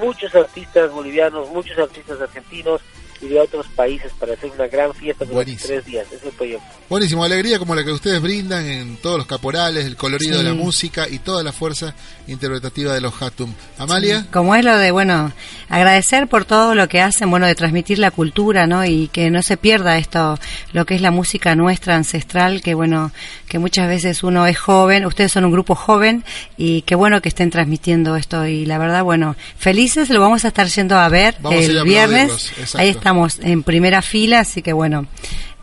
muchos 0.00 0.34
artistas 0.34 0.92
bolivianos, 0.92 1.48
muchos 1.50 1.78
artistas 1.78 2.20
argentinos, 2.20 2.82
y 3.20 3.28
de 3.28 3.40
otros 3.40 3.66
países 3.74 4.12
para 4.18 4.34
hacer 4.34 4.50
una 4.50 4.66
gran 4.66 4.94
fiesta 4.94 5.24
durante 5.24 5.56
tres 5.56 5.84
días. 5.84 6.06
es 6.12 6.22
el 6.22 6.30
proyecto. 6.30 6.64
Buenísimo, 6.88 7.24
alegría 7.24 7.58
como 7.58 7.74
la 7.74 7.84
que 7.84 7.92
ustedes 7.92 8.20
brindan 8.20 8.66
en 8.66 8.96
todos 8.96 9.18
los 9.18 9.26
caporales, 9.26 9.84
el 9.84 9.96
colorido 9.96 10.38
de 10.38 10.44
la 10.44 10.54
música 10.54 11.06
y 11.08 11.18
toda 11.18 11.42
la 11.42 11.52
fuerza 11.52 11.94
interpretativa 12.26 12.94
de 12.94 13.00
los 13.00 13.20
Hatum. 13.20 13.52
Amalia. 13.78 14.26
Como 14.32 14.54
es 14.54 14.64
lo 14.64 14.76
de, 14.76 14.90
bueno, 14.90 15.32
agradecer 15.68 16.28
por 16.28 16.44
todo 16.44 16.74
lo 16.74 16.88
que 16.88 17.00
hacen, 17.00 17.30
bueno, 17.30 17.46
de 17.46 17.54
transmitir 17.54 17.98
la 17.98 18.10
cultura, 18.10 18.66
¿no? 18.66 18.84
Y 18.84 19.08
que 19.08 19.30
no 19.30 19.42
se 19.42 19.56
pierda 19.56 19.98
esto, 19.98 20.38
lo 20.72 20.86
que 20.86 20.94
es 20.94 21.00
la 21.00 21.10
música 21.10 21.54
nuestra 21.54 21.96
ancestral, 21.96 22.62
que 22.62 22.74
bueno, 22.74 23.12
que 23.48 23.58
muchas 23.58 23.88
veces 23.88 24.22
uno 24.22 24.46
es 24.46 24.58
joven, 24.58 25.04
ustedes 25.04 25.32
son 25.32 25.44
un 25.44 25.52
grupo 25.52 25.74
joven 25.74 26.24
y 26.56 26.82
qué 26.82 26.94
bueno 26.94 27.20
que 27.20 27.28
estén 27.28 27.50
transmitiendo 27.50 28.16
esto 28.16 28.46
y 28.46 28.66
la 28.66 28.78
verdad, 28.78 29.02
bueno, 29.02 29.36
felices, 29.58 30.10
lo 30.10 30.20
vamos 30.20 30.44
a 30.44 30.48
estar 30.48 30.68
yendo 30.68 30.96
a 30.96 31.08
ver 31.08 31.36
el 31.50 31.82
viernes. 31.84 32.52
Ahí 32.74 32.88
estamos 33.08 33.38
en 33.38 33.62
primera 33.62 34.02
fila, 34.02 34.40
así 34.40 34.60
que 34.60 34.74
bueno, 34.74 35.06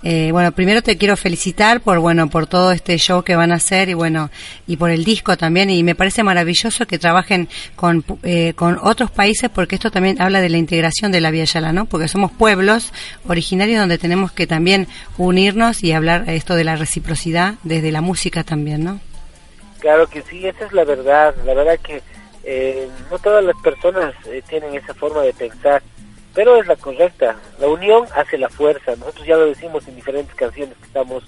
eh, 0.01 0.31
bueno, 0.31 0.51
primero 0.51 0.81
te 0.81 0.97
quiero 0.97 1.15
felicitar 1.15 1.79
por 1.79 1.99
bueno 1.99 2.27
por 2.27 2.47
todo 2.47 2.71
este 2.71 2.97
show 2.97 3.21
que 3.21 3.35
van 3.35 3.51
a 3.51 3.57
hacer 3.57 3.87
y 3.87 3.93
bueno 3.93 4.31
y 4.65 4.77
por 4.77 4.89
el 4.89 5.03
disco 5.03 5.37
también 5.37 5.69
y 5.69 5.83
me 5.83 5.93
parece 5.93 6.23
maravilloso 6.23 6.87
que 6.87 6.97
trabajen 6.97 7.47
con, 7.75 8.03
eh, 8.23 8.53
con 8.55 8.79
otros 8.81 9.11
países 9.11 9.51
porque 9.51 9.75
esto 9.75 9.91
también 9.91 10.19
habla 10.19 10.41
de 10.41 10.49
la 10.49 10.57
integración 10.57 11.11
de 11.11 11.21
la 11.21 11.29
Vía 11.29 11.43
Yala, 11.43 11.71
¿no? 11.71 11.85
Porque 11.85 12.07
somos 12.07 12.31
pueblos 12.31 12.91
originarios 13.27 13.79
donde 13.79 13.99
tenemos 13.99 14.31
que 14.31 14.47
también 14.47 14.87
unirnos 15.19 15.83
y 15.83 15.91
hablar 15.91 16.27
esto 16.27 16.55
de 16.55 16.63
la 16.63 16.77
reciprocidad 16.77 17.53
desde 17.61 17.91
la 17.91 18.01
música 18.01 18.43
también, 18.43 18.83
¿no? 18.83 18.99
Claro 19.81 20.07
que 20.07 20.23
sí, 20.23 20.47
esa 20.47 20.65
es 20.65 20.73
la 20.73 20.83
verdad. 20.83 21.35
La 21.45 21.53
verdad 21.53 21.79
que 21.83 22.01
eh, 22.43 22.89
no 23.11 23.19
todas 23.19 23.43
las 23.43 23.55
personas 23.61 24.15
tienen 24.49 24.73
esa 24.73 24.95
forma 24.95 25.21
de 25.21 25.33
pensar 25.33 25.83
pero 26.35 26.57
es 26.57 26.67
la 26.67 26.75
correcta. 26.75 27.37
La 27.59 27.67
unión 27.67 28.05
hace 28.13 28.37
la 28.37 28.49
fuerza. 28.49 28.95
Nosotros 28.97 29.25
ya 29.25 29.37
lo 29.37 29.47
decimos 29.47 29.87
en 29.87 29.95
diferentes 29.95 30.35
canciones 30.35 30.77
que 30.77 30.85
estamos 30.85 31.23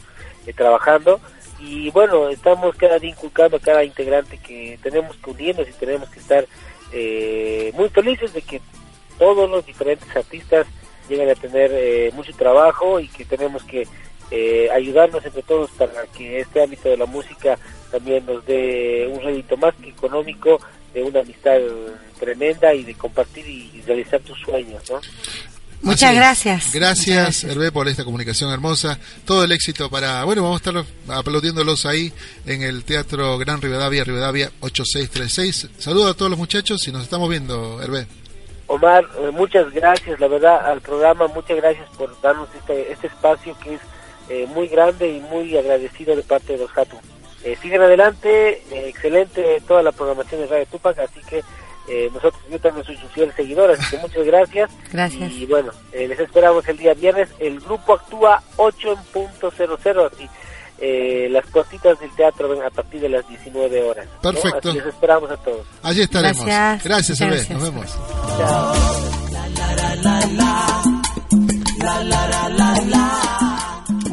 eh, 0.45 0.53
trabajando 0.53 1.19
y 1.59 1.89
bueno, 1.89 2.29
estamos 2.29 2.75
cada 2.75 2.99
día 2.99 3.11
inculcando 3.11 3.57
a 3.57 3.61
cada 3.61 3.83
integrante 3.83 4.37
que 4.37 4.77
tenemos 4.83 5.15
que 5.15 5.31
unirnos 5.31 5.67
y 5.67 5.71
tenemos 5.71 6.09
que 6.09 6.19
estar 6.19 6.45
eh, 6.91 7.71
muy 7.73 7.89
felices 7.89 8.33
de 8.33 8.41
que 8.41 8.61
todos 9.17 9.49
los 9.49 9.65
diferentes 9.65 10.13
artistas 10.15 10.67
lleguen 11.09 11.29
a 11.29 11.35
tener 11.35 11.71
eh, 11.73 12.11
mucho 12.13 12.33
trabajo 12.35 12.99
y 12.99 13.07
que 13.07 13.25
tenemos 13.25 13.63
que 13.63 13.87
ayudarnos 14.73 15.25
entre 15.25 15.41
todos 15.41 15.71
para 15.71 16.05
que 16.07 16.41
este 16.41 16.61
ámbito 16.61 16.89
de 16.89 16.97
la 16.97 17.05
música 17.05 17.57
también 17.89 18.25
nos 18.25 18.45
dé 18.45 19.09
un 19.09 19.21
rédito 19.21 19.55
más 19.55 19.73
que 19.75 19.87
económico 19.87 20.59
de 20.97 21.03
una 21.03 21.19
amistad 21.19 21.57
tremenda 22.19 22.73
y 22.73 22.83
de 22.83 22.95
compartir 22.95 23.47
y 23.47 23.81
realizar 23.85 24.19
tus 24.21 24.39
sueños, 24.39 24.81
¿no? 24.89 24.99
Muchas 25.81 26.15
gracias. 26.15 26.73
Gracias, 26.73 27.43
Hervé, 27.43 27.71
por 27.71 27.87
esta 27.87 28.03
comunicación 28.03 28.51
hermosa. 28.51 28.97
Todo 29.25 29.43
el 29.43 29.51
éxito 29.51 29.89
para. 29.89 30.23
Bueno, 30.23 30.41
vamos 30.41 30.61
a 30.65 30.69
estar 30.69 30.83
aplaudiéndolos 31.15 31.85
ahí 31.85 32.11
en 32.45 32.63
el 32.63 32.83
Teatro 32.83 33.37
Gran 33.37 33.61
Rivadavia, 33.61 34.03
Rivadavia 34.03 34.51
8636. 34.61 35.69
Saludos 35.77 36.11
a 36.11 36.13
todos 36.15 36.31
los 36.31 36.39
muchachos 36.39 36.87
y 36.87 36.91
nos 36.91 37.03
estamos 37.03 37.29
viendo, 37.29 37.79
Hervé. 37.81 38.07
Omar, 38.65 39.05
eh, 39.19 39.29
muchas 39.31 39.71
gracias, 39.71 40.19
la 40.19 40.27
verdad, 40.27 40.65
al 40.65 40.81
programa. 40.81 41.27
Muchas 41.27 41.57
gracias 41.57 41.87
por 41.95 42.19
darnos 42.21 42.49
este, 42.55 42.91
este 42.91 43.07
espacio 43.07 43.55
que 43.63 43.75
es 43.75 43.81
eh, 44.29 44.47
muy 44.47 44.67
grande 44.67 45.09
y 45.09 45.19
muy 45.21 45.55
agradecido 45.55 46.15
de 46.15 46.23
parte 46.23 46.53
de 46.53 46.59
los 46.59 46.71
Jatu. 46.71 46.97
Eh, 47.43 47.57
siguen 47.61 47.81
adelante, 47.81 48.63
excelente 48.71 49.61
toda 49.67 49.83
la 49.83 49.91
programación 49.91 50.41
de 50.41 50.47
Radio 50.47 50.65
Tupac, 50.67 50.97
así 50.99 51.19
que 51.29 51.43
eh, 51.87 52.09
nosotros, 52.13 52.41
yo 52.51 52.59
también 52.59 52.85
soy 52.85 52.97
su 52.97 53.07
fiel 53.09 53.31
seguidor, 53.33 53.71
así 53.71 53.83
que 53.89 53.97
muchas 54.01 54.25
gracias. 54.25 54.69
Gracias. 54.91 55.31
Y 55.31 55.45
bueno, 55.45 55.71
eh, 55.93 56.05
les 56.07 56.19
esperamos 56.19 56.67
el 56.67 56.77
día 56.77 56.93
viernes. 56.93 57.29
El 57.39 57.61
grupo 57.61 57.93
actúa 57.93 58.43
8 58.57 58.91
en 58.91 59.03
punto 59.13 59.49
00, 59.51 60.05
así 60.05 60.29
eh, 60.79 61.27
las 61.31 61.43
cositas 61.47 61.99
del 61.99 62.11
teatro 62.11 62.49
ven 62.49 62.61
a 62.61 62.69
partir 62.69 63.01
de 63.01 63.09
las 63.09 63.27
19 63.27 63.81
horas. 63.83 64.05
Perfecto. 64.21 64.71
les 64.73 64.85
esperamos 64.85 65.31
a 65.31 65.37
todos. 65.37 65.65
Allí 65.81 66.01
estaremos. 66.01 66.45
Gracias, 66.45 66.83
gracias, 66.83 67.19
gracias. 67.19 67.49
Nos 67.49 67.63
vemos. 67.63 67.97
Chao. 68.37 68.75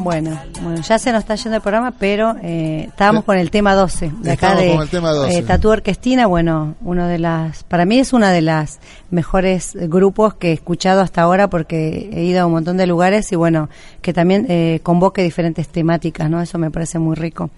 Bueno, 0.05 0.39
bueno, 0.61 0.81
ya 0.83 0.99
se 0.99 1.11
nos 1.11 1.21
está 1.21 1.33
yendo 1.33 1.55
el 1.55 1.63
programa, 1.63 1.89
pero 1.89 2.35
eh, 2.43 2.85
estábamos 2.89 3.23
con 3.23 3.39
el 3.39 3.49
tema 3.49 3.73
12, 3.73 4.11
de 4.21 4.33
acá 4.33 4.53
de 4.53 4.75
eh, 4.75 5.41
Tatú 5.41 5.69
Orquestina, 5.69 6.27
bueno, 6.27 6.75
uno 6.81 7.07
de 7.07 7.17
las, 7.17 7.63
para 7.63 7.85
mí 7.85 7.97
es 7.97 8.13
una 8.13 8.31
de 8.31 8.43
las 8.43 8.79
mejores 9.09 9.71
grupos 9.73 10.35
que 10.35 10.51
he 10.51 10.53
escuchado 10.53 11.01
hasta 11.01 11.23
ahora 11.23 11.49
porque 11.49 12.11
he 12.13 12.23
ido 12.23 12.43
a 12.43 12.45
un 12.45 12.51
montón 12.51 12.77
de 12.77 12.85
lugares 12.85 13.31
y 13.31 13.35
bueno, 13.35 13.67
que 14.03 14.13
también 14.13 14.45
eh, 14.47 14.79
convoque 14.83 15.23
diferentes 15.23 15.69
temáticas, 15.69 16.29
¿no? 16.29 16.39
Eso 16.39 16.59
me 16.59 16.69
parece 16.69 16.99
muy 16.99 17.15
rico. 17.15 17.49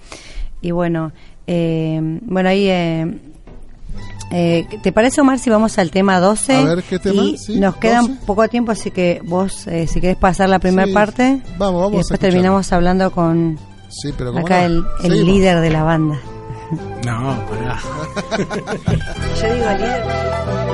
Y 0.62 0.72
bueno, 0.72 1.12
eh, 1.48 2.00
bueno, 2.22 2.48
ahí 2.48 2.70
eh, 4.32 4.68
¿Te 4.82 4.92
parece, 4.92 5.22
Omar, 5.22 5.40
si 5.40 5.50
vamos 5.50 5.78
al 5.78 5.92
tema 5.92 6.20
12? 6.20 6.56
A 6.56 6.64
ver, 6.64 6.84
¿qué 6.84 7.00
tema? 7.00 7.24
Y 7.24 7.60
nos 7.60 7.78
queda 7.78 8.02
un 8.02 8.18
poco 8.18 8.48
tiempo, 8.48 8.72
así 8.72 8.92
que 8.92 9.22
vos, 9.24 9.68
eh, 9.68 9.88
si 9.88 10.02
querés 10.02 10.18
pasar 10.18 10.50
la 10.50 10.60
primera 10.60 10.92
parte, 10.94 11.42
vamos, 11.58 11.82
vamos 11.82 11.94
y 11.94 11.98
después 11.98 12.20
terminamos 12.20 12.72
hablando 12.74 13.12
con 13.12 13.58
sí, 13.90 14.10
pero 14.18 14.38
acá 14.38 14.66
el, 14.66 14.84
el 15.04 15.26
líder 15.26 15.62
de 15.62 15.70
la 15.70 15.84
banda. 15.84 16.20
No, 17.06 17.46
pará. 17.48 17.80
Yo 19.42 19.54
digo 19.54 19.70
líder. 19.78 20.67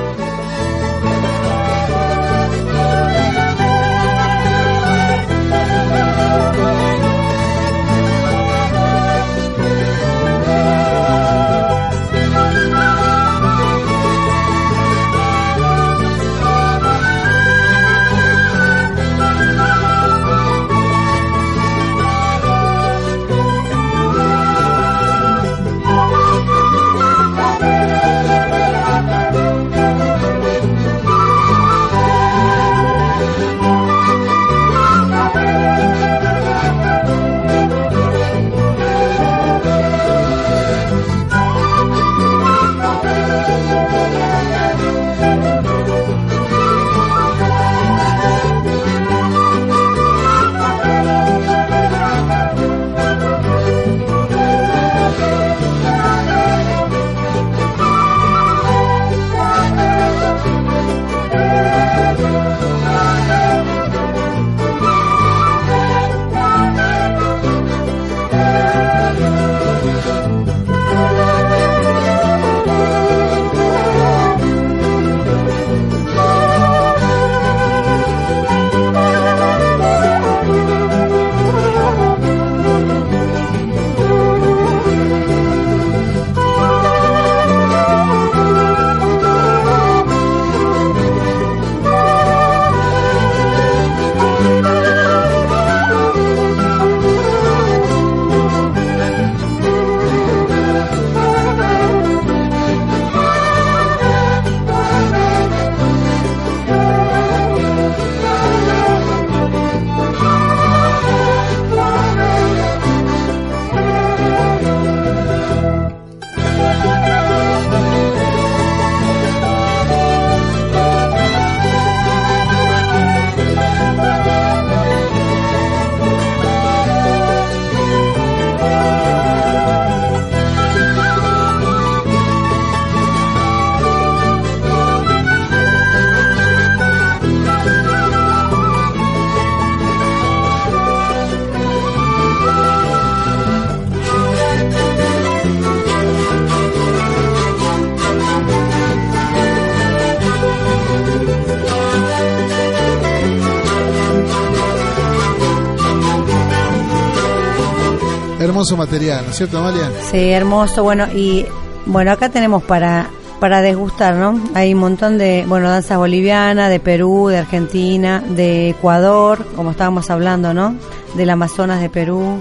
Hermoso 158.44 158.76
material, 158.76 159.24
¿no 159.24 159.30
es 159.30 159.36
cierto, 159.36 159.58
Amalia? 159.58 159.90
Sí, 160.10 160.30
hermoso. 160.30 160.82
Bueno, 160.82 161.06
y 161.14 161.46
bueno, 161.86 162.12
acá 162.12 162.28
tenemos 162.28 162.62
para 162.62 163.08
para 163.40 163.60
desgustar, 163.60 164.14
¿no? 164.14 164.40
Hay 164.54 164.72
un 164.72 164.80
montón 164.80 165.18
de, 165.18 165.44
bueno, 165.46 165.68
danzas 165.68 165.98
bolivianas, 165.98 166.70
de 166.70 166.80
Perú, 166.80 167.28
de 167.28 167.38
Argentina, 167.38 168.22
de 168.26 168.70
Ecuador, 168.70 169.44
como 169.54 169.72
estábamos 169.72 170.08
hablando, 170.08 170.54
¿no? 170.54 170.74
Del 171.14 171.28
Amazonas 171.28 171.80
de 171.82 171.90
Perú. 171.90 172.40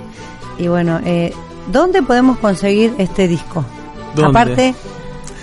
Y 0.58 0.68
bueno, 0.70 1.02
eh, 1.04 1.34
¿dónde 1.72 2.04
podemos 2.04 2.38
conseguir 2.38 2.94
este 3.00 3.28
disco? 3.28 3.66
¿Dónde? 4.16 4.30
Aparte, 4.40 4.76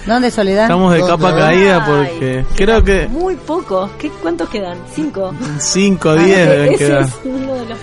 ¿dónde 0.06 0.30
Soledad? 0.30 0.62
Estamos 0.62 0.94
de 0.94 1.00
capa 1.04 1.34
caída 1.36 1.84
porque 1.84 2.44
creo 2.56 2.82
que... 2.82 3.08
Muy 3.08 3.34
pocos. 3.34 3.90
¿Qué, 3.98 4.08
¿Cuántos 4.22 4.48
quedan? 4.48 4.78
¿Cinco? 4.94 5.34
Cinco, 5.58 6.14
diez 6.14 6.38
Ah, 6.48 6.50
deben 6.52 6.72
ese 6.74 6.78
quedar. 6.86 7.02
es 7.02 7.14
uno 7.24 7.54
de 7.54 7.66
los 7.66 7.78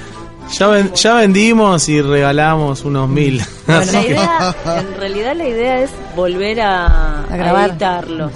Ya, 0.52 0.68
ven- 0.68 0.94
ya 0.94 1.14
vendimos 1.16 1.90
y 1.90 2.02
regalamos 2.02 2.84
unos 2.86 3.10
mil. 3.10 3.42
Bueno, 3.66 3.82
la 3.92 4.02
que- 4.02 4.08
idea, 4.08 4.56
en 4.80 5.00
realidad 5.00 5.36
la 5.36 5.48
idea 5.48 5.82
es 5.84 5.92
volver 6.16 6.62
a, 6.62 7.24
A 7.24 7.36
grabar. 7.38 7.70
editarlos 7.72 8.32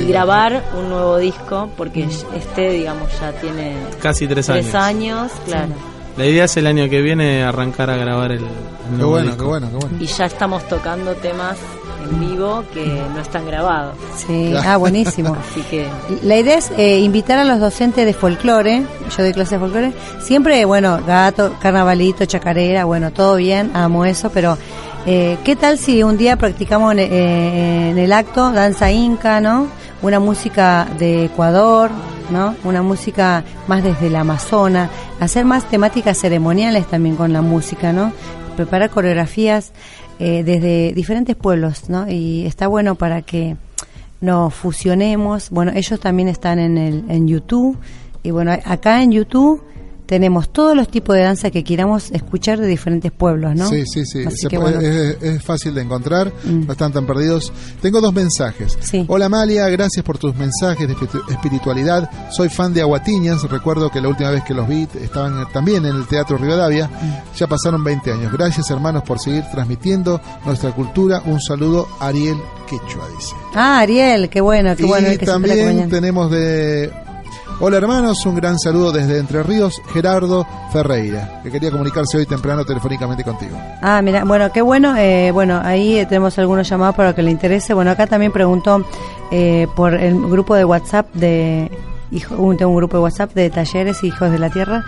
y 0.00 0.04
grabar 0.08 0.64
un 0.76 0.88
nuevo 0.90 1.16
disco 1.18 1.70
porque 1.76 2.06
este, 2.34 2.70
digamos, 2.70 3.08
ya 3.20 3.32
tiene 3.32 3.76
Casi 4.02 4.26
tres 4.26 4.46
tres 4.46 4.74
años. 4.74 4.74
años, 4.74 5.32
claro. 5.46 5.72
La 6.16 6.26
idea 6.26 6.44
es 6.44 6.56
el 6.56 6.66
año 6.66 6.88
que 6.90 7.00
viene 7.00 7.44
arrancar 7.44 7.88
a 7.88 7.96
grabar 7.96 8.32
el, 8.32 8.38
el 8.38 8.44
Qué 8.44 8.96
nuevo 8.96 9.10
bueno, 9.12 9.26
disco. 9.28 9.42
qué 9.44 9.48
bueno, 9.48 9.68
qué 9.70 9.76
bueno. 9.86 9.96
Y 10.00 10.06
ya 10.06 10.26
estamos 10.26 10.68
tocando 10.68 11.12
temas 11.14 11.56
en 12.10 12.20
vivo 12.20 12.64
que 12.72 13.02
no 13.14 13.20
están 13.20 13.46
grabados. 13.46 13.94
Sí, 14.16 14.52
ah, 14.64 14.76
buenísimo. 14.76 15.36
Así 15.50 15.62
que 15.62 15.88
La 16.22 16.36
idea 16.36 16.58
es 16.58 16.70
eh, 16.76 16.98
invitar 17.00 17.38
a 17.38 17.44
los 17.44 17.60
docentes 17.60 18.04
de 18.06 18.12
folclore, 18.12 18.84
yo 19.16 19.22
doy 19.22 19.32
clases 19.32 19.52
de 19.52 19.58
folclore, 19.58 19.92
siempre, 20.20 20.64
bueno, 20.64 21.00
gato, 21.06 21.54
carnavalito, 21.60 22.24
chacarera, 22.24 22.84
bueno, 22.84 23.12
todo 23.12 23.36
bien, 23.36 23.70
amo 23.74 24.04
eso, 24.04 24.30
pero 24.30 24.56
eh, 25.06 25.38
¿qué 25.44 25.56
tal 25.56 25.78
si 25.78 26.02
un 26.02 26.16
día 26.16 26.36
practicamos 26.36 26.92
en, 26.92 26.98
eh, 26.98 27.90
en 27.90 27.98
el 27.98 28.12
acto 28.12 28.52
danza 28.52 28.90
inca, 28.90 29.40
¿no? 29.40 29.68
Una 30.02 30.18
música 30.18 30.86
de 30.98 31.26
Ecuador, 31.26 31.90
¿no? 32.30 32.54
Una 32.64 32.82
música 32.82 33.44
más 33.66 33.82
desde 33.82 34.06
el 34.08 34.16
Amazonas, 34.16 34.90
hacer 35.20 35.44
más 35.44 35.64
temáticas 35.64 36.18
ceremoniales 36.18 36.86
también 36.86 37.16
con 37.16 37.32
la 37.32 37.42
música, 37.42 37.92
¿no? 37.92 38.12
Preparar 38.56 38.90
coreografías 38.90 39.72
eh, 40.22 40.44
desde 40.44 40.92
diferentes 40.92 41.34
pueblos, 41.34 41.88
¿no? 41.88 42.06
Y 42.06 42.44
está 42.44 42.68
bueno 42.68 42.94
para 42.94 43.22
que 43.22 43.56
nos 44.20 44.52
fusionemos. 44.52 45.48
Bueno, 45.48 45.72
ellos 45.74 45.98
también 45.98 46.28
están 46.28 46.58
en 46.58 46.76
el 46.76 47.04
en 47.08 47.26
YouTube 47.26 47.78
y 48.22 48.30
bueno, 48.30 48.52
acá 48.52 49.02
en 49.02 49.12
YouTube 49.12 49.62
tenemos 50.10 50.48
todos 50.52 50.74
los 50.76 50.88
tipos 50.88 51.14
de 51.14 51.22
danza 51.22 51.52
que 51.52 51.62
queramos 51.62 52.10
escuchar 52.10 52.58
de 52.58 52.66
diferentes 52.66 53.12
pueblos, 53.12 53.54
¿no? 53.54 53.68
Sí, 53.68 53.84
sí, 53.86 54.04
sí. 54.04 54.24
Se 54.28 54.48
que, 54.48 54.58
bueno. 54.58 54.80
es, 54.80 55.22
es 55.22 55.40
fácil 55.44 55.72
de 55.72 55.82
encontrar, 55.82 56.32
Mm. 56.42 56.66
no 56.66 56.72
están 56.72 56.92
tan 56.92 57.06
perdidos. 57.06 57.52
Tengo 57.80 58.00
dos 58.00 58.12
mensajes. 58.12 58.76
Sí. 58.80 59.04
Hola 59.06 59.26
Amalia, 59.26 59.68
gracias 59.68 60.04
por 60.04 60.18
tus 60.18 60.34
mensajes 60.34 60.88
de 60.88 60.94
espiritu- 60.96 61.22
espiritualidad. 61.30 62.10
Soy 62.32 62.48
fan 62.48 62.74
de 62.74 62.80
Aguatiñas. 62.80 63.44
Recuerdo 63.48 63.88
que 63.88 64.00
la 64.00 64.08
última 64.08 64.30
vez 64.32 64.42
que 64.42 64.52
los 64.52 64.66
vi 64.66 64.88
estaban 65.00 65.46
también 65.52 65.86
en 65.86 65.94
el 65.94 66.08
Teatro 66.08 66.36
Rivadavia. 66.38 66.88
Mm. 66.88 67.36
Ya 67.38 67.46
pasaron 67.46 67.84
20 67.84 68.10
años. 68.10 68.32
Gracias 68.32 68.68
hermanos 68.68 69.04
por 69.04 69.20
seguir 69.20 69.44
transmitiendo 69.52 70.20
nuestra 70.44 70.72
cultura. 70.72 71.22
Un 71.24 71.40
saludo, 71.40 71.86
Ariel 72.00 72.36
Quechua, 72.68 73.06
dice. 73.16 73.36
Ah, 73.54 73.78
Ariel, 73.78 74.28
qué 74.28 74.40
bueno, 74.40 74.74
qué 74.74 74.82
y 74.82 74.86
bueno. 74.86 75.08
que 75.16 75.24
también 75.24 75.88
tenemos 75.88 76.32
de... 76.32 76.90
Hola 77.62 77.76
hermanos, 77.76 78.24
un 78.24 78.36
gran 78.36 78.58
saludo 78.58 78.90
desde 78.90 79.18
Entre 79.18 79.42
Ríos, 79.42 79.82
Gerardo 79.92 80.46
Ferreira, 80.72 81.40
que 81.42 81.50
quería 81.50 81.70
comunicarse 81.70 82.16
hoy 82.16 82.24
temprano 82.24 82.64
telefónicamente 82.64 83.22
contigo. 83.22 83.54
Ah, 83.82 84.00
mira, 84.00 84.24
bueno, 84.24 84.50
qué 84.50 84.62
bueno. 84.62 84.96
eh, 84.96 85.30
bueno, 85.30 85.60
ahí 85.62 86.06
tenemos 86.06 86.38
algunos 86.38 86.66
llamados 86.66 86.96
para 86.96 87.14
que 87.14 87.22
le 87.22 87.30
interese. 87.30 87.74
Bueno, 87.74 87.90
acá 87.90 88.06
también 88.06 88.32
preguntó 88.32 88.82
eh, 89.30 89.66
por 89.76 89.92
el 89.92 90.18
grupo 90.18 90.54
de 90.54 90.64
WhatsApp 90.64 91.12
de. 91.12 91.70
Hijo, 92.12 92.36
un, 92.36 92.56
tengo 92.56 92.70
un 92.72 92.76
grupo 92.76 92.96
de 92.96 93.02
WhatsApp 93.04 93.34
de 93.34 93.50
talleres 93.50 94.02
Hijos 94.02 94.30
de 94.30 94.38
la 94.38 94.50
Tierra. 94.50 94.84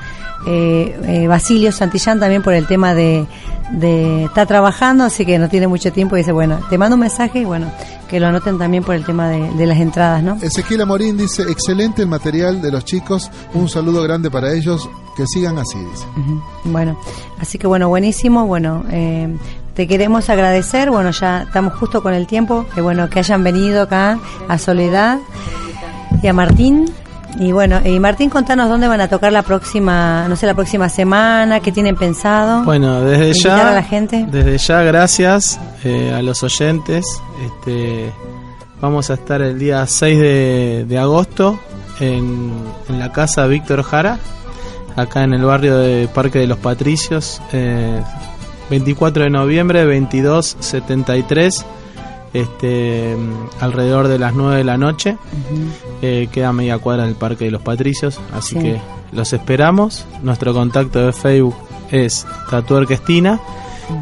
Eh, 0.47 0.99
eh, 1.05 1.27
Basilio 1.29 1.71
Santillán 1.71 2.19
también 2.19 2.43
por 2.43 2.53
el 2.53 2.67
tema 2.67 2.95
de, 2.95 3.27
de. 3.71 4.25
Está 4.25 4.45
trabajando, 4.47 5.05
así 5.05 5.25
que 5.25 5.39
no 5.39 5.49
tiene 5.49 5.69
mucho 5.69 5.93
tiempo. 5.93 6.17
Y 6.17 6.21
dice, 6.21 6.33
bueno, 6.33 6.59
te 6.69 6.79
mando 6.79 6.97
un 6.97 7.01
mensaje 7.01 7.41
y 7.41 7.45
bueno, 7.45 7.71
que 8.09 8.19
lo 8.19 8.27
anoten 8.27 8.59
también 8.59 8.83
por 8.83 8.95
el 8.95 9.05
tema 9.05 9.29
de, 9.29 9.51
de 9.53 9.67
las 9.67 9.79
entradas, 9.79 10.23
¿no? 10.23 10.37
Ezequiel 10.43 10.81
Amorín 10.81 11.17
dice, 11.17 11.43
excelente 11.43 12.03
el 12.03 12.09
material 12.09 12.61
de 12.61 12.73
los 12.73 12.85
chicos, 12.85 13.31
un 13.55 13.69
saludo 13.69 14.03
grande 14.03 14.31
para 14.31 14.53
ellos, 14.53 14.89
que 15.17 15.25
sigan 15.27 15.59
así, 15.59 15.79
dice. 15.79 16.05
Bueno, 16.65 16.99
así 17.39 17.59
que 17.59 17.67
bueno, 17.67 17.89
buenísimo. 17.89 18.47
Bueno, 18.47 18.85
eh, 18.91 19.35
te 19.75 19.87
queremos 19.87 20.29
agradecer. 20.29 20.91
Bueno, 20.91 21.11
ya 21.11 21.43
estamos 21.43 21.75
justo 21.75 22.03
con 22.03 22.15
el 22.15 22.27
tiempo. 22.27 22.67
Que 22.75 22.81
bueno, 22.81 23.09
que 23.09 23.21
hayan 23.21 23.45
venido 23.45 23.83
acá 23.83 24.19
a 24.49 24.59
Soledad 24.59 25.19
y 26.23 26.27
a 26.27 26.33
Martín. 26.33 26.93
Y 27.39 27.51
bueno, 27.53 27.81
y 27.85 27.99
Martín, 27.99 28.29
contanos 28.31 28.69
dónde 28.69 28.87
van 28.89 29.01
a 29.01 29.09
tocar 29.09 29.33
la 29.33 29.43
próxima, 29.43 30.27
no 30.29 30.37
sé, 30.37 30.47
la 30.47 30.55
próxima 30.55 30.89
semana, 30.89 31.61
qué 31.61 31.73
tienen 31.73 31.97
pensado. 31.97 32.63
Bueno, 32.65 33.01
desde 33.03 33.33
ya, 33.33 33.71
a 33.71 33.75
la 33.75 33.83
gente. 33.83 34.27
desde 34.31 34.59
ya, 34.59 34.83
gracias 34.83 35.59
eh, 35.85 36.13
a 36.15 36.23
los 36.23 36.43
oyentes. 36.43 37.05
Este, 37.45 38.13
vamos 38.81 39.11
a 39.11 39.15
estar 39.15 39.41
el 39.43 39.59
día 39.59 39.87
6 39.87 40.19
de, 40.21 40.85
de 40.87 40.99
agosto 40.99 41.59
en, 42.01 42.53
en 42.89 42.99
la 42.99 43.13
casa 43.13 43.47
Víctor 43.47 43.83
Jara, 43.83 44.19
acá 44.97 45.23
en 45.25 45.33
el 45.33 45.43
barrio 45.45 45.79
de 45.79 46.09
Parque 46.09 46.39
de 46.39 46.47
los 46.47 46.59
Patricios. 46.59 47.41
eh, 47.53 48.03
24 48.71 49.25
de 49.25 49.31
noviembre, 49.31 49.85
22.73, 49.87 51.65
este, 52.33 53.17
alrededor 53.61 54.09
de 54.09 54.19
las 54.19 54.35
9 54.35 54.57
de 54.59 54.65
la 54.65 54.77
noche. 54.79 55.17
Eh, 56.01 56.29
queda 56.33 56.49
a 56.49 56.53
media 56.53 56.79
cuadra 56.79 57.05
del 57.05 57.15
Parque 57.15 57.45
de 57.47 57.51
los 57.51 57.63
Patricios, 57.63 58.21
así 58.33 58.57
Sí. 58.57 58.61
que 58.61 58.81
los 59.13 59.33
esperamos. 59.33 60.07
Nuestro 60.23 60.53
contacto 60.55 61.05
de 61.07 61.13
Facebook 61.13 61.55
es 61.91 62.27
Tatuar 62.51 62.87
Cristina 62.87 63.41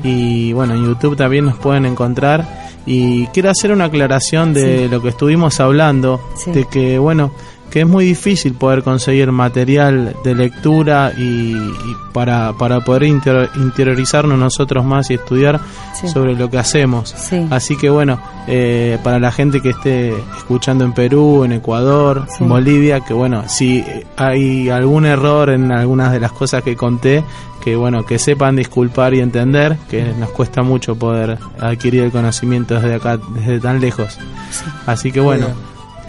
y 0.05 0.53
bueno, 0.53 0.75
en 0.75 0.85
YouTube 0.87 1.17
también 1.17 1.45
nos 1.47 1.57
pueden 1.57 1.87
encontrar. 1.87 2.61
Y 2.87 3.27
quiero 3.29 3.51
hacer 3.51 3.73
una 3.73 3.85
aclaración 3.87 4.55
de 4.55 4.85
Sí. 4.85 4.89
lo 4.89 5.03
que 5.03 5.11
estuvimos 5.11 5.61
hablando, 5.61 6.21
Sí. 6.37 6.51
de 6.53 6.65
que 6.67 6.99
bueno, 6.99 7.33
que 7.71 7.81
es 7.81 7.87
muy 7.87 8.05
difícil 8.05 8.55
poder 8.55 8.83
conseguir 8.83 9.31
material 9.33 10.15
de 10.25 10.35
lectura 10.35 11.13
y, 11.17 11.53
y 11.55 11.97
para, 12.13 12.53
para 12.59 12.81
poder 12.81 13.05
inter- 13.05 13.49
interiorizarnos 13.57 14.39
nosotros 14.39 14.85
más 14.85 15.11
y 15.11 15.15
estudiar 15.15 15.61
Sí. 16.01 16.09
sobre 16.09 16.35
lo 16.35 16.49
que 16.51 16.59
hacemos. 16.59 17.11
Sí. 17.11 17.47
Así 17.51 17.77
que 17.77 17.91
bueno, 17.91 18.19
eh, 18.47 18.99
para 19.05 19.19
la 19.19 19.31
gente 19.33 19.61
que 19.61 19.71
esté 19.71 20.15
escuchando 20.39 20.85
en 20.85 20.93
Perú, 20.93 21.45
en 21.45 21.53
Ecuador, 21.53 22.27
Sí. 22.29 22.43
en 22.45 22.49
Bolivia, 22.49 23.01
que 23.01 23.13
bueno, 23.15 23.45
si 23.49 23.85
hay 24.17 24.69
algún 24.71 25.05
error 25.07 25.51
en 25.51 25.71
algunas 25.73 26.11
de 26.13 26.21
las 26.21 26.33
cosas 26.33 26.63
que 26.63 26.75
conté, 26.77 27.23
que 27.63 27.77
bueno, 27.77 28.07
que 28.07 28.19
sepan 28.19 28.57
disculpar 28.57 29.13
y 29.13 29.21
entender 29.21 29.77
que 29.91 30.15
nos 30.19 30.31
cuesta 30.31 30.63
mucho 30.63 30.97
poder 30.97 31.39
adquirir 31.61 32.05
el 32.05 32.11
conocimiento 32.11 32.75
desde 32.77 32.95
acá, 32.95 33.19
desde 33.35 33.61
tan 33.61 33.81
lejos. 33.81 34.17
Así 34.87 35.13
que 35.13 35.21
bueno. 35.21 35.49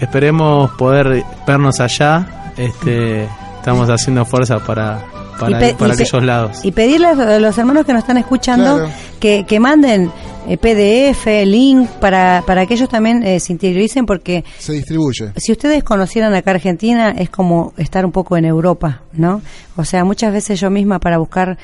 Esperemos 0.02 0.72
poder 0.72 1.24
vernos 1.48 1.80
allá. 1.80 2.54
Este, 2.58 3.24
estamos 3.60 3.90
haciendo 3.90 4.26
fuerza 4.26 4.60
para 4.60 5.02
para, 5.42 5.70
Y 5.70 5.92
aquellos 5.92 6.24
lados. 6.24 6.64
Y 6.64 6.72
pedirles 6.72 7.18
a 7.18 7.40
los 7.40 7.58
hermanos 7.58 7.86
que 7.86 7.94
nos 7.94 8.02
están 8.02 8.18
escuchando 8.18 8.78
Claro. 8.78 8.92
que, 9.20 9.46
que 9.48 9.60
manden 9.60 10.12
eh, 10.48 10.58
PDF, 10.58 11.46
link, 11.46 11.88
para, 12.00 12.44
para 12.46 12.66
que 12.66 12.74
ellos 12.76 12.90
también 12.90 13.24
eh, 13.24 13.40
se 13.40 13.54
interioricen, 13.54 14.06
porque 14.06 14.44
Se 14.60 14.74
distribuye. 14.74 15.32
si 15.38 15.52
ustedes 15.52 15.84
conocieran 15.84 16.34
acá 16.34 16.52
Argentina, 16.52 17.12
es 17.12 17.30
como 17.30 17.74
estar 17.78 18.06
un 18.06 18.12
poco 18.12 18.38
en 18.38 18.46
Europa, 18.46 19.02
¿no? 19.14 19.42
O 19.76 19.86
sea, 19.86 20.04
muchas 20.04 20.34
veces 20.34 20.60
yo 20.60 20.70
misma 20.70 21.00
para 21.00 21.18
buscar 21.18 21.58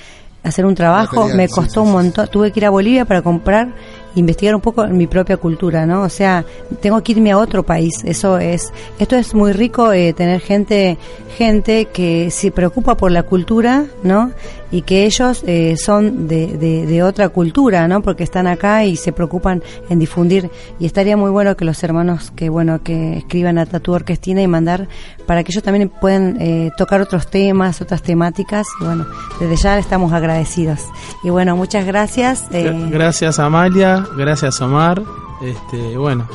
hacer 0.44 0.66
un 0.66 0.76
trabajo 0.76 1.16
Material, 1.22 1.38
me 1.38 1.50
costó 1.50 1.74
sí, 1.74 1.80
un 1.80 1.88
sí, 1.88 1.92
montón. 1.94 2.28
Tuve 2.28 2.52
que 2.52 2.60
ir 2.60 2.66
a 2.66 2.70
Bolivia 2.70 3.06
para 3.06 3.22
comprar, 3.22 3.70
investigar 4.16 4.56
un 4.56 4.62
poco 4.62 4.86
mi 4.88 5.06
propia 5.08 5.38
cultura, 5.38 5.86
¿no? 5.86 6.02
O 6.02 6.10
sea, 6.10 6.44
tengo 6.82 7.02
que 7.04 7.12
irme 7.12 7.32
a 7.32 7.38
otro 7.38 7.64
país. 7.64 7.94
Eso 8.04 8.38
es, 8.40 8.72
esto 9.00 9.16
es 9.16 9.34
muy 9.36 9.52
rico 9.52 9.92
eh, 9.94 10.14
tener 10.14 10.42
gente, 10.42 10.98
gente 11.38 11.86
que 11.86 12.32
se 12.32 12.52
preocupa 12.52 12.96
por 12.98 13.12
la 13.12 13.24
cultura, 13.24 13.86
¿no? 14.04 14.32
Y 14.70 14.82
que 14.82 15.06
ellos 15.06 15.44
eh, 15.48 15.76
son 15.78 16.28
de, 16.28 16.48
de, 16.58 16.86
de 16.86 17.04
otra 17.04 17.30
cultura, 17.30 17.88
¿no? 17.88 18.02
Porque 18.02 18.24
están 18.24 18.48
acá 18.48 18.84
y 18.84 18.96
se 18.98 19.14
preocupan 19.14 19.64
en 19.90 20.00
difundir. 20.00 20.50
Y 20.80 20.86
estaría 20.86 21.16
muy 21.16 21.30
bueno 21.32 21.56
que 21.56 21.64
los 21.64 21.82
hermanos 21.84 22.32
que, 22.36 22.50
bueno, 22.50 22.82
que 22.84 23.18
escriban 23.18 23.58
a 23.60 23.66
Tatu 23.66 23.94
Orquestina 23.94 24.42
y 24.42 24.48
mandar 24.48 24.88
para 25.26 25.44
que 25.44 25.52
ellos 25.54 25.64
también 25.64 25.90
puedan 25.90 26.38
eh, 26.42 26.72
tocar 26.78 27.00
otros 27.02 27.28
temas, 27.28 27.82
otras 27.82 28.02
temáticas. 28.02 28.68
Y 28.82 28.86
bueno, 28.86 29.06
desde 29.40 29.56
ya 29.56 29.78
estamos 29.80 30.12
agradecidos. 30.12 30.82
Y 31.24 31.30
bueno, 31.30 31.56
muchas 31.56 31.86
gracias. 31.86 32.44
eh, 32.52 32.70
Gra- 32.72 32.90
Gracias 32.90 33.40
Amalia, 33.40 33.97
gracias 34.18 34.60
Omar. 34.62 35.02
Este, 35.42 35.98
bueno, 35.98 36.28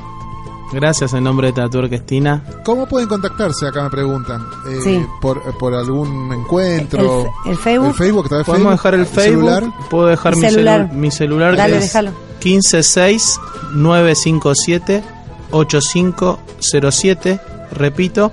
gracias 0.73 1.13
en 1.15 1.25
nombre 1.25 1.49
de 1.49 1.53
Tatu 1.55 1.79
Orquestina. 1.79 2.45
¿Cómo 2.65 2.87
pueden 2.87 3.09
contactarse? 3.09 3.67
Acá 3.67 3.83
me 3.85 3.91
preguntan. 3.91 4.43
Eh, 4.69 4.79
Sí. 4.83 5.07
por, 5.21 5.41
por 5.59 5.75
algún 5.75 6.33
encuentro. 6.33 7.27
El- 7.45 7.51
el 7.53 7.57
Facebook. 7.59 7.89
El 7.89 7.95
Facebook, 7.95 8.25
¿está 8.25 8.39
el 8.39 8.45
Podemos 8.45 8.69
Facebook? 8.69 8.71
dejar 8.73 8.95
el 8.95 9.07
Facebook, 9.07 9.49
celular? 9.51 9.65
puedo 9.91 10.07
dejar 10.07 10.37
Mi 10.37 10.41
mi 10.43 10.49
celular. 10.49 10.77
celular, 10.81 10.97
mi 10.97 11.11
celular 11.11 11.57
Dale, 11.57 11.73
que 11.73 11.79
es 11.79 11.85
déjalo. 11.85 12.11
156 12.41 13.41
957 13.75 15.03
8507, 15.51 17.41
repito, 17.73 18.31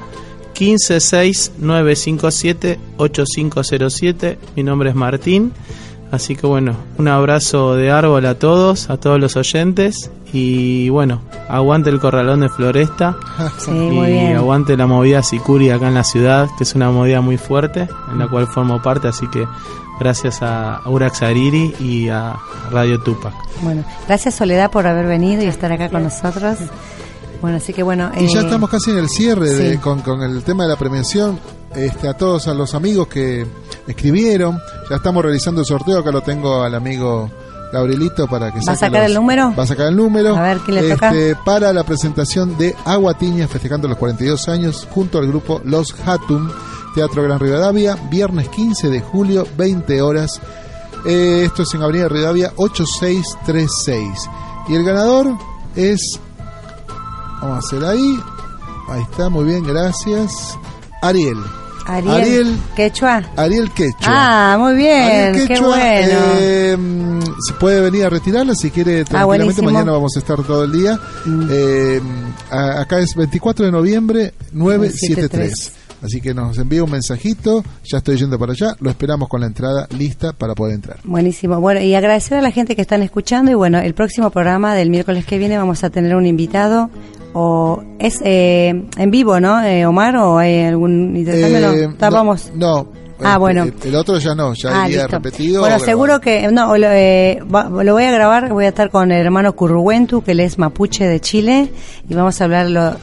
156 0.53 1.51
957 1.59 2.79
8507. 2.97 4.39
Mi 4.55 4.63
nombre 4.63 4.89
es 4.89 4.95
Martín. 4.95 5.53
Así 6.11 6.35
que 6.35 6.47
bueno, 6.47 6.75
un 6.97 7.07
abrazo 7.07 7.75
de 7.75 7.91
árbol 7.91 8.25
a 8.25 8.35
todos, 8.35 8.89
a 8.89 8.97
todos 8.97 9.19
los 9.19 9.35
oyentes 9.35 10.09
y 10.33 10.89
bueno, 10.89 11.21
aguante 11.47 11.89
el 11.91 11.99
corralón 11.99 12.39
de 12.41 12.49
Floresta 12.49 13.15
sí, 13.59 13.69
y 13.71 13.73
muy 13.73 14.07
bien. 14.11 14.35
aguante 14.35 14.75
la 14.75 14.87
movida 14.87 15.21
Sicuri 15.21 15.69
acá 15.69 15.87
en 15.87 15.93
la 15.93 16.03
ciudad, 16.03 16.47
que 16.57 16.63
es 16.63 16.73
una 16.75 16.89
movida 16.89 17.21
muy 17.21 17.37
fuerte, 17.37 17.87
en 18.11 18.17
la 18.19 18.27
cual 18.27 18.47
formo 18.47 18.81
parte, 18.81 19.07
así 19.07 19.27
que 19.27 19.47
gracias 19.99 20.39
a 20.41 20.81
Urax 20.87 21.21
Ariri 21.21 21.75
y 21.79 22.09
a 22.09 22.35
Radio 22.71 22.99
Tupac. 23.01 23.33
Bueno, 23.61 23.83
gracias 24.07 24.33
Soledad 24.35 24.71
por 24.71 24.87
haber 24.87 25.05
venido 25.05 25.43
y 25.43 25.45
estar 25.47 25.71
acá 25.71 25.89
con 25.89 26.03
nosotros. 26.03 26.57
Bueno, 27.41 27.57
así 27.57 27.71
que 27.71 27.83
bueno. 27.83 28.11
Y 28.19 28.27
ya 28.27 28.39
eh, 28.41 28.43
estamos 28.45 28.69
casi 28.69 28.91
en 28.91 28.97
el 28.97 29.09
cierre 29.09 29.49
de- 29.49 29.79
con, 29.79 30.01
con 30.01 30.21
el 30.23 30.43
tema 30.43 30.63
de 30.63 30.69
la 30.69 30.75
premiación. 30.75 31.39
Este, 31.75 32.07
a 32.07 32.15
todos 32.15 32.47
a 32.47 32.53
los 32.55 32.73
amigos 32.73 33.07
que 33.07 33.45
escribieron, 33.91 34.59
ya 34.89 34.95
estamos 34.97 35.23
realizando 35.23 35.61
el 35.61 35.67
sorteo. 35.67 35.99
Acá 35.99 36.11
lo 36.11 36.21
tengo 36.21 36.61
al 36.63 36.73
amigo 36.75 37.29
Gabrielito 37.71 38.27
para 38.27 38.51
que 38.51 38.59
¿Va 38.67 38.73
a 38.73 38.75
sacar 38.75 39.01
los- 39.01 39.09
el 39.11 39.13
número? 39.15 39.53
Va 39.57 39.63
a 39.63 39.67
sacar 39.67 39.87
el 39.87 39.95
número. 39.95 40.35
A 40.35 40.41
ver, 40.41 40.57
¿quién 40.59 40.75
le 40.75 40.89
toca? 40.93 41.09
Este, 41.09 41.35
Para 41.45 41.71
la 41.73 41.83
presentación 41.83 42.57
de 42.57 42.75
Aguatiña 42.85 43.47
festejando 43.47 43.87
los 43.87 43.97
42 43.97 44.47
años 44.49 44.87
junto 44.91 45.19
al 45.19 45.27
grupo 45.27 45.61
Los 45.63 45.95
Hatum, 46.05 46.49
Teatro 46.95 47.21
Gran 47.23 47.39
Rivadavia, 47.39 47.95
viernes 48.09 48.49
15 48.49 48.89
de 48.89 49.01
julio, 49.01 49.45
20 49.57 50.01
horas. 50.01 50.41
Eh, 51.05 51.43
esto 51.45 51.61
es 51.63 51.73
en 51.75 51.83
Avenida 51.83 52.07
Rivadavia 52.09 52.51
8636. 52.57 54.29
Y 54.67 54.75
el 54.75 54.83
ganador 54.83 55.27
es 55.75 56.19
Vamos 57.41 57.55
a 57.55 57.59
hacer 57.59 57.85
ahí. 57.85 58.19
Ahí 58.89 59.01
está, 59.03 59.29
muy 59.29 59.45
bien, 59.45 59.63
gracias. 59.63 60.57
Ariel. 61.01 61.37
Ariel, 61.95 62.13
Ariel. 62.13 62.57
Quechua. 62.75 63.23
Ariel 63.35 63.71
Quechua. 63.71 63.99
Ah, 64.05 64.57
muy 64.59 64.75
bien, 64.75 65.03
Ariel 65.03 65.33
qué 65.35 65.47
Quechua, 65.53 65.67
bueno. 65.69 66.19
eh, 66.39 66.77
mm, 66.77 67.19
se 67.47 67.53
puede 67.53 67.81
venir 67.81 68.05
a 68.05 68.09
retirarla 68.09 68.53
si 68.55 68.69
quiere 68.71 69.03
tranquilamente. 69.05 69.17
Ah, 69.17 69.25
buenísimo. 69.25 69.69
Mm. 69.69 69.73
Mañana 69.73 69.91
vamos 69.93 70.15
a 70.15 70.19
estar 70.19 70.43
todo 70.43 70.63
el 70.65 70.71
día. 70.71 70.99
Eh, 71.49 72.01
a- 72.51 72.81
acá 72.81 72.99
es 72.99 73.15
24 73.15 73.65
de 73.65 73.71
noviembre, 73.71 74.33
973. 74.51 75.71
Así 76.01 76.21
que 76.21 76.33
nos 76.33 76.57
envía 76.57 76.83
un 76.83 76.91
mensajito, 76.91 77.63
ya 77.83 77.97
estoy 77.97 78.17
yendo 78.17 78.39
para 78.39 78.53
allá, 78.53 78.75
lo 78.79 78.89
esperamos 78.89 79.27
con 79.29 79.41
la 79.41 79.47
entrada 79.47 79.87
lista 79.97 80.33
para 80.33 80.55
poder 80.55 80.75
entrar. 80.75 80.97
Buenísimo. 81.03 81.59
Bueno, 81.59 81.81
y 81.81 81.93
agradecer 81.93 82.37
a 82.37 82.41
la 82.41 82.51
gente 82.51 82.75
que 82.75 82.81
están 82.81 83.01
escuchando 83.03 83.51
y 83.51 83.55
bueno, 83.55 83.79
el 83.79 83.93
próximo 83.93 84.29
programa 84.29 84.75
del 84.75 84.89
miércoles 84.89 85.25
que 85.25 85.37
viene 85.37 85.57
vamos 85.57 85.83
a 85.83 85.89
tener 85.89 86.15
un 86.15 86.25
invitado 86.25 86.89
o 87.33 87.83
es 87.99 88.21
eh, 88.23 88.69
en 88.97 89.11
vivo, 89.11 89.39
¿no? 89.39 89.61
Eh, 89.63 89.85
Omar 89.85 90.15
o 90.15 90.37
hay 90.37 90.61
algún 90.61 91.15
intercambio, 91.15 91.59
Eh, 91.73 91.87
no. 91.97 91.97
No, 92.55 92.87
Ah, 93.21 93.33
el- 93.33 93.39
bueno. 93.39 93.63
El, 93.63 93.73
el 93.83 93.95
otro 93.95 94.17
ya 94.17 94.33
no, 94.35 94.53
ya 94.53 94.83
Ah, 94.83 94.87
listo. 94.87 95.07
repetido. 95.07 95.61
Bueno, 95.61 95.79
seguro 95.79 96.19
que 96.21 96.47
no, 96.51 96.77
lo, 96.77 96.87
eh, 96.89 97.39
va- 97.53 97.69
lo 97.69 97.93
voy 97.93 98.03
a 98.03 98.11
grabar, 98.11 98.49
voy 98.53 98.65
a 98.65 98.69
estar 98.69 98.89
con 98.89 99.11
el 99.11 99.25
hermano 99.25 99.53
Curruentu, 99.53 100.21
que 100.23 100.31
él 100.31 100.39
es 100.39 100.57
mapuche 100.57 101.05
de 101.07 101.19
Chile, 101.19 101.71
y 102.09 102.13
vamos 102.13 102.39
a 102.39 102.43
hablar 102.45 102.69
lo, 102.69 102.95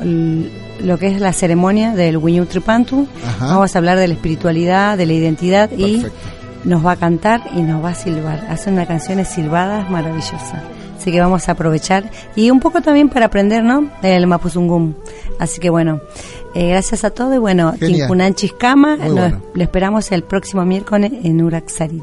lo 0.81 0.99
que 0.99 1.09
es 1.09 1.21
la 1.21 1.33
ceremonia 1.33 1.93
del 1.95 2.17
Wiñutripantu, 2.17 3.07
Ajá. 3.27 3.47
vamos 3.47 3.75
a 3.75 3.79
hablar 3.79 3.99
de 3.99 4.09
la 4.09 4.15
espiritualidad, 4.15 4.97
de 4.99 5.07
la 5.07 5.13
identidad, 5.13 5.71
y 5.77 6.05
nos 6.65 6.85
va 6.85 6.93
a 6.93 6.97
cantar 6.97 7.43
y 7.55 7.63
nos 7.63 7.85
va 7.85 7.91
a 7.91 7.95
silbar, 7.95 8.47
hace 8.49 8.71
unas 8.71 8.87
canciones 8.89 9.29
silbadas 9.29 9.89
maravillosas. 9.91 10.55
Así 10.99 11.13
que 11.13 11.21
vamos 11.21 11.49
a 11.49 11.53
aprovechar 11.53 12.11
y 12.35 12.51
un 12.51 12.59
poco 12.59 12.81
también 12.83 13.09
para 13.09 13.27
aprender, 13.27 13.63
¿no? 13.63 13.89
El 14.03 14.27
Mapuzungum. 14.27 14.95
Así 15.39 15.61
que 15.61 15.71
bueno, 15.71 16.01
eh, 16.57 16.69
gracias 16.71 17.05
a 17.05 17.11
todos 17.11 17.35
y 17.35 17.39
bueno. 17.39 17.75
Tincunan 17.79 18.35
Chiscama, 18.35 18.97
bueno. 18.97 19.43
lo 19.53 19.63
esperamos 19.63 20.11
el 20.11 20.23
próximo 20.23 20.65
miércoles 20.65 21.13
en 21.23 21.43
Uraxariri. 21.43 22.03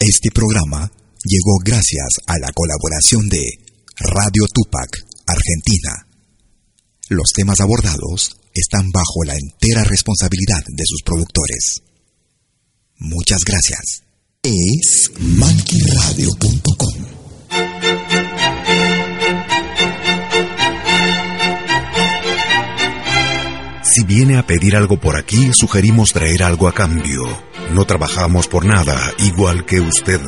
Este 0.00 0.30
programa 0.34 0.90
llegó 1.22 1.58
gracias 1.64 2.08
a 2.26 2.38
la 2.40 2.50
colaboración 2.52 3.28
de 3.28 3.44
Radio 3.98 4.46
Tupac, 4.52 4.90
Argentina. 5.28 6.08
Los 7.10 7.30
temas 7.32 7.60
abordados 7.60 8.36
están 8.52 8.90
bajo 8.90 9.22
la 9.24 9.34
entera 9.34 9.84
responsabilidad 9.84 10.64
de 10.66 10.84
sus 10.84 11.02
productores. 11.04 11.85
Muchas 12.98 13.44
gracias. 13.44 14.02
Es 14.42 15.10
malquiradio.com. 15.18 17.04
Si 23.82 24.04
viene 24.04 24.36
a 24.38 24.46
pedir 24.46 24.76
algo 24.76 25.00
por 25.00 25.16
aquí, 25.16 25.52
sugerimos 25.52 26.12
traer 26.12 26.42
algo 26.42 26.68
a 26.68 26.72
cambio. 26.72 27.22
No 27.72 27.86
trabajamos 27.86 28.46
por 28.46 28.64
nada, 28.64 29.12
igual 29.18 29.64
que 29.64 29.80
usted. 29.80 30.20